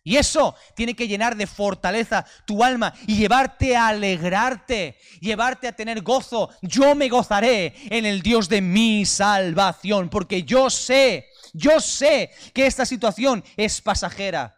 Y 0.03 0.17
eso 0.17 0.55
tiene 0.75 0.95
que 0.95 1.07
llenar 1.07 1.35
de 1.35 1.47
fortaleza 1.47 2.25
tu 2.45 2.63
alma 2.63 2.93
y 3.07 3.17
llevarte 3.17 3.75
a 3.75 3.87
alegrarte, 3.87 4.97
llevarte 5.19 5.67
a 5.67 5.75
tener 5.75 6.01
gozo. 6.01 6.49
Yo 6.61 6.95
me 6.95 7.09
gozaré 7.09 7.75
en 7.89 8.05
el 8.05 8.21
Dios 8.21 8.49
de 8.49 8.61
mi 8.61 9.05
salvación, 9.05 10.09
porque 10.09 10.43
yo 10.43 10.69
sé, 10.69 11.27
yo 11.53 11.79
sé 11.79 12.31
que 12.53 12.67
esta 12.67 12.85
situación 12.85 13.43
es 13.57 13.81
pasajera. 13.81 14.54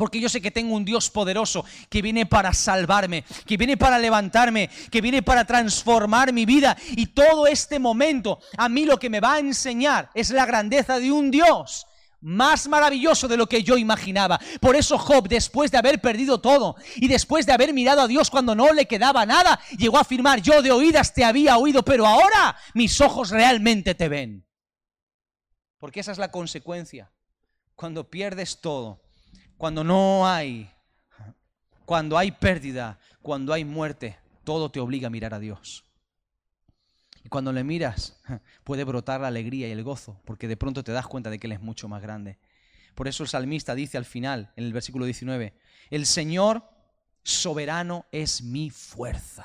Porque 0.00 0.18
yo 0.18 0.30
sé 0.30 0.40
que 0.40 0.50
tengo 0.50 0.74
un 0.74 0.86
Dios 0.86 1.10
poderoso 1.10 1.62
que 1.90 2.00
viene 2.00 2.24
para 2.24 2.54
salvarme, 2.54 3.22
que 3.44 3.58
viene 3.58 3.76
para 3.76 3.98
levantarme, 3.98 4.70
que 4.90 5.02
viene 5.02 5.20
para 5.20 5.44
transformar 5.44 6.32
mi 6.32 6.46
vida. 6.46 6.74
Y 6.92 7.08
todo 7.08 7.46
este 7.46 7.78
momento 7.78 8.40
a 8.56 8.70
mí 8.70 8.86
lo 8.86 8.98
que 8.98 9.10
me 9.10 9.20
va 9.20 9.34
a 9.34 9.40
enseñar 9.40 10.08
es 10.14 10.30
la 10.30 10.46
grandeza 10.46 10.98
de 10.98 11.12
un 11.12 11.30
Dios 11.30 11.86
más 12.22 12.66
maravilloso 12.66 13.28
de 13.28 13.36
lo 13.36 13.46
que 13.46 13.62
yo 13.62 13.76
imaginaba. 13.76 14.40
Por 14.58 14.74
eso 14.74 14.96
Job, 14.96 15.28
después 15.28 15.70
de 15.70 15.76
haber 15.76 16.00
perdido 16.00 16.40
todo 16.40 16.76
y 16.96 17.06
después 17.06 17.44
de 17.44 17.52
haber 17.52 17.74
mirado 17.74 18.00
a 18.00 18.08
Dios 18.08 18.30
cuando 18.30 18.54
no 18.54 18.72
le 18.72 18.86
quedaba 18.86 19.26
nada, 19.26 19.60
llegó 19.76 19.98
a 19.98 20.00
afirmar, 20.00 20.40
yo 20.40 20.62
de 20.62 20.72
oídas 20.72 21.12
te 21.12 21.24
había 21.24 21.58
oído, 21.58 21.84
pero 21.84 22.06
ahora 22.06 22.56
mis 22.72 23.02
ojos 23.02 23.28
realmente 23.28 23.94
te 23.94 24.08
ven. 24.08 24.46
Porque 25.76 26.00
esa 26.00 26.12
es 26.12 26.18
la 26.18 26.30
consecuencia. 26.30 27.12
Cuando 27.74 28.08
pierdes 28.08 28.62
todo, 28.62 29.02
cuando 29.60 29.84
no 29.84 30.26
hay, 30.26 30.70
cuando 31.84 32.16
hay 32.16 32.30
pérdida, 32.30 32.98
cuando 33.20 33.52
hay 33.52 33.62
muerte, 33.62 34.16
todo 34.42 34.70
te 34.70 34.80
obliga 34.80 35.08
a 35.08 35.10
mirar 35.10 35.34
a 35.34 35.38
Dios. 35.38 35.84
Y 37.22 37.28
cuando 37.28 37.52
le 37.52 37.62
miras, 37.62 38.18
puede 38.64 38.84
brotar 38.84 39.20
la 39.20 39.28
alegría 39.28 39.68
y 39.68 39.72
el 39.72 39.84
gozo, 39.84 40.18
porque 40.24 40.48
de 40.48 40.56
pronto 40.56 40.82
te 40.82 40.92
das 40.92 41.06
cuenta 41.06 41.28
de 41.28 41.38
que 41.38 41.46
Él 41.46 41.52
es 41.52 41.60
mucho 41.60 41.88
más 41.88 42.00
grande. 42.00 42.38
Por 42.94 43.06
eso 43.06 43.22
el 43.22 43.28
salmista 43.28 43.74
dice 43.74 43.98
al 43.98 44.06
final, 44.06 44.50
en 44.56 44.64
el 44.64 44.72
versículo 44.72 45.04
19, 45.04 45.52
el 45.90 46.06
Señor 46.06 46.64
soberano 47.22 48.06
es 48.12 48.40
mi 48.40 48.70
fuerza. 48.70 49.44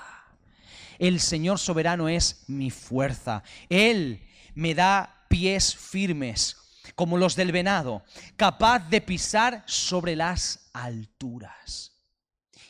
El 0.97 1.20
Señor 1.20 1.59
soberano 1.59 2.07
es 2.07 2.45
mi 2.47 2.72
fuerza. 2.72 3.43
Él 3.68 4.22
me 4.53 4.76
da 4.76 5.26
pies 5.28 5.76
firmes 5.76 6.55
como 6.93 7.17
los 7.17 7.36
del 7.36 7.51
venado, 7.51 8.03
capaz 8.36 8.79
de 8.89 9.01
pisar 9.01 9.63
sobre 9.65 10.15
las 10.15 10.69
alturas. 10.73 11.93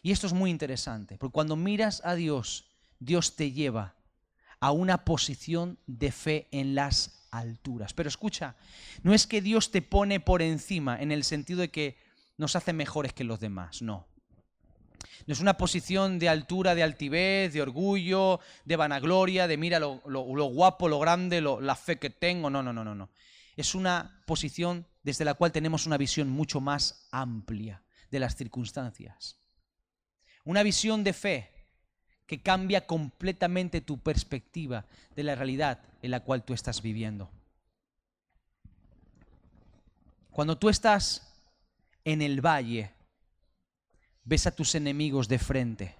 Y 0.02 0.12
esto 0.12 0.28
es 0.28 0.34
muy 0.34 0.52
interesante, 0.52 1.18
porque 1.18 1.34
cuando 1.34 1.56
miras 1.56 2.02
a 2.06 2.16
Dios, 2.16 2.66
Dios 3.00 3.36
te 3.36 3.52
lleva 3.52 3.96
a 4.60 4.72
una 4.72 5.04
posición 5.04 5.80
de 5.88 6.12
fe 6.12 6.48
en 6.52 6.76
las 6.76 7.26
alturas. 7.32 7.94
Pero 7.94 8.08
escucha, 8.08 8.56
no 9.04 9.14
es 9.14 9.28
que 9.28 9.42
Dios 9.42 9.72
te 9.72 9.82
pone 9.82 10.20
por 10.20 10.42
encima 10.42 11.02
en 11.02 11.12
el 11.12 11.24
sentido 11.24 11.62
de 11.62 11.70
que 11.70 11.98
nos 12.38 12.56
hace 12.56 12.74
mejores 12.74 13.14
que 13.14 13.24
los 13.24 13.40
demás, 13.40 13.82
no. 13.82 14.08
No 15.26 15.34
es 15.34 15.40
una 15.40 15.58
posición 15.58 16.20
de 16.20 16.30
altura, 16.30 16.76
de 16.76 16.84
altivez, 16.84 17.52
de 17.54 17.62
orgullo, 17.62 18.40
de 18.64 18.76
vanagloria, 18.76 19.48
de 19.48 19.58
mira 19.58 19.80
lo, 19.80 20.02
guapo, 20.04 20.88
lo 20.88 21.00
grande, 21.00 21.42
la 21.42 21.76
fe 21.76 21.98
que 21.98 22.12
tengo. 22.12 22.52
No, 22.52 22.62
no, 22.62 22.72
no, 22.72 22.84
no, 22.84 22.94
no 22.94 23.10
es 23.56 23.76
una 23.76 24.24
posición 24.26 24.86
desde 25.04 25.26
la 25.26 25.34
cual 25.34 25.52
tenemos 25.52 25.86
una 25.86 25.98
visión 25.98 26.30
mucho 26.30 26.60
más 26.60 27.08
amplia 27.12 27.84
de 28.12 28.20
las 28.20 28.36
circunstancias. 28.36 29.38
Una 30.44 30.64
visión 30.64 31.04
de 31.04 31.14
fe 31.14 31.52
que 32.26 32.42
cambia 32.42 32.86
completamente 32.86 33.82
tu 33.82 34.00
perspectiva 34.00 34.86
de 35.16 35.24
la 35.24 35.36
realidad 35.36 35.82
en 36.02 36.12
la 36.12 36.22
cual 36.22 36.44
tú 36.44 36.54
estás 36.54 36.82
viviendo. 36.82 37.32
Cuando 40.32 40.58
tú 40.58 40.70
estás 40.70 41.32
en 42.04 42.22
el 42.22 42.42
valle, 42.46 42.92
ves 44.24 44.48
a 44.48 44.52
tus 44.52 44.76
enemigos 44.76 45.28
de 45.28 45.40
frente. 45.40 45.96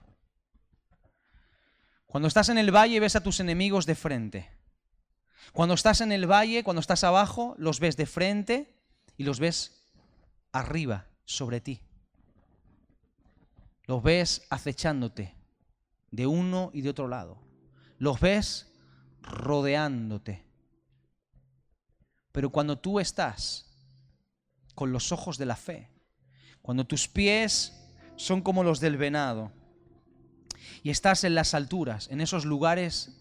Cuando 2.06 2.28
estás 2.28 2.50
en 2.50 2.58
el 2.58 2.74
valle, 2.74 3.00
ves 3.00 3.16
a 3.16 3.24
tus 3.24 3.40
enemigos 3.40 3.86
de 3.86 3.96
frente. 3.96 4.50
Cuando 5.54 5.76
estás 5.76 6.02
en 6.02 6.12
el 6.12 6.30
valle, 6.30 6.64
cuando 6.64 6.80
estás 6.80 7.04
abajo, 7.04 7.56
los 7.58 7.80
ves 7.80 7.98
de 7.98 8.06
frente 8.06 8.76
y 9.18 9.24
los 9.24 9.40
ves 9.40 9.84
arriba, 10.52 11.08
sobre 11.26 11.60
ti. 11.60 11.82
Los 13.86 14.02
ves 14.02 14.44
acechándote 14.50 15.36
de 16.12 16.28
uno 16.28 16.72
y 16.74 16.82
de 16.82 16.90
otro 16.90 17.08
lado. 17.08 17.38
Los 17.98 18.20
ves 18.20 18.74
rodeándote. 19.22 20.46
Pero 22.32 22.50
cuando 22.50 22.78
tú 22.78 23.00
estás 23.00 23.66
con 24.74 24.92
los 24.92 25.12
ojos 25.12 25.38
de 25.38 25.46
la 25.46 25.56
fe, 25.56 25.90
cuando 26.62 26.86
tus 26.86 27.08
pies 27.08 27.74
son 28.16 28.42
como 28.42 28.64
los 28.64 28.80
del 28.80 28.98
venado 28.98 29.52
y 30.84 30.90
estás 30.90 31.24
en 31.24 31.36
las 31.36 31.54
alturas, 31.54 32.10
en 32.12 32.22
esos 32.22 32.46
lugares 32.46 33.18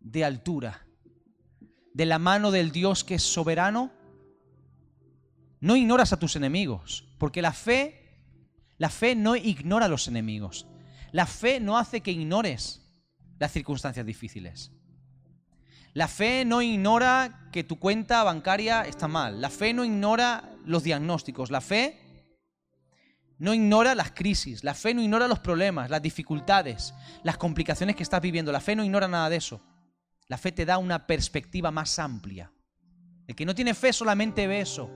de 0.00 0.24
altura, 0.24 0.85
de 1.96 2.04
la 2.04 2.18
mano 2.18 2.50
del 2.50 2.72
Dios 2.72 3.04
que 3.04 3.14
es 3.14 3.22
soberano, 3.22 3.90
no 5.60 5.76
ignoras 5.76 6.12
a 6.12 6.18
tus 6.18 6.36
enemigos, 6.36 7.08
porque 7.16 7.40
la 7.40 7.54
fe, 7.54 8.20
la 8.76 8.90
fe 8.90 9.16
no 9.16 9.34
ignora 9.34 9.86
a 9.86 9.88
los 9.88 10.06
enemigos. 10.06 10.66
La 11.10 11.24
fe 11.24 11.58
no 11.58 11.78
hace 11.78 12.02
que 12.02 12.10
ignores 12.10 12.82
las 13.38 13.50
circunstancias 13.50 14.04
difíciles. 14.04 14.72
La 15.94 16.06
fe 16.06 16.44
no 16.44 16.60
ignora 16.60 17.48
que 17.50 17.64
tu 17.64 17.78
cuenta 17.78 18.22
bancaria 18.24 18.82
está 18.82 19.08
mal. 19.08 19.40
La 19.40 19.48
fe 19.48 19.72
no 19.72 19.82
ignora 19.82 20.54
los 20.66 20.82
diagnósticos. 20.82 21.50
La 21.50 21.62
fe 21.62 21.98
no 23.38 23.54
ignora 23.54 23.94
las 23.94 24.10
crisis. 24.10 24.64
La 24.64 24.74
fe 24.74 24.92
no 24.92 25.00
ignora 25.00 25.28
los 25.28 25.38
problemas, 25.38 25.88
las 25.88 26.02
dificultades, 26.02 26.92
las 27.22 27.38
complicaciones 27.38 27.96
que 27.96 28.02
estás 28.02 28.20
viviendo. 28.20 28.52
La 28.52 28.60
fe 28.60 28.76
no 28.76 28.84
ignora 28.84 29.08
nada 29.08 29.30
de 29.30 29.36
eso. 29.36 29.62
La 30.28 30.38
fe 30.38 30.52
te 30.52 30.64
da 30.64 30.78
una 30.78 31.06
perspectiva 31.06 31.70
más 31.70 31.98
amplia. 31.98 32.52
El 33.26 33.34
que 33.34 33.46
no 33.46 33.54
tiene 33.54 33.74
fe 33.74 33.92
solamente 33.92 34.46
ve 34.46 34.60
eso. 34.60 34.90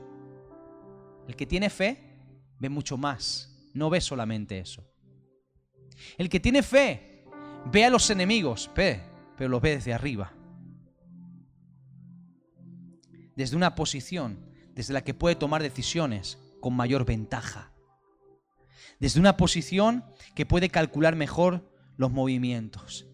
El 1.29 1.37
que 1.37 1.47
tiene 1.47 1.71
fe 1.71 2.19
ve 2.59 2.69
mucho 2.69 2.97
más. 2.97 3.71
No 3.75 3.91
ve 3.91 4.01
solamente 4.01 4.59
eso. 4.59 4.85
El 6.19 6.29
que 6.29 6.41
tiene 6.41 6.63
fe 6.63 7.25
ve 7.71 7.85
a 7.85 7.91
los 7.91 8.11
enemigos, 8.11 8.71
ve, 8.75 9.03
pero 9.37 9.51
los 9.51 9.61
ve 9.61 9.77
desde 9.77 9.93
arriba. 9.93 10.33
Desde 13.37 13.57
una 13.57 13.75
posición 13.75 14.51
desde 14.75 14.95
la 14.95 15.03
que 15.03 15.15
puede 15.15 15.35
tomar 15.35 15.63
decisiones 15.63 16.39
con 16.61 16.75
mayor 16.75 17.05
ventaja. 17.05 17.73
Desde 18.99 19.21
una 19.21 19.37
posición 19.37 20.05
que 20.35 20.47
puede 20.47 20.71
calcular 20.71 21.17
mejor 21.17 21.71
los 21.97 22.11
movimientos. 22.11 23.07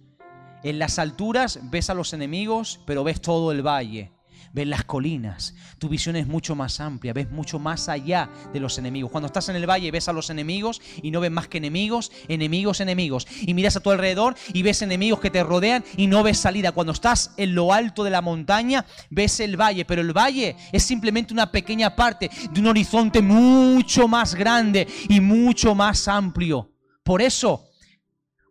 En 0.66 0.80
las 0.80 0.98
alturas 0.98 1.60
ves 1.62 1.90
a 1.90 1.94
los 1.94 2.12
enemigos, 2.12 2.80
pero 2.86 3.04
ves 3.04 3.20
todo 3.20 3.52
el 3.52 3.64
valle, 3.64 4.10
ves 4.52 4.66
las 4.66 4.84
colinas. 4.84 5.54
Tu 5.78 5.88
visión 5.88 6.16
es 6.16 6.26
mucho 6.26 6.56
más 6.56 6.80
amplia, 6.80 7.12
ves 7.12 7.30
mucho 7.30 7.60
más 7.60 7.88
allá 7.88 8.28
de 8.52 8.58
los 8.58 8.76
enemigos. 8.76 9.12
Cuando 9.12 9.28
estás 9.28 9.48
en 9.48 9.54
el 9.54 9.70
valle 9.70 9.92
ves 9.92 10.08
a 10.08 10.12
los 10.12 10.28
enemigos 10.28 10.82
y 11.00 11.12
no 11.12 11.20
ves 11.20 11.30
más 11.30 11.46
que 11.46 11.58
enemigos, 11.58 12.10
enemigos, 12.26 12.80
enemigos. 12.80 13.28
Y 13.42 13.54
miras 13.54 13.76
a 13.76 13.80
tu 13.80 13.92
alrededor 13.92 14.34
y 14.52 14.62
ves 14.62 14.82
enemigos 14.82 15.20
que 15.20 15.30
te 15.30 15.44
rodean 15.44 15.84
y 15.96 16.08
no 16.08 16.24
ves 16.24 16.38
salida. 16.38 16.72
Cuando 16.72 16.92
estás 16.92 17.32
en 17.36 17.54
lo 17.54 17.72
alto 17.72 18.02
de 18.02 18.10
la 18.10 18.20
montaña 18.20 18.86
ves 19.08 19.38
el 19.38 19.56
valle, 19.56 19.84
pero 19.84 20.02
el 20.02 20.12
valle 20.12 20.56
es 20.72 20.82
simplemente 20.82 21.32
una 21.32 21.52
pequeña 21.52 21.94
parte 21.94 22.28
de 22.50 22.58
un 22.60 22.66
horizonte 22.66 23.22
mucho 23.22 24.08
más 24.08 24.34
grande 24.34 24.88
y 25.08 25.20
mucho 25.20 25.76
más 25.76 26.08
amplio. 26.08 26.72
Por 27.04 27.22
eso, 27.22 27.68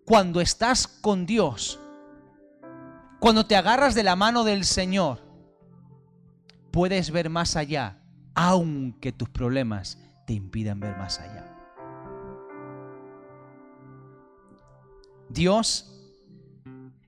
cuando 0.06 0.40
estás 0.40 0.88
con 0.88 1.26
Dios, 1.26 1.82
cuando 3.26 3.48
te 3.48 3.56
agarras 3.56 3.96
de 3.96 4.04
la 4.04 4.16
mano 4.16 4.44
del 4.44 4.66
Señor, 4.66 5.20
puedes 6.70 7.10
ver 7.10 7.32
más 7.32 7.56
allá, 7.56 7.98
aunque 8.36 9.12
tus 9.12 9.30
problemas 9.30 9.98
te 10.28 10.34
impidan 10.34 10.80
ver 10.80 10.96
más 10.96 11.20
allá. 11.20 11.52
Dios 15.28 16.08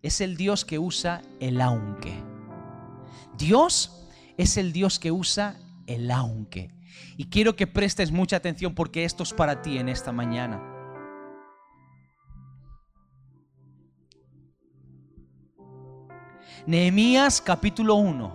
es 0.01 0.19
el 0.19 0.37
Dios 0.37 0.65
que 0.65 0.79
usa 0.79 1.21
el 1.39 1.61
aunque. 1.61 2.15
Dios 3.37 4.09
es 4.37 4.57
el 4.57 4.73
Dios 4.73 4.97
que 4.97 5.11
usa 5.11 5.59
el 5.85 6.09
aunque. 6.09 6.71
Y 7.15 7.25
quiero 7.25 7.55
que 7.55 7.67
prestes 7.67 8.11
mucha 8.11 8.37
atención 8.37 8.73
porque 8.73 9.03
esto 9.03 9.21
es 9.21 9.33
para 9.33 9.61
ti 9.61 9.77
en 9.77 9.87
esta 9.87 10.11
mañana. 10.11 10.76
Nehemías 16.67 17.39
capítulo 17.39 17.95
1, 17.95 18.29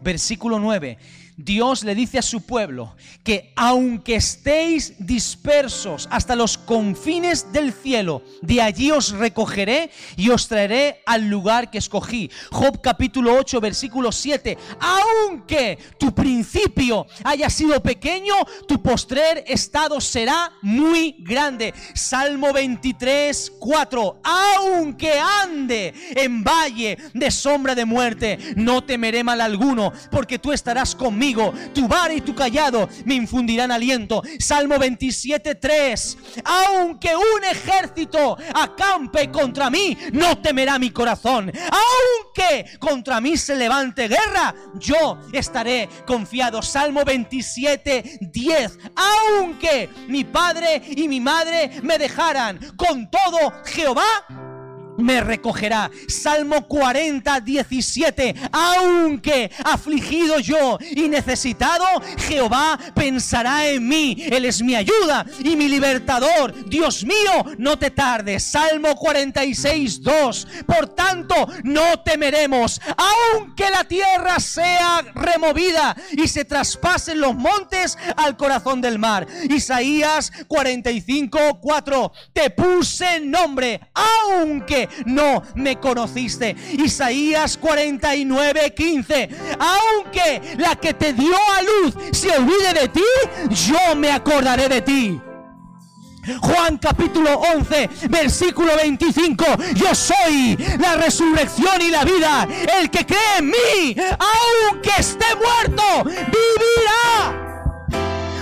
versículo 0.00 0.60
9. 0.60 0.98
Dios 1.44 1.84
le 1.84 1.94
dice 1.94 2.18
a 2.18 2.22
su 2.22 2.42
pueblo 2.42 2.94
que 3.24 3.52
aunque 3.56 4.16
estéis 4.16 4.94
dispersos 4.98 6.06
hasta 6.10 6.36
los 6.36 6.58
confines 6.58 7.52
del 7.52 7.72
cielo, 7.72 8.22
de 8.42 8.60
allí 8.60 8.90
os 8.90 9.10
recogeré 9.12 9.90
y 10.16 10.28
os 10.28 10.48
traeré 10.48 11.00
al 11.06 11.28
lugar 11.28 11.70
que 11.70 11.78
escogí. 11.78 12.30
Job 12.50 12.80
capítulo 12.82 13.34
8, 13.34 13.60
versículo 13.60 14.12
7. 14.12 14.58
Aunque 14.80 15.78
tu 15.98 16.14
principio 16.14 17.06
haya 17.24 17.48
sido 17.48 17.82
pequeño, 17.82 18.34
tu 18.68 18.82
postrer 18.82 19.44
estado 19.46 20.00
será 20.00 20.52
muy 20.60 21.16
grande. 21.20 21.72
Salmo 21.94 22.52
23, 22.52 23.52
4. 23.58 24.20
Aunque 24.24 25.18
ande 25.18 25.94
en 26.16 26.44
valle 26.44 26.98
de 27.14 27.30
sombra 27.30 27.74
de 27.74 27.86
muerte, 27.86 28.38
no 28.56 28.84
temeré 28.84 29.24
mal 29.24 29.40
alguno, 29.40 29.92
porque 30.10 30.38
tú 30.38 30.52
estarás 30.52 30.94
conmigo 30.94 31.29
tu 31.74 31.88
vara 31.88 32.14
y 32.14 32.20
tu 32.20 32.34
callado 32.34 32.88
me 33.04 33.14
infundirán 33.14 33.70
aliento. 33.70 34.22
Salmo 34.38 34.78
27, 34.78 35.54
3. 35.54 36.18
Aunque 36.44 37.14
un 37.16 37.44
ejército 37.44 38.36
acampe 38.54 39.30
contra 39.30 39.70
mí, 39.70 39.96
no 40.12 40.38
temerá 40.38 40.78
mi 40.78 40.90
corazón. 40.90 41.52
Aunque 41.54 42.78
contra 42.78 43.20
mí 43.20 43.36
se 43.36 43.56
levante 43.56 44.08
guerra, 44.08 44.54
yo 44.74 45.18
estaré 45.32 45.88
confiado. 46.06 46.62
Salmo 46.62 47.04
27, 47.04 48.18
10. 48.20 48.78
Aunque 48.96 49.88
mi 50.08 50.24
padre 50.24 50.82
y 50.96 51.08
mi 51.08 51.20
madre 51.20 51.70
me 51.82 51.98
dejaran, 51.98 52.58
con 52.76 53.10
todo 53.10 53.52
Jehová 53.64 54.49
me 55.00 55.20
recogerá. 55.20 55.90
Salmo 56.08 56.66
40, 56.66 57.40
17. 57.40 58.34
Aunque 58.52 59.50
afligido 59.64 60.38
yo 60.40 60.78
y 60.80 61.08
necesitado, 61.08 61.84
Jehová 62.28 62.78
pensará 62.94 63.68
en 63.68 63.86
mí. 63.86 64.16
Él 64.30 64.44
es 64.44 64.62
mi 64.62 64.74
ayuda 64.74 65.26
y 65.42 65.56
mi 65.56 65.68
libertador. 65.68 66.68
Dios 66.68 67.04
mío, 67.04 67.44
no 67.58 67.78
te 67.78 67.90
tardes. 67.90 68.44
Salmo 68.44 68.94
46, 68.94 70.02
2. 70.02 70.46
Por 70.66 70.94
tanto, 70.94 71.34
no 71.64 72.00
temeremos, 72.04 72.80
aunque 72.96 73.70
la 73.70 73.84
tierra 73.84 74.38
sea 74.40 75.02
removida 75.14 75.96
y 76.12 76.28
se 76.28 76.44
traspasen 76.44 77.20
los 77.20 77.34
montes 77.34 77.96
al 78.16 78.36
corazón 78.36 78.80
del 78.80 78.98
mar. 78.98 79.26
Isaías 79.48 80.32
45, 80.48 81.60
4. 81.60 82.12
Te 82.32 82.50
puse 82.50 83.20
nombre, 83.20 83.80
aunque 83.94 84.88
no 85.04 85.42
me 85.54 85.78
conociste. 85.78 86.56
Isaías 86.72 87.56
49, 87.56 88.74
15. 88.74 89.28
Aunque 89.58 90.56
la 90.58 90.76
que 90.76 90.94
te 90.94 91.12
dio 91.12 91.34
a 91.34 91.62
luz 91.62 91.94
se 92.12 92.30
olvide 92.30 92.72
de 92.74 92.88
ti, 92.88 93.04
yo 93.50 93.96
me 93.96 94.10
acordaré 94.10 94.68
de 94.68 94.80
ti. 94.82 95.20
Juan 96.40 96.78
capítulo 96.78 97.38
11, 97.56 97.88
versículo 98.08 98.76
25. 98.76 99.44
Yo 99.74 99.94
soy 99.94 100.56
la 100.78 100.96
resurrección 100.96 101.80
y 101.80 101.90
la 101.90 102.04
vida. 102.04 102.46
El 102.78 102.90
que 102.90 103.06
cree 103.06 103.38
en 103.38 103.46
mí, 103.46 103.96
aunque 103.96 104.90
esté 104.98 105.26
muerto, 105.36 106.04
vivirá. 106.04 107.39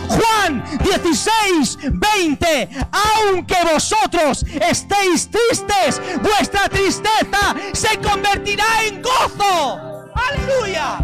Juan 0.09 0.65
16, 0.83 1.79
20. 1.93 2.69
Aunque 2.93 3.57
vosotros 3.73 4.45
estéis 4.69 5.31
tristes, 5.31 6.01
vuestra 6.23 6.69
tristeza 6.69 7.55
se 7.73 7.99
convertirá 7.99 8.65
en 8.87 9.03
gozo. 9.03 10.09
Aleluya. 10.15 10.99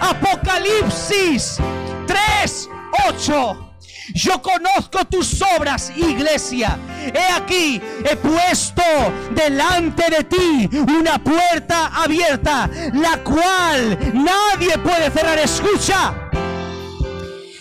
Apocalipsis 0.00 1.58
3, 2.06 2.68
8. 3.08 3.64
Yo 4.12 4.40
conozco 4.42 5.04
tus 5.06 5.40
obras, 5.56 5.90
iglesia. 5.96 6.78
He 7.12 7.32
aquí, 7.32 7.80
he 8.04 8.16
puesto 8.16 8.82
delante 9.30 10.04
de 10.10 10.24
ti 10.24 10.68
una 10.72 11.18
puerta 11.18 11.86
abierta, 11.86 12.68
la 12.92 13.16
cual 13.24 13.98
nadie 14.12 14.76
puede 14.78 15.10
cerrar. 15.10 15.38
Escucha. 15.38 16.14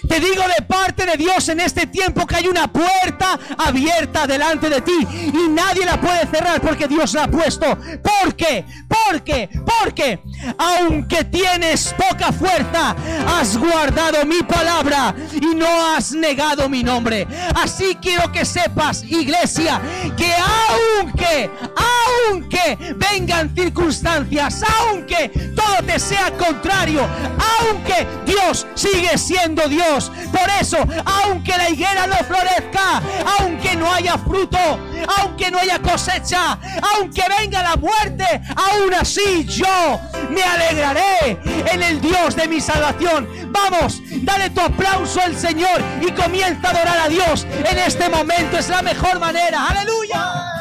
Te 0.07 0.19
digo 0.19 0.43
de 0.43 0.63
parte 0.65 1.05
de 1.05 1.17
Dios 1.17 1.47
en 1.49 1.59
este 1.59 1.87
tiempo 1.87 2.27
que 2.27 2.35
hay 2.35 2.47
una 2.47 2.67
puerta 2.67 3.39
abierta 3.57 4.27
delante 4.27 4.69
de 4.69 4.81
ti 4.81 5.07
y 5.33 5.49
nadie 5.49 5.85
la 5.85 5.99
puede 5.99 6.27
cerrar 6.27 6.61
porque 6.61 6.87
Dios 6.87 7.13
la 7.13 7.23
ha 7.23 7.27
puesto. 7.27 7.77
¿Por 8.01 8.35
qué? 8.35 8.65
Porque, 8.87 9.49
porque, 9.81 10.19
aunque 10.57 11.23
tienes 11.25 11.93
poca 11.97 12.31
fuerza, 12.31 12.95
has 13.27 13.57
guardado 13.57 14.25
mi 14.25 14.43
palabra 14.43 15.15
y 15.33 15.55
no 15.55 15.95
has 15.95 16.11
negado 16.11 16.69
mi 16.69 16.83
nombre. 16.83 17.27
Así 17.55 17.97
quiero 18.01 18.31
que 18.31 18.45
sepas, 18.45 19.03
iglesia, 19.03 19.81
que 20.17 20.33
aunque, 20.99 21.49
aunque 22.29 22.95
vengan 22.95 23.53
circunstancias, 23.55 24.63
aunque 24.81 25.29
todo 25.55 25.83
te 25.85 25.99
sea 25.99 26.31
contrario, 26.37 27.07
aunque 27.59 28.05
Dios 28.25 28.67
sigue 28.75 29.17
siendo 29.17 29.67
Dios, 29.67 29.92
por 29.99 30.49
eso, 30.59 30.77
aunque 31.05 31.55
la 31.57 31.69
higuera 31.69 32.07
no 32.07 32.15
florezca, 32.15 33.01
aunque 33.39 33.75
no 33.75 33.91
haya 33.93 34.17
fruto, 34.17 34.57
aunque 35.19 35.51
no 35.51 35.59
haya 35.59 35.79
cosecha, 35.79 36.57
aunque 36.95 37.23
venga 37.39 37.61
la 37.61 37.75
muerte, 37.75 38.41
aún 38.55 38.93
así 38.93 39.45
yo 39.45 39.99
me 40.29 40.43
alegraré 40.43 41.39
en 41.71 41.83
el 41.83 42.01
Dios 42.01 42.35
de 42.35 42.47
mi 42.47 42.59
salvación. 42.59 43.27
Vamos, 43.47 44.01
dale 44.23 44.49
tu 44.49 44.61
aplauso 44.61 45.21
al 45.21 45.37
Señor 45.37 45.83
y 46.01 46.11
comienza 46.11 46.69
a 46.69 46.71
adorar 46.71 46.99
a 46.99 47.09
Dios 47.09 47.45
en 47.45 47.77
este 47.77 48.09
momento. 48.09 48.57
Es 48.57 48.69
la 48.69 48.81
mejor 48.81 49.19
manera. 49.19 49.67
Aleluya. 49.67 50.53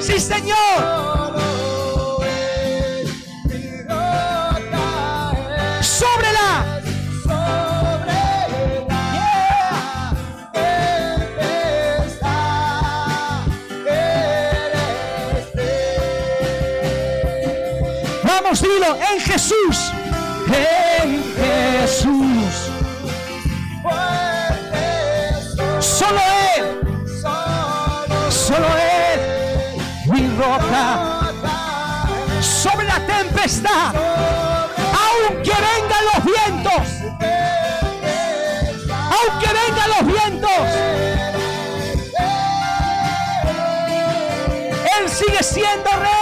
Sí, 0.00 0.18
Señor. 0.18 1.21
En 18.84 19.20
Jesús, 19.20 19.92
en 20.48 21.22
Jesús. 21.36 22.70
Solo 25.78 26.20
Él, 26.56 26.80
solo 28.30 28.66
Él, 28.66 29.20
mi 30.06 30.28
roca, 30.36 31.32
sobre 32.40 32.86
la 32.86 33.06
tempestad, 33.06 33.94
aunque 33.94 35.52
vengan 35.52 36.04
los 36.14 36.24
vientos, 36.24 36.86
aunque 39.10 39.48
vengan 39.48 39.90
los 39.90 40.06
vientos, 40.06 40.62
Él 44.98 45.08
sigue 45.08 45.42
siendo 45.42 45.90
rey. 45.90 46.21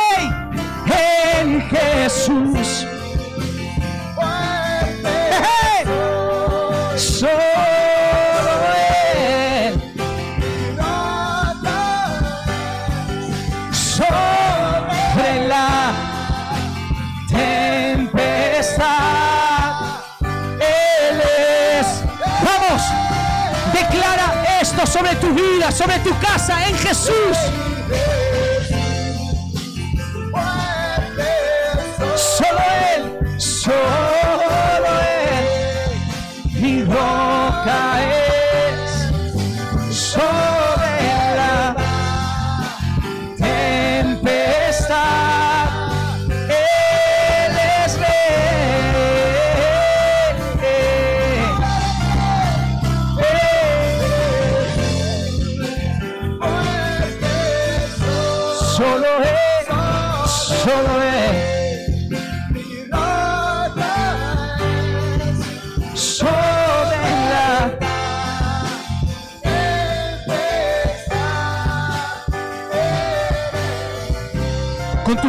Esto 24.61 24.87
sobre 24.87 25.15
tu 25.17 25.33
vida, 25.33 25.73
sobre 25.73 25.99
tu 26.01 26.11
casa 26.19 26.67
en 26.69 26.77
Jesús. 26.77 27.37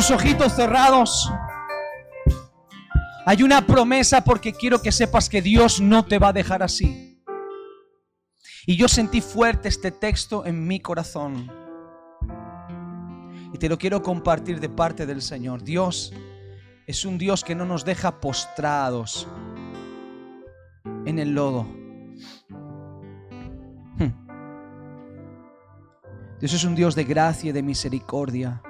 Ojitos 0.09 0.53
cerrados. 0.53 1.31
Hay 3.25 3.43
una 3.43 3.65
promesa 3.65 4.23
porque 4.23 4.53
quiero 4.53 4.81
que 4.81 4.91
sepas 4.91 5.29
que 5.29 5.41
Dios 5.41 5.79
no 5.79 6.05
te 6.05 6.17
va 6.17 6.29
a 6.29 6.33
dejar 6.33 6.63
así. 6.63 7.21
Y 8.65 8.75
yo 8.77 8.87
sentí 8.87 9.21
fuerte 9.21 9.69
este 9.69 9.91
texto 9.91 10.45
en 10.45 10.65
mi 10.65 10.79
corazón. 10.79 11.51
Y 13.53 13.57
te 13.57 13.69
lo 13.69 13.77
quiero 13.77 14.01
compartir 14.01 14.59
de 14.59 14.69
parte 14.69 15.05
del 15.05 15.21
Señor. 15.21 15.63
Dios 15.63 16.13
es 16.87 17.05
un 17.05 17.17
Dios 17.17 17.43
que 17.43 17.53
no 17.53 17.65
nos 17.65 17.85
deja 17.85 18.19
postrados 18.19 19.27
en 21.05 21.19
el 21.19 21.33
lodo. 21.33 21.63
Hmm. 23.97 24.13
Dios 26.39 26.53
es 26.53 26.63
un 26.63 26.75
Dios 26.75 26.95
de 26.95 27.03
gracia 27.03 27.49
y 27.49 27.53
de 27.53 27.61
misericordia. 27.61 28.63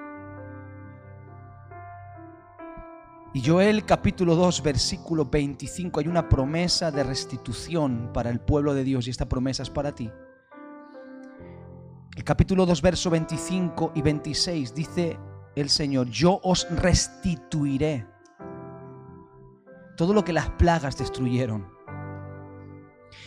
Y 3.34 3.41
Joel 3.45 3.86
capítulo 3.86 4.36
2 4.36 4.61
versículo 4.61 5.25
25 5.25 6.01
hay 6.01 6.07
una 6.09 6.27
promesa 6.27 6.91
de 6.91 7.01
restitución 7.01 8.09
para 8.13 8.29
el 8.29 8.41
pueblo 8.41 8.73
de 8.73 8.84
Dios 8.84 9.07
y 9.07 9.09
esta 9.09 9.29
promesa 9.29 9.63
es 9.63 9.69
para 9.69 9.95
ti. 9.95 10.11
El 12.13 12.25
capítulo 12.25 12.65
2 12.65 12.82
verso 12.82 13.09
25 13.09 13.93
y 13.95 14.01
26 14.01 14.75
dice 14.75 15.17
el 15.55 15.69
Señor, 15.69 16.09
yo 16.09 16.41
os 16.43 16.67
restituiré 16.71 18.05
todo 19.95 20.13
lo 20.13 20.25
que 20.25 20.34
las 20.34 20.49
plagas 20.49 20.97
destruyeron. 20.97 21.65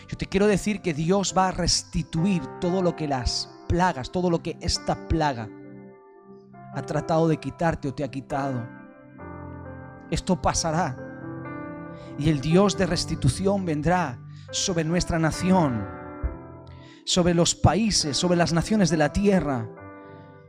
Yo 0.06 0.18
te 0.18 0.26
quiero 0.26 0.46
decir 0.46 0.82
que 0.82 0.92
Dios 0.92 1.34
va 1.36 1.48
a 1.48 1.52
restituir 1.52 2.42
todo 2.60 2.82
lo 2.82 2.94
que 2.94 3.08
las 3.08 3.48
plagas, 3.68 4.12
todo 4.12 4.28
lo 4.28 4.42
que 4.42 4.58
esta 4.60 5.08
plaga 5.08 5.48
ha 6.74 6.82
tratado 6.82 7.26
de 7.26 7.38
quitarte 7.38 7.88
o 7.88 7.94
te 7.94 8.04
ha 8.04 8.10
quitado 8.10 8.83
esto 10.14 10.40
pasará. 10.40 10.96
Y 12.18 12.30
el 12.30 12.40
Dios 12.40 12.78
de 12.78 12.86
restitución 12.86 13.64
vendrá 13.64 14.18
sobre 14.50 14.84
nuestra 14.84 15.18
nación, 15.18 15.86
sobre 17.04 17.34
los 17.34 17.54
países, 17.54 18.16
sobre 18.16 18.36
las 18.36 18.52
naciones 18.52 18.88
de 18.88 18.96
la 18.96 19.12
tierra, 19.12 19.68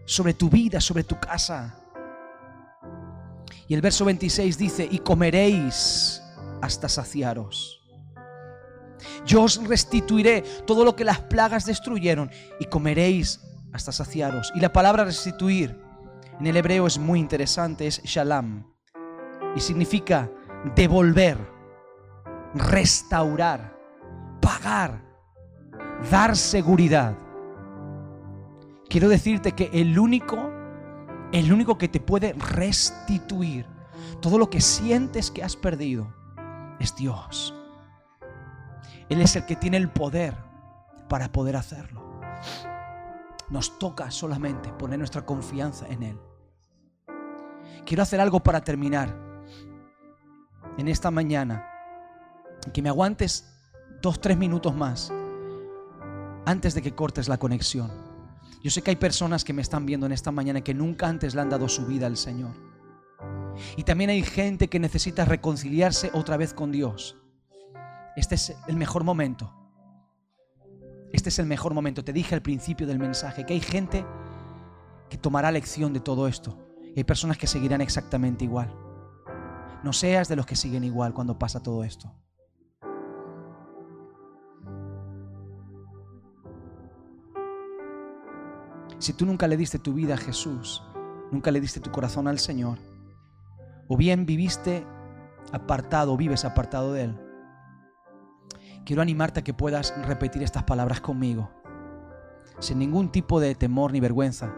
sobre 0.05 0.33
tu 0.33 0.49
vida, 0.49 0.79
sobre 0.79 1.03
tu 1.03 1.19
casa. 1.19 1.81
Y 3.67 3.73
el 3.73 3.81
verso 3.81 4.05
26 4.05 4.57
dice, 4.57 4.87
y 4.89 4.99
comeréis 4.99 6.21
hasta 6.61 6.87
saciaros. 6.87 7.81
Yo 9.25 9.43
os 9.43 9.61
restituiré 9.67 10.41
todo 10.65 10.85
lo 10.85 10.95
que 10.95 11.03
las 11.03 11.19
plagas 11.19 11.65
destruyeron 11.65 12.29
y 12.59 12.65
comeréis 12.65 13.41
hasta 13.73 13.91
saciaros. 13.91 14.51
Y 14.55 14.59
la 14.59 14.71
palabra 14.71 15.03
restituir 15.03 15.75
en 16.39 16.47
el 16.47 16.57
hebreo 16.57 16.85
es 16.85 16.99
muy 16.99 17.19
interesante, 17.19 17.87
es 17.87 18.01
shalom 18.03 18.74
y 19.55 19.61
significa 19.61 20.29
devolver, 20.75 21.37
restaurar, 22.53 23.77
pagar, 24.41 25.01
dar 26.11 26.35
seguridad. 26.35 27.17
Quiero 28.89 29.09
decirte 29.09 29.53
que 29.53 29.69
el 29.73 29.97
único, 29.97 30.51
el 31.31 31.51
único 31.51 31.77
que 31.77 31.87
te 31.87 31.99
puede 31.99 32.33
restituir 32.33 33.65
todo 34.21 34.37
lo 34.37 34.49
que 34.49 34.61
sientes 34.61 35.31
que 35.31 35.43
has 35.43 35.55
perdido 35.55 36.13
es 36.79 36.95
Dios. 36.95 37.53
Él 39.09 39.21
es 39.21 39.35
el 39.35 39.45
que 39.45 39.55
tiene 39.55 39.77
el 39.77 39.89
poder 39.89 40.35
para 41.07 41.31
poder 41.31 41.55
hacerlo. 41.55 42.03
Nos 43.49 43.77
toca 43.77 44.09
solamente 44.11 44.71
poner 44.73 44.97
nuestra 44.97 45.23
confianza 45.25 45.87
en 45.87 46.03
Él. 46.03 46.19
Quiero 47.85 48.01
hacer 48.01 48.19
algo 48.19 48.39
para 48.39 48.61
terminar 48.61 49.24
en 50.77 50.87
esta 50.87 51.11
mañana, 51.11 51.67
que 52.73 52.81
me 52.81 52.89
aguantes 52.89 53.45
dos, 54.01 54.19
tres 54.19 54.37
minutos 54.37 54.75
más 54.75 55.11
antes 56.45 56.73
de 56.73 56.81
que 56.81 56.93
cortes 56.93 57.27
la 57.27 57.37
conexión. 57.37 57.91
Yo 58.63 58.71
sé 58.71 58.81
que 58.81 58.91
hay 58.91 58.95
personas 58.95 59.43
que 59.43 59.53
me 59.53 59.61
están 59.61 59.85
viendo 59.85 60.05
en 60.05 60.11
esta 60.11 60.31
mañana 60.31 60.61
que 60.61 60.73
nunca 60.73 61.07
antes 61.07 61.35
le 61.35 61.41
han 61.41 61.49
dado 61.49 61.69
su 61.69 61.85
vida 61.85 62.07
al 62.07 62.17
Señor. 62.17 62.55
Y 63.77 63.83
también 63.83 64.09
hay 64.09 64.23
gente 64.23 64.67
que 64.67 64.79
necesita 64.79 65.25
reconciliarse 65.25 66.09
otra 66.13 66.37
vez 66.37 66.53
con 66.53 66.71
Dios. 66.71 67.17
Este 68.15 68.35
es 68.35 68.55
el 68.67 68.75
mejor 68.75 69.03
momento. 69.03 69.53
Este 71.13 71.29
es 71.29 71.39
el 71.39 71.45
mejor 71.45 71.73
momento. 71.73 72.03
Te 72.03 72.13
dije 72.13 72.35
al 72.35 72.41
principio 72.41 72.87
del 72.87 72.99
mensaje 72.99 73.45
que 73.45 73.53
hay 73.53 73.61
gente 73.61 74.05
que 75.09 75.17
tomará 75.17 75.51
lección 75.51 75.93
de 75.93 75.99
todo 75.99 76.27
esto. 76.27 76.57
Y 76.95 76.99
hay 76.99 77.03
personas 77.03 77.37
que 77.37 77.47
seguirán 77.47 77.81
exactamente 77.81 78.45
igual. 78.45 78.84
No 79.85 79.93
seas 79.93 80.27
de 80.27 80.35
los 80.35 80.47
que 80.47 80.55
siguen 80.55 80.83
igual 80.83 81.13
cuando 81.13 81.37
pasa 81.37 81.61
todo 81.61 81.83
esto. 81.83 82.11
Si 88.97 89.13
tú 89.13 89.27
nunca 89.27 89.47
le 89.47 89.57
diste 89.57 89.77
tu 89.77 89.93
vida 89.93 90.15
a 90.15 90.17
Jesús, 90.17 90.81
nunca 91.31 91.51
le 91.51 91.61
diste 91.61 91.79
tu 91.81 91.91
corazón 91.91 92.27
al 92.27 92.39
Señor, 92.39 92.79
o 93.87 93.95
bien 93.95 94.25
viviste 94.25 94.87
apartado, 95.51 96.17
vives 96.17 96.45
apartado 96.45 96.91
de 96.91 97.03
Él, 97.03 97.19
quiero 98.87 99.03
animarte 99.03 99.41
a 99.41 99.43
que 99.43 99.53
puedas 99.53 99.93
repetir 100.07 100.41
estas 100.41 100.63
palabras 100.63 100.99
conmigo, 100.99 101.51
sin 102.57 102.79
ningún 102.79 103.11
tipo 103.11 103.39
de 103.39 103.53
temor 103.53 103.91
ni 103.91 103.99
vergüenza. 103.99 104.51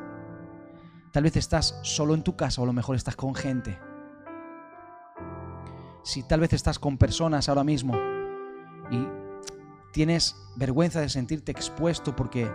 Tal 1.11 1.23
vez 1.23 1.35
estás 1.35 1.77
solo 1.83 2.13
en 2.13 2.23
tu 2.23 2.37
casa 2.37 2.61
o 2.61 2.63
a 2.63 2.67
lo 2.67 2.71
mejor 2.71 2.95
estás 2.95 3.17
con 3.17 3.35
gente 3.35 3.77
si 6.03 6.23
tal 6.23 6.39
vez 6.39 6.53
estás 6.53 6.79
con 6.79 6.97
personas 6.97 7.49
ahora 7.49 7.63
mismo 7.63 7.95
y 8.91 9.07
tienes 9.91 10.35
vergüenza 10.55 11.01
de 11.01 11.09
sentirte 11.09 11.51
expuesto 11.51 12.15
porque 12.15 12.49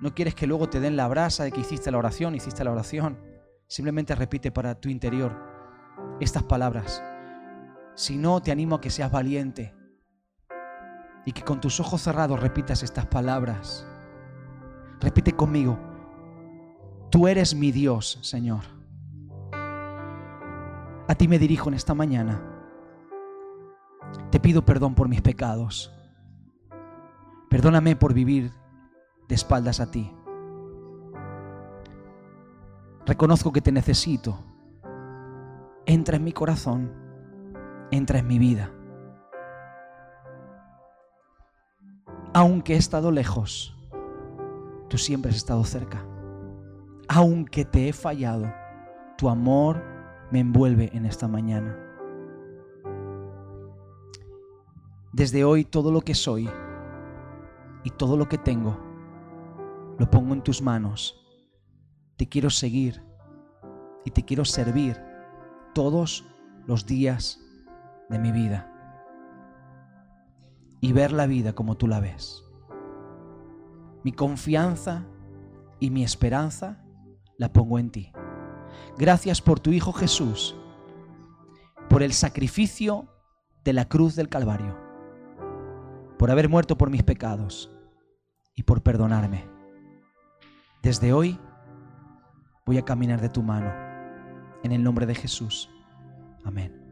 no 0.00 0.14
quieres 0.14 0.34
que 0.34 0.46
luego 0.46 0.68
te 0.68 0.80
den 0.80 0.96
la 0.96 1.08
brasa 1.08 1.44
de 1.44 1.52
que 1.52 1.60
hiciste 1.60 1.90
la 1.90 1.98
oración, 1.98 2.34
hiciste 2.34 2.64
la 2.64 2.72
oración, 2.72 3.18
simplemente 3.68 4.14
repite 4.14 4.50
para 4.50 4.80
tu 4.80 4.88
interior 4.88 5.38
estas 6.20 6.42
palabras. 6.42 7.02
Si 7.94 8.16
no, 8.16 8.42
te 8.42 8.50
animo 8.50 8.76
a 8.76 8.80
que 8.80 8.90
seas 8.90 9.12
valiente 9.12 9.74
y 11.24 11.32
que 11.32 11.42
con 11.42 11.60
tus 11.60 11.78
ojos 11.80 12.02
cerrados 12.02 12.40
repitas 12.40 12.82
estas 12.82 13.06
palabras. 13.06 13.86
Repite 15.00 15.32
conmigo, 15.32 15.78
tú 17.10 17.28
eres 17.28 17.54
mi 17.54 17.70
Dios, 17.72 18.18
Señor. 18.22 18.81
A 21.12 21.14
ti 21.14 21.28
me 21.28 21.38
dirijo 21.38 21.68
en 21.68 21.74
esta 21.74 21.92
mañana. 21.92 22.40
Te 24.30 24.40
pido 24.40 24.64
perdón 24.64 24.94
por 24.94 25.10
mis 25.10 25.20
pecados. 25.20 25.92
Perdóname 27.50 27.96
por 27.96 28.14
vivir 28.14 28.50
de 29.28 29.34
espaldas 29.34 29.80
a 29.80 29.90
ti. 29.90 30.10
Reconozco 33.04 33.52
que 33.52 33.60
te 33.60 33.72
necesito. 33.72 34.42
Entra 35.84 36.16
en 36.16 36.24
mi 36.24 36.32
corazón. 36.32 36.90
Entra 37.90 38.20
en 38.20 38.26
mi 38.26 38.38
vida. 38.38 38.70
Aunque 42.32 42.72
he 42.72 42.78
estado 42.78 43.10
lejos, 43.10 43.76
tú 44.88 44.96
siempre 44.96 45.30
has 45.30 45.36
estado 45.36 45.62
cerca. 45.64 46.02
Aunque 47.06 47.66
te 47.66 47.90
he 47.90 47.92
fallado, 47.92 48.50
tu 49.18 49.28
amor 49.28 49.91
me 50.32 50.40
envuelve 50.40 50.90
en 50.94 51.04
esta 51.04 51.28
mañana. 51.28 51.78
Desde 55.12 55.44
hoy 55.44 55.66
todo 55.66 55.92
lo 55.92 56.00
que 56.00 56.14
soy 56.14 56.48
y 57.84 57.90
todo 57.90 58.16
lo 58.16 58.28
que 58.30 58.38
tengo 58.38 58.78
lo 59.98 60.10
pongo 60.10 60.32
en 60.32 60.42
tus 60.42 60.62
manos. 60.62 61.22
Te 62.16 62.30
quiero 62.30 62.48
seguir 62.48 63.04
y 64.06 64.10
te 64.10 64.24
quiero 64.24 64.46
servir 64.46 64.98
todos 65.74 66.26
los 66.66 66.86
días 66.86 67.38
de 68.08 68.18
mi 68.18 68.32
vida 68.32 68.72
y 70.80 70.94
ver 70.94 71.12
la 71.12 71.26
vida 71.26 71.52
como 71.52 71.76
tú 71.76 71.86
la 71.86 72.00
ves. 72.00 72.42
Mi 74.02 74.12
confianza 74.12 75.04
y 75.78 75.90
mi 75.90 76.02
esperanza 76.02 76.82
la 77.36 77.52
pongo 77.52 77.78
en 77.78 77.90
ti. 77.90 78.12
Gracias 78.98 79.40
por 79.40 79.60
tu 79.60 79.72
Hijo 79.72 79.92
Jesús, 79.92 80.56
por 81.88 82.02
el 82.02 82.12
sacrificio 82.12 83.08
de 83.64 83.72
la 83.72 83.88
cruz 83.88 84.16
del 84.16 84.28
Calvario, 84.28 84.76
por 86.18 86.30
haber 86.30 86.48
muerto 86.48 86.76
por 86.76 86.90
mis 86.90 87.02
pecados 87.02 87.70
y 88.54 88.62
por 88.64 88.82
perdonarme. 88.82 89.48
Desde 90.82 91.12
hoy 91.12 91.38
voy 92.66 92.78
a 92.78 92.84
caminar 92.84 93.20
de 93.20 93.28
tu 93.28 93.42
mano, 93.42 93.72
en 94.62 94.72
el 94.72 94.82
nombre 94.82 95.06
de 95.06 95.14
Jesús. 95.14 95.70
Amén. 96.44 96.82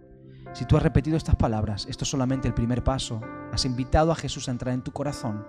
Si 0.53 0.64
tú 0.64 0.76
has 0.76 0.83
repetido 0.83 1.16
estas 1.16 1.37
palabras, 1.37 1.87
esto 1.87 2.05
es 2.05 2.11
solamente 2.11 2.49
el 2.49 2.55
primer 2.55 2.83
paso. 2.83 3.20
Has 3.53 3.64
invitado 3.64 4.11
a 4.11 4.16
Jesús 4.16 4.49
a 4.49 4.51
entrar 4.51 4.74
en 4.74 4.83
tu 4.83 4.93
corazón 4.93 5.47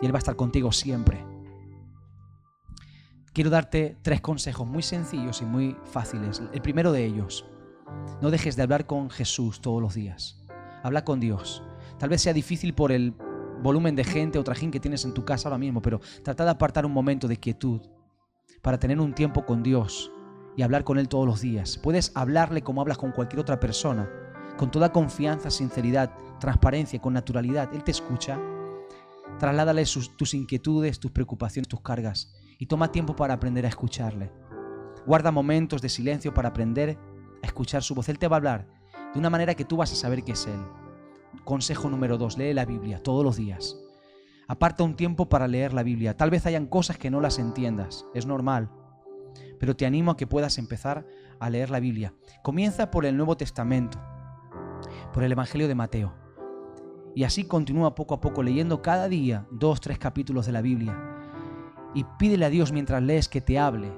y 0.00 0.06
Él 0.06 0.12
va 0.12 0.18
a 0.18 0.20
estar 0.20 0.36
contigo 0.36 0.72
siempre. 0.72 1.24
Quiero 3.32 3.50
darte 3.50 3.96
tres 4.02 4.20
consejos 4.20 4.66
muy 4.66 4.82
sencillos 4.82 5.42
y 5.42 5.44
muy 5.44 5.76
fáciles. 5.84 6.42
El 6.52 6.62
primero 6.62 6.92
de 6.92 7.04
ellos, 7.04 7.46
no 8.20 8.30
dejes 8.30 8.56
de 8.56 8.62
hablar 8.62 8.86
con 8.86 9.10
Jesús 9.10 9.60
todos 9.60 9.80
los 9.80 9.94
días. 9.94 10.44
Habla 10.82 11.04
con 11.04 11.20
Dios. 11.20 11.62
Tal 11.98 12.08
vez 12.08 12.22
sea 12.22 12.32
difícil 12.32 12.74
por 12.74 12.92
el 12.92 13.14
volumen 13.62 13.94
de 13.94 14.04
gente 14.04 14.38
o 14.38 14.44
trajín 14.44 14.70
que 14.70 14.80
tienes 14.80 15.04
en 15.04 15.14
tu 15.14 15.24
casa 15.24 15.48
ahora 15.48 15.58
mismo, 15.58 15.80
pero 15.80 16.00
trata 16.22 16.44
de 16.44 16.50
apartar 16.50 16.84
un 16.84 16.92
momento 16.92 17.28
de 17.28 17.36
quietud 17.36 17.80
para 18.60 18.78
tener 18.78 19.00
un 19.00 19.14
tiempo 19.14 19.46
con 19.46 19.62
Dios 19.62 20.10
y 20.56 20.62
hablar 20.62 20.84
con 20.84 20.98
Él 20.98 21.08
todos 21.08 21.26
los 21.26 21.40
días. 21.40 21.78
Puedes 21.78 22.12
hablarle 22.14 22.62
como 22.62 22.80
hablas 22.80 22.98
con 22.98 23.12
cualquier 23.12 23.40
otra 23.40 23.60
persona, 23.60 24.10
con 24.58 24.70
toda 24.70 24.92
confianza, 24.92 25.50
sinceridad, 25.50 26.12
transparencia, 26.38 27.00
con 27.00 27.14
naturalidad. 27.14 27.72
Él 27.72 27.84
te 27.84 27.92
escucha. 27.92 28.38
Trasládale 29.38 29.84
tus 30.16 30.34
inquietudes, 30.34 31.00
tus 31.00 31.10
preocupaciones, 31.10 31.68
tus 31.68 31.80
cargas 31.80 32.34
y 32.62 32.66
toma 32.66 32.92
tiempo 32.92 33.16
para 33.16 33.34
aprender 33.34 33.64
a 33.66 33.68
escucharle. 33.68 34.30
Guarda 35.04 35.32
momentos 35.32 35.82
de 35.82 35.88
silencio 35.88 36.32
para 36.32 36.50
aprender 36.50 36.96
a 37.42 37.46
escuchar 37.46 37.82
su 37.82 37.92
voz. 37.92 38.08
Él 38.08 38.20
te 38.20 38.28
va 38.28 38.36
a 38.36 38.38
hablar 38.38 38.68
de 39.12 39.18
una 39.18 39.30
manera 39.30 39.56
que 39.56 39.64
tú 39.64 39.78
vas 39.78 39.90
a 39.90 39.96
saber 39.96 40.22
que 40.22 40.30
es 40.30 40.46
Él. 40.46 40.60
Consejo 41.42 41.90
número 41.90 42.18
dos, 42.18 42.38
lee 42.38 42.54
la 42.54 42.64
Biblia 42.64 43.02
todos 43.02 43.24
los 43.24 43.36
días. 43.36 43.76
Aparta 44.46 44.84
un 44.84 44.94
tiempo 44.94 45.28
para 45.28 45.48
leer 45.48 45.74
la 45.74 45.82
Biblia. 45.82 46.16
Tal 46.16 46.30
vez 46.30 46.46
hayan 46.46 46.66
cosas 46.66 46.98
que 46.98 47.10
no 47.10 47.20
las 47.20 47.40
entiendas, 47.40 48.06
es 48.14 48.26
normal, 48.26 48.70
pero 49.58 49.74
te 49.74 49.84
animo 49.84 50.12
a 50.12 50.16
que 50.16 50.28
puedas 50.28 50.56
empezar 50.56 51.04
a 51.40 51.50
leer 51.50 51.68
la 51.68 51.80
Biblia. 51.80 52.14
Comienza 52.44 52.92
por 52.92 53.06
el 53.06 53.16
Nuevo 53.16 53.36
Testamento, 53.36 53.98
por 55.12 55.24
el 55.24 55.32
Evangelio 55.32 55.66
de 55.66 55.74
Mateo. 55.74 56.14
Y 57.16 57.24
así 57.24 57.42
continúa 57.42 57.96
poco 57.96 58.14
a 58.14 58.20
poco 58.20 58.40
leyendo 58.40 58.82
cada 58.82 59.08
día 59.08 59.48
dos, 59.50 59.80
tres 59.80 59.98
capítulos 59.98 60.46
de 60.46 60.52
la 60.52 60.62
Biblia 60.62 61.11
y 61.94 62.04
pídele 62.18 62.44
a 62.44 62.50
Dios 62.50 62.72
mientras 62.72 63.02
lees 63.02 63.28
que 63.28 63.40
te 63.40 63.58
hable. 63.58 63.92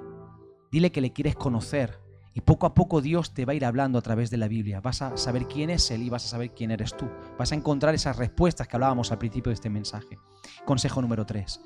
Dile 0.70 0.90
que 0.90 1.00
le 1.00 1.12
quieres 1.12 1.36
conocer 1.36 2.04
y 2.36 2.40
poco 2.40 2.66
a 2.66 2.74
poco 2.74 3.00
Dios 3.00 3.32
te 3.32 3.44
va 3.44 3.52
a 3.52 3.54
ir 3.54 3.64
hablando 3.64 3.96
a 3.96 4.02
través 4.02 4.28
de 4.28 4.36
la 4.36 4.48
Biblia. 4.48 4.80
Vas 4.80 5.02
a 5.02 5.16
saber 5.16 5.46
quién 5.46 5.70
es 5.70 5.88
Él 5.92 6.02
y 6.02 6.10
vas 6.10 6.24
a 6.24 6.28
saber 6.28 6.50
quién 6.50 6.72
eres 6.72 6.96
tú. 6.96 7.08
Vas 7.38 7.52
a 7.52 7.54
encontrar 7.54 7.94
esas 7.94 8.16
respuestas 8.16 8.66
que 8.66 8.76
hablábamos 8.76 9.12
al 9.12 9.18
principio 9.18 9.50
de 9.50 9.54
este 9.54 9.70
mensaje. 9.70 10.18
Consejo 10.64 11.00
número 11.00 11.24
3. 11.24 11.60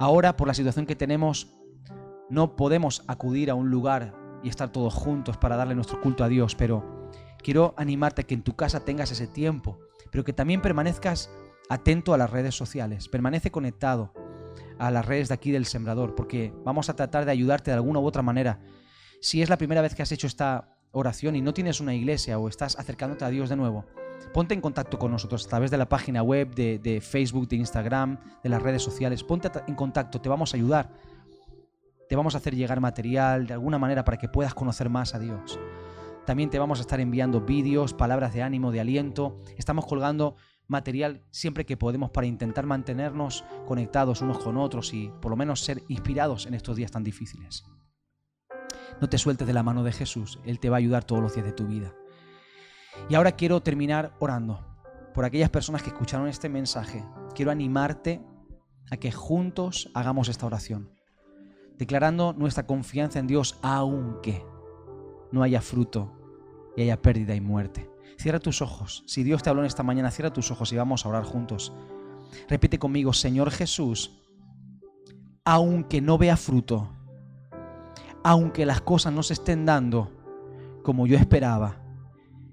Ahora, 0.00 0.36
por 0.36 0.48
la 0.48 0.54
situación 0.54 0.84
que 0.84 0.96
tenemos, 0.96 1.54
no 2.28 2.56
podemos 2.56 3.04
acudir 3.06 3.50
a 3.50 3.54
un 3.54 3.70
lugar 3.70 4.14
y 4.42 4.48
estar 4.48 4.72
todos 4.72 4.94
juntos 4.94 5.36
para 5.36 5.56
darle 5.56 5.76
nuestro 5.76 6.00
culto 6.00 6.24
a 6.24 6.28
Dios, 6.28 6.56
pero 6.56 7.10
quiero 7.40 7.74
animarte 7.76 8.22
a 8.22 8.24
que 8.24 8.34
en 8.34 8.42
tu 8.42 8.56
casa 8.56 8.84
tengas 8.84 9.12
ese 9.12 9.28
tiempo, 9.28 9.78
pero 10.10 10.24
que 10.24 10.32
también 10.32 10.60
permanezcas 10.60 11.30
atento 11.68 12.14
a 12.14 12.18
las 12.18 12.30
redes 12.30 12.56
sociales, 12.56 13.08
permanece 13.08 13.52
conectado, 13.52 14.12
a 14.78 14.90
las 14.90 15.06
redes 15.06 15.28
de 15.28 15.34
aquí 15.34 15.50
del 15.50 15.66
Sembrador, 15.66 16.14
porque 16.14 16.52
vamos 16.64 16.88
a 16.88 16.96
tratar 16.96 17.24
de 17.24 17.30
ayudarte 17.32 17.70
de 17.70 17.76
alguna 17.76 18.00
u 18.00 18.06
otra 18.06 18.22
manera. 18.22 18.60
Si 19.20 19.42
es 19.42 19.48
la 19.48 19.56
primera 19.56 19.82
vez 19.82 19.94
que 19.94 20.02
has 20.02 20.12
hecho 20.12 20.26
esta 20.26 20.76
oración 20.92 21.36
y 21.36 21.42
no 21.42 21.54
tienes 21.54 21.80
una 21.80 21.94
iglesia 21.94 22.38
o 22.38 22.48
estás 22.48 22.78
acercándote 22.78 23.24
a 23.24 23.30
Dios 23.30 23.48
de 23.48 23.56
nuevo, 23.56 23.86
ponte 24.32 24.54
en 24.54 24.60
contacto 24.60 24.98
con 24.98 25.10
nosotros 25.10 25.46
a 25.46 25.48
través 25.48 25.70
de 25.70 25.78
la 25.78 25.88
página 25.88 26.22
web, 26.22 26.54
de, 26.54 26.78
de 26.78 27.00
Facebook, 27.00 27.48
de 27.48 27.56
Instagram, 27.56 28.18
de 28.42 28.48
las 28.48 28.62
redes 28.62 28.82
sociales. 28.82 29.24
Ponte 29.24 29.50
en 29.66 29.74
contacto, 29.74 30.20
te 30.20 30.28
vamos 30.28 30.52
a 30.52 30.56
ayudar. 30.56 30.90
Te 32.08 32.16
vamos 32.16 32.34
a 32.34 32.38
hacer 32.38 32.54
llegar 32.54 32.80
material 32.80 33.46
de 33.46 33.54
alguna 33.54 33.78
manera 33.78 34.04
para 34.04 34.18
que 34.18 34.28
puedas 34.28 34.54
conocer 34.54 34.90
más 34.90 35.14
a 35.14 35.18
Dios. 35.18 35.58
También 36.26 36.50
te 36.50 36.58
vamos 36.58 36.78
a 36.78 36.82
estar 36.82 37.00
enviando 37.00 37.40
vídeos, 37.40 37.94
palabras 37.94 38.32
de 38.32 38.42
ánimo, 38.42 38.70
de 38.70 38.80
aliento. 38.80 39.38
Estamos 39.56 39.86
colgando 39.86 40.36
material 40.72 41.22
siempre 41.30 41.64
que 41.64 41.76
podemos 41.76 42.10
para 42.10 42.26
intentar 42.26 42.66
mantenernos 42.66 43.44
conectados 43.68 44.22
unos 44.22 44.38
con 44.38 44.56
otros 44.56 44.92
y 44.92 45.12
por 45.20 45.30
lo 45.30 45.36
menos 45.36 45.60
ser 45.60 45.84
inspirados 45.86 46.46
en 46.46 46.54
estos 46.54 46.76
días 46.76 46.90
tan 46.90 47.04
difíciles. 47.04 47.64
No 49.00 49.08
te 49.08 49.18
sueltes 49.18 49.46
de 49.46 49.52
la 49.52 49.62
mano 49.62 49.84
de 49.84 49.92
Jesús, 49.92 50.40
Él 50.44 50.58
te 50.58 50.68
va 50.68 50.76
a 50.76 50.78
ayudar 50.78 51.04
todos 51.04 51.22
los 51.22 51.34
días 51.34 51.46
de 51.46 51.52
tu 51.52 51.66
vida. 51.66 51.94
Y 53.08 53.14
ahora 53.14 53.32
quiero 53.32 53.62
terminar 53.62 54.14
orando 54.18 54.66
por 55.14 55.24
aquellas 55.24 55.50
personas 55.50 55.82
que 55.82 55.90
escucharon 55.90 56.26
este 56.28 56.48
mensaje. 56.48 57.04
Quiero 57.34 57.50
animarte 57.50 58.20
a 58.90 58.96
que 58.96 59.12
juntos 59.12 59.90
hagamos 59.94 60.28
esta 60.28 60.46
oración, 60.46 60.90
declarando 61.78 62.32
nuestra 62.32 62.66
confianza 62.66 63.18
en 63.18 63.26
Dios 63.26 63.58
aunque 63.62 64.44
no 65.30 65.42
haya 65.42 65.60
fruto 65.60 66.12
y 66.76 66.82
haya 66.82 67.00
pérdida 67.00 67.34
y 67.34 67.40
muerte. 67.40 67.91
Cierra 68.18 68.40
tus 68.40 68.62
ojos. 68.62 69.02
Si 69.06 69.22
Dios 69.22 69.42
te 69.42 69.50
habló 69.50 69.62
en 69.62 69.66
esta 69.66 69.82
mañana, 69.82 70.10
cierra 70.10 70.32
tus 70.32 70.50
ojos 70.50 70.72
y 70.72 70.76
vamos 70.76 71.04
a 71.04 71.08
orar 71.08 71.24
juntos. 71.24 71.72
Repite 72.48 72.78
conmigo, 72.78 73.12
Señor 73.12 73.50
Jesús, 73.50 74.22
aunque 75.44 76.00
no 76.00 76.18
vea 76.18 76.36
fruto, 76.36 76.88
aunque 78.22 78.64
las 78.64 78.80
cosas 78.80 79.12
no 79.12 79.22
se 79.22 79.34
estén 79.34 79.66
dando 79.66 80.10
como 80.82 81.06
yo 81.06 81.16
esperaba, 81.16 81.82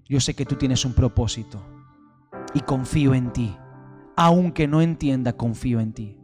yo 0.05 0.19
sé 0.19 0.33
que 0.33 0.45
tú 0.45 0.55
tienes 0.55 0.85
un 0.85 0.93
propósito 0.93 1.63
y 2.53 2.61
confío 2.61 3.13
en 3.13 3.31
ti. 3.31 3.55
Aunque 4.15 4.67
no 4.67 4.81
entienda, 4.81 5.33
confío 5.33 5.79
en 5.79 5.93
ti. 5.93 6.17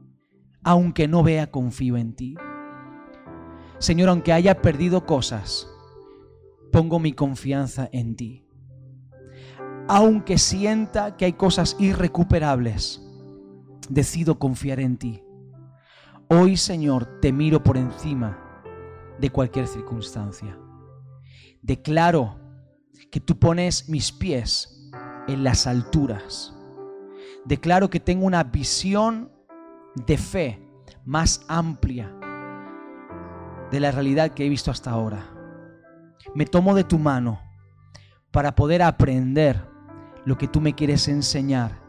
Aunque 0.63 1.07
no 1.07 1.23
vea, 1.23 1.49
confío 1.49 1.95
en 1.95 2.15
ti. 2.15 2.35
Señor, 3.77 4.09
aunque 4.09 4.33
haya 4.33 4.61
perdido 4.61 5.05
cosas, 5.05 5.69
pongo 6.71 6.99
mi 6.99 7.13
confianza 7.13 7.87
en 7.91 8.15
ti 8.15 8.44
aunque 9.87 10.37
sienta 10.37 11.15
que 11.15 11.25
hay 11.25 11.33
cosas 11.33 11.75
irrecuperables, 11.79 13.01
decido 13.89 14.39
confiar 14.39 14.79
en 14.79 14.97
ti. 14.97 15.23
Hoy, 16.27 16.57
Señor, 16.57 17.19
te 17.21 17.31
miro 17.31 17.63
por 17.63 17.77
encima 17.77 18.63
de 19.19 19.29
cualquier 19.29 19.67
circunstancia. 19.67 20.57
Declaro 21.61 22.39
que 23.11 23.19
tú 23.19 23.37
pones 23.37 23.87
mis 23.89 24.11
pies 24.11 24.91
en 25.27 25.43
las 25.43 25.67
alturas. 25.67 26.55
Declaro 27.45 27.89
que 27.89 27.99
tengo 27.99 28.25
una 28.25 28.43
visión 28.43 29.31
de 29.93 30.17
fe 30.17 30.67
más 31.05 31.45
amplia 31.47 32.11
de 33.71 33.79
la 33.79 33.91
realidad 33.91 34.31
que 34.31 34.45
he 34.45 34.49
visto 34.49 34.71
hasta 34.71 34.89
ahora. 34.89 35.29
Me 36.33 36.45
tomo 36.45 36.73
de 36.73 36.83
tu 36.83 36.97
mano 36.97 37.39
para 38.31 38.55
poder 38.55 38.81
aprender 38.81 39.74
lo 40.25 40.37
que 40.37 40.47
tú 40.47 40.59
me 40.59 40.73
quieres 40.73 41.07
enseñar 41.07 41.81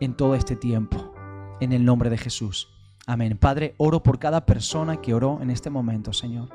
en 0.00 0.14
todo 0.14 0.34
este 0.34 0.56
tiempo. 0.56 1.12
En 1.60 1.72
el 1.72 1.84
nombre 1.84 2.08
de 2.08 2.18
Jesús. 2.18 2.68
Amén. 3.06 3.36
Padre, 3.36 3.74
oro 3.78 4.02
por 4.02 4.18
cada 4.18 4.46
persona 4.46 5.00
que 5.00 5.12
oró 5.12 5.40
en 5.42 5.50
este 5.50 5.70
momento, 5.70 6.12
Señor. 6.12 6.50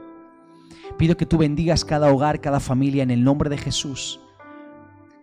Pido 0.97 1.17
que 1.17 1.25
tú 1.25 1.37
bendigas 1.37 1.83
cada 1.83 2.11
hogar, 2.11 2.39
cada 2.39 2.59
familia 2.59 3.03
en 3.03 3.11
el 3.11 3.23
nombre 3.23 3.49
de 3.49 3.57
Jesús. 3.57 4.21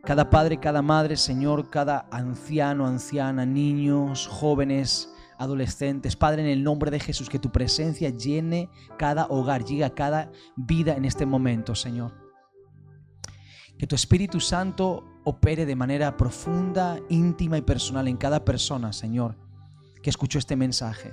Cada 0.05 0.29
padre, 0.29 0.59
cada 0.59 0.83
madre, 0.83 1.17
Señor, 1.17 1.71
cada 1.71 2.07
anciano, 2.11 2.87
anciana, 2.87 3.47
niños, 3.47 4.27
jóvenes, 4.27 5.15
adolescentes. 5.39 6.17
Padre, 6.17 6.43
en 6.43 6.49
el 6.49 6.63
nombre 6.63 6.91
de 6.91 7.01
Jesús, 7.01 7.31
que 7.31 7.39
tu 7.39 7.51
presencia 7.51 8.11
llene 8.11 8.69
cada 8.99 9.27
hogar, 9.27 9.65
llegue 9.65 9.85
a 9.85 9.95
cada 9.95 10.31
vida 10.57 10.95
en 10.95 11.05
este 11.05 11.25
momento, 11.25 11.75
Señor. 11.75 12.13
Que 13.79 13.87
tu 13.87 13.95
Espíritu 13.95 14.41
Santo 14.41 15.10
opere 15.25 15.67
de 15.67 15.77
manera 15.77 16.17
profunda, 16.17 16.99
íntima 17.09 17.59
y 17.59 17.63
personal 17.63 18.09
en 18.09 18.17
cada 18.17 18.45
persona, 18.45 18.93
Señor, 18.93 19.37
que 20.03 20.11
escuchó 20.11 20.39
este 20.39 20.57
mensaje. 20.57 21.13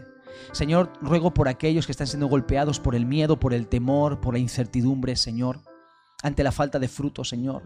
Señor, 0.52 0.94
ruego 1.02 1.34
por 1.34 1.48
aquellos 1.48 1.86
que 1.86 1.92
están 1.92 2.08
siendo 2.08 2.28
golpeados 2.28 2.80
por 2.80 2.96
el 2.96 3.06
miedo, 3.06 3.40
por 3.40 3.54
el 3.54 3.68
temor, 3.68 4.22
por 4.22 4.34
la 4.34 4.40
incertidumbre, 4.40 5.16
Señor, 5.16 5.62
ante 6.24 6.44
la 6.44 6.52
falta 6.52 6.80
de 6.80 6.88
fruto, 6.88 7.24
Señor. 7.24 7.64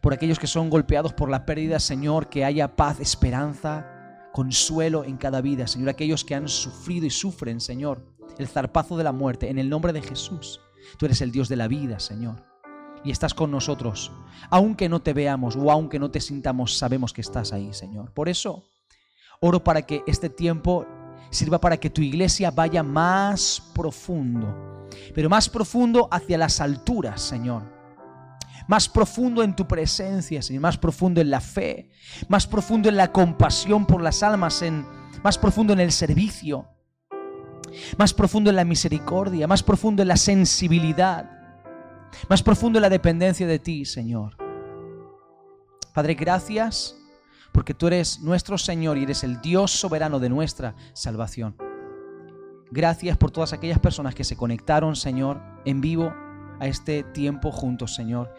Por 0.00 0.12
aquellos 0.12 0.38
que 0.38 0.46
son 0.46 0.68
golpeados 0.68 1.12
por 1.12 1.30
la 1.30 1.46
pérdida, 1.46 1.78
Señor, 1.78 2.28
que 2.28 2.44
haya 2.44 2.74
paz, 2.74 2.98
esperanza, 2.98 3.86
consuelo 4.32 5.04
en 5.04 5.16
cada 5.16 5.40
vida, 5.40 5.66
Señor. 5.66 5.90
Aquellos 5.90 6.24
que 6.24 6.34
han 6.34 6.48
sufrido 6.48 7.06
y 7.06 7.10
sufren, 7.10 7.60
Señor, 7.60 8.04
el 8.38 8.48
zarpazo 8.48 8.96
de 8.96 9.04
la 9.04 9.12
muerte, 9.12 9.48
en 9.48 9.58
el 9.58 9.70
nombre 9.70 9.92
de 9.92 10.02
Jesús. 10.02 10.60
Tú 10.98 11.06
eres 11.06 11.20
el 11.20 11.30
Dios 11.30 11.48
de 11.48 11.56
la 11.56 11.68
vida, 11.68 12.00
Señor 12.00 12.51
y 13.04 13.10
estás 13.10 13.34
con 13.34 13.50
nosotros. 13.50 14.12
Aunque 14.50 14.88
no 14.88 15.00
te 15.00 15.12
veamos 15.12 15.56
o 15.56 15.70
aunque 15.70 15.98
no 15.98 16.10
te 16.10 16.20
sintamos, 16.20 16.76
sabemos 16.76 17.12
que 17.12 17.20
estás 17.20 17.52
ahí, 17.52 17.72
Señor. 17.72 18.12
Por 18.12 18.28
eso, 18.28 18.64
oro 19.40 19.62
para 19.62 19.82
que 19.82 20.02
este 20.06 20.28
tiempo 20.28 20.86
sirva 21.30 21.60
para 21.60 21.78
que 21.78 21.90
tu 21.90 22.02
iglesia 22.02 22.50
vaya 22.50 22.82
más 22.82 23.62
profundo, 23.74 24.88
pero 25.14 25.28
más 25.28 25.48
profundo 25.48 26.08
hacia 26.10 26.38
las 26.38 26.60
alturas, 26.60 27.22
Señor. 27.22 27.62
Más 28.68 28.88
profundo 28.88 29.42
en 29.42 29.56
tu 29.56 29.66
presencia, 29.66 30.40
Señor, 30.40 30.62
más 30.62 30.78
profundo 30.78 31.20
en 31.20 31.30
la 31.30 31.40
fe, 31.40 31.90
más 32.28 32.46
profundo 32.46 32.88
en 32.88 32.96
la 32.96 33.10
compasión 33.10 33.86
por 33.86 34.00
las 34.00 34.22
almas, 34.22 34.62
en, 34.62 34.86
más 35.24 35.36
profundo 35.36 35.72
en 35.72 35.80
el 35.80 35.90
servicio, 35.90 36.68
más 37.98 38.14
profundo 38.14 38.50
en 38.50 38.56
la 38.56 38.64
misericordia, 38.64 39.48
más 39.48 39.62
profundo 39.62 40.02
en 40.02 40.08
la 40.08 40.16
sensibilidad 40.16 41.41
más 42.28 42.42
profundo 42.42 42.80
la 42.80 42.90
dependencia 42.90 43.46
de 43.46 43.58
ti, 43.58 43.84
Señor. 43.84 44.36
Padre, 45.94 46.14
gracias 46.14 46.96
porque 47.52 47.74
tú 47.74 47.86
eres 47.86 48.20
nuestro 48.20 48.56
Señor 48.56 48.96
y 48.96 49.02
eres 49.02 49.24
el 49.24 49.40
Dios 49.40 49.70
soberano 49.70 50.18
de 50.18 50.30
nuestra 50.30 50.74
salvación. 50.94 51.54
Gracias 52.70 53.18
por 53.18 53.30
todas 53.30 53.52
aquellas 53.52 53.78
personas 53.78 54.14
que 54.14 54.24
se 54.24 54.36
conectaron, 54.36 54.96
Señor, 54.96 55.42
en 55.66 55.82
vivo 55.82 56.12
a 56.58 56.66
este 56.66 57.02
tiempo 57.02 57.52
juntos, 57.52 57.94
Señor. 57.94 58.32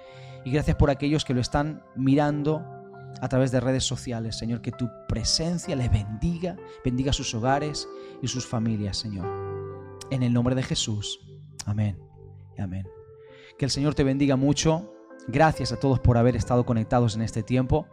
Y 0.44 0.52
gracias 0.52 0.76
por 0.76 0.90
aquellos 0.90 1.24
que 1.24 1.36
lo 1.36 1.42
están 1.42 1.84
mirando 1.96 2.66
a 3.22 3.30
través 3.30 3.52
de 3.52 3.60
redes 3.60 3.84
sociales, 3.84 4.36
Señor. 4.36 4.62
Que 4.62 4.72
tu 4.72 4.90
presencia 5.08 5.76
les 5.76 5.92
bendiga, 5.92 6.58
bendiga 6.84 7.14
sus 7.14 7.34
hogares 7.36 7.88
y 8.24 8.28
sus 8.28 8.48
familias, 8.48 8.98
Señor. 8.98 9.28
En 10.10 10.24
el 10.24 10.34
nombre 10.34 10.56
de 10.56 10.64
Jesús. 10.64 11.20
Amén. 11.66 11.98
Amén. 12.58 12.88
Que 13.58 13.66
el 13.66 13.72
Señor 13.72 13.94
te 13.96 14.04
bendiga 14.04 14.36
mucho. 14.36 14.94
Gracias 15.28 15.72
a 15.72 15.80
todos 15.80 16.00
por 16.00 16.18
haber 16.18 16.36
estado 16.36 16.66
conectados 16.66 17.16
en 17.16 17.22
este 17.22 17.44
tiempo. 17.44 17.88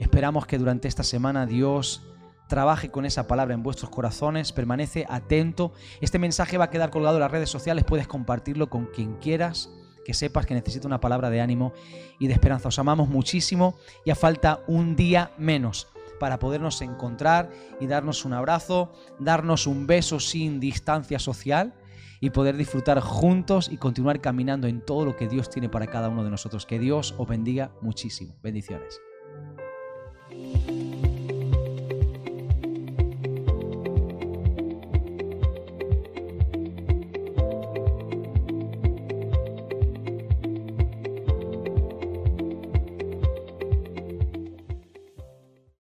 Esperamos 0.00 0.46
que 0.46 0.58
durante 0.58 0.88
esta 0.88 1.02
semana 1.02 1.46
Dios 1.46 2.02
trabaje 2.48 2.90
con 2.90 3.04
esa 3.04 3.26
palabra 3.26 3.54
en 3.54 3.62
vuestros 3.62 3.90
corazones, 3.90 4.52
permanece 4.52 5.04
atento. 5.08 5.72
Este 6.00 6.18
mensaje 6.18 6.56
va 6.56 6.64
a 6.64 6.70
quedar 6.70 6.90
colgado 6.90 7.16
en 7.16 7.22
las 7.22 7.30
redes 7.30 7.50
sociales, 7.50 7.84
puedes 7.84 8.08
compartirlo 8.08 8.70
con 8.70 8.86
quien 8.86 9.16
quieras, 9.16 9.70
que 10.06 10.14
sepas 10.14 10.46
que 10.46 10.54
necesita 10.54 10.86
una 10.86 11.00
palabra 11.00 11.28
de 11.28 11.42
ánimo 11.42 11.74
y 12.18 12.26
de 12.26 12.32
esperanza. 12.32 12.68
Os 12.68 12.78
amamos 12.78 13.08
muchísimo, 13.08 13.76
ya 14.06 14.14
falta 14.14 14.62
un 14.66 14.96
día 14.96 15.32
menos 15.36 15.88
para 16.18 16.38
podernos 16.38 16.80
encontrar 16.80 17.50
y 17.78 17.86
darnos 17.86 18.24
un 18.24 18.32
abrazo, 18.32 18.92
darnos 19.18 19.66
un 19.66 19.86
beso 19.86 20.18
sin 20.18 20.58
distancia 20.58 21.18
social 21.18 21.74
y 22.20 22.30
poder 22.30 22.56
disfrutar 22.56 23.00
juntos 23.00 23.68
y 23.70 23.76
continuar 23.76 24.20
caminando 24.20 24.66
en 24.66 24.84
todo 24.84 25.04
lo 25.04 25.16
que 25.16 25.28
Dios 25.28 25.50
tiene 25.50 25.68
para 25.68 25.86
cada 25.86 26.08
uno 26.08 26.24
de 26.24 26.30
nosotros. 26.30 26.66
Que 26.66 26.78
Dios 26.78 27.14
os 27.18 27.28
bendiga 27.28 27.70
muchísimo. 27.80 28.34
Bendiciones. 28.42 29.00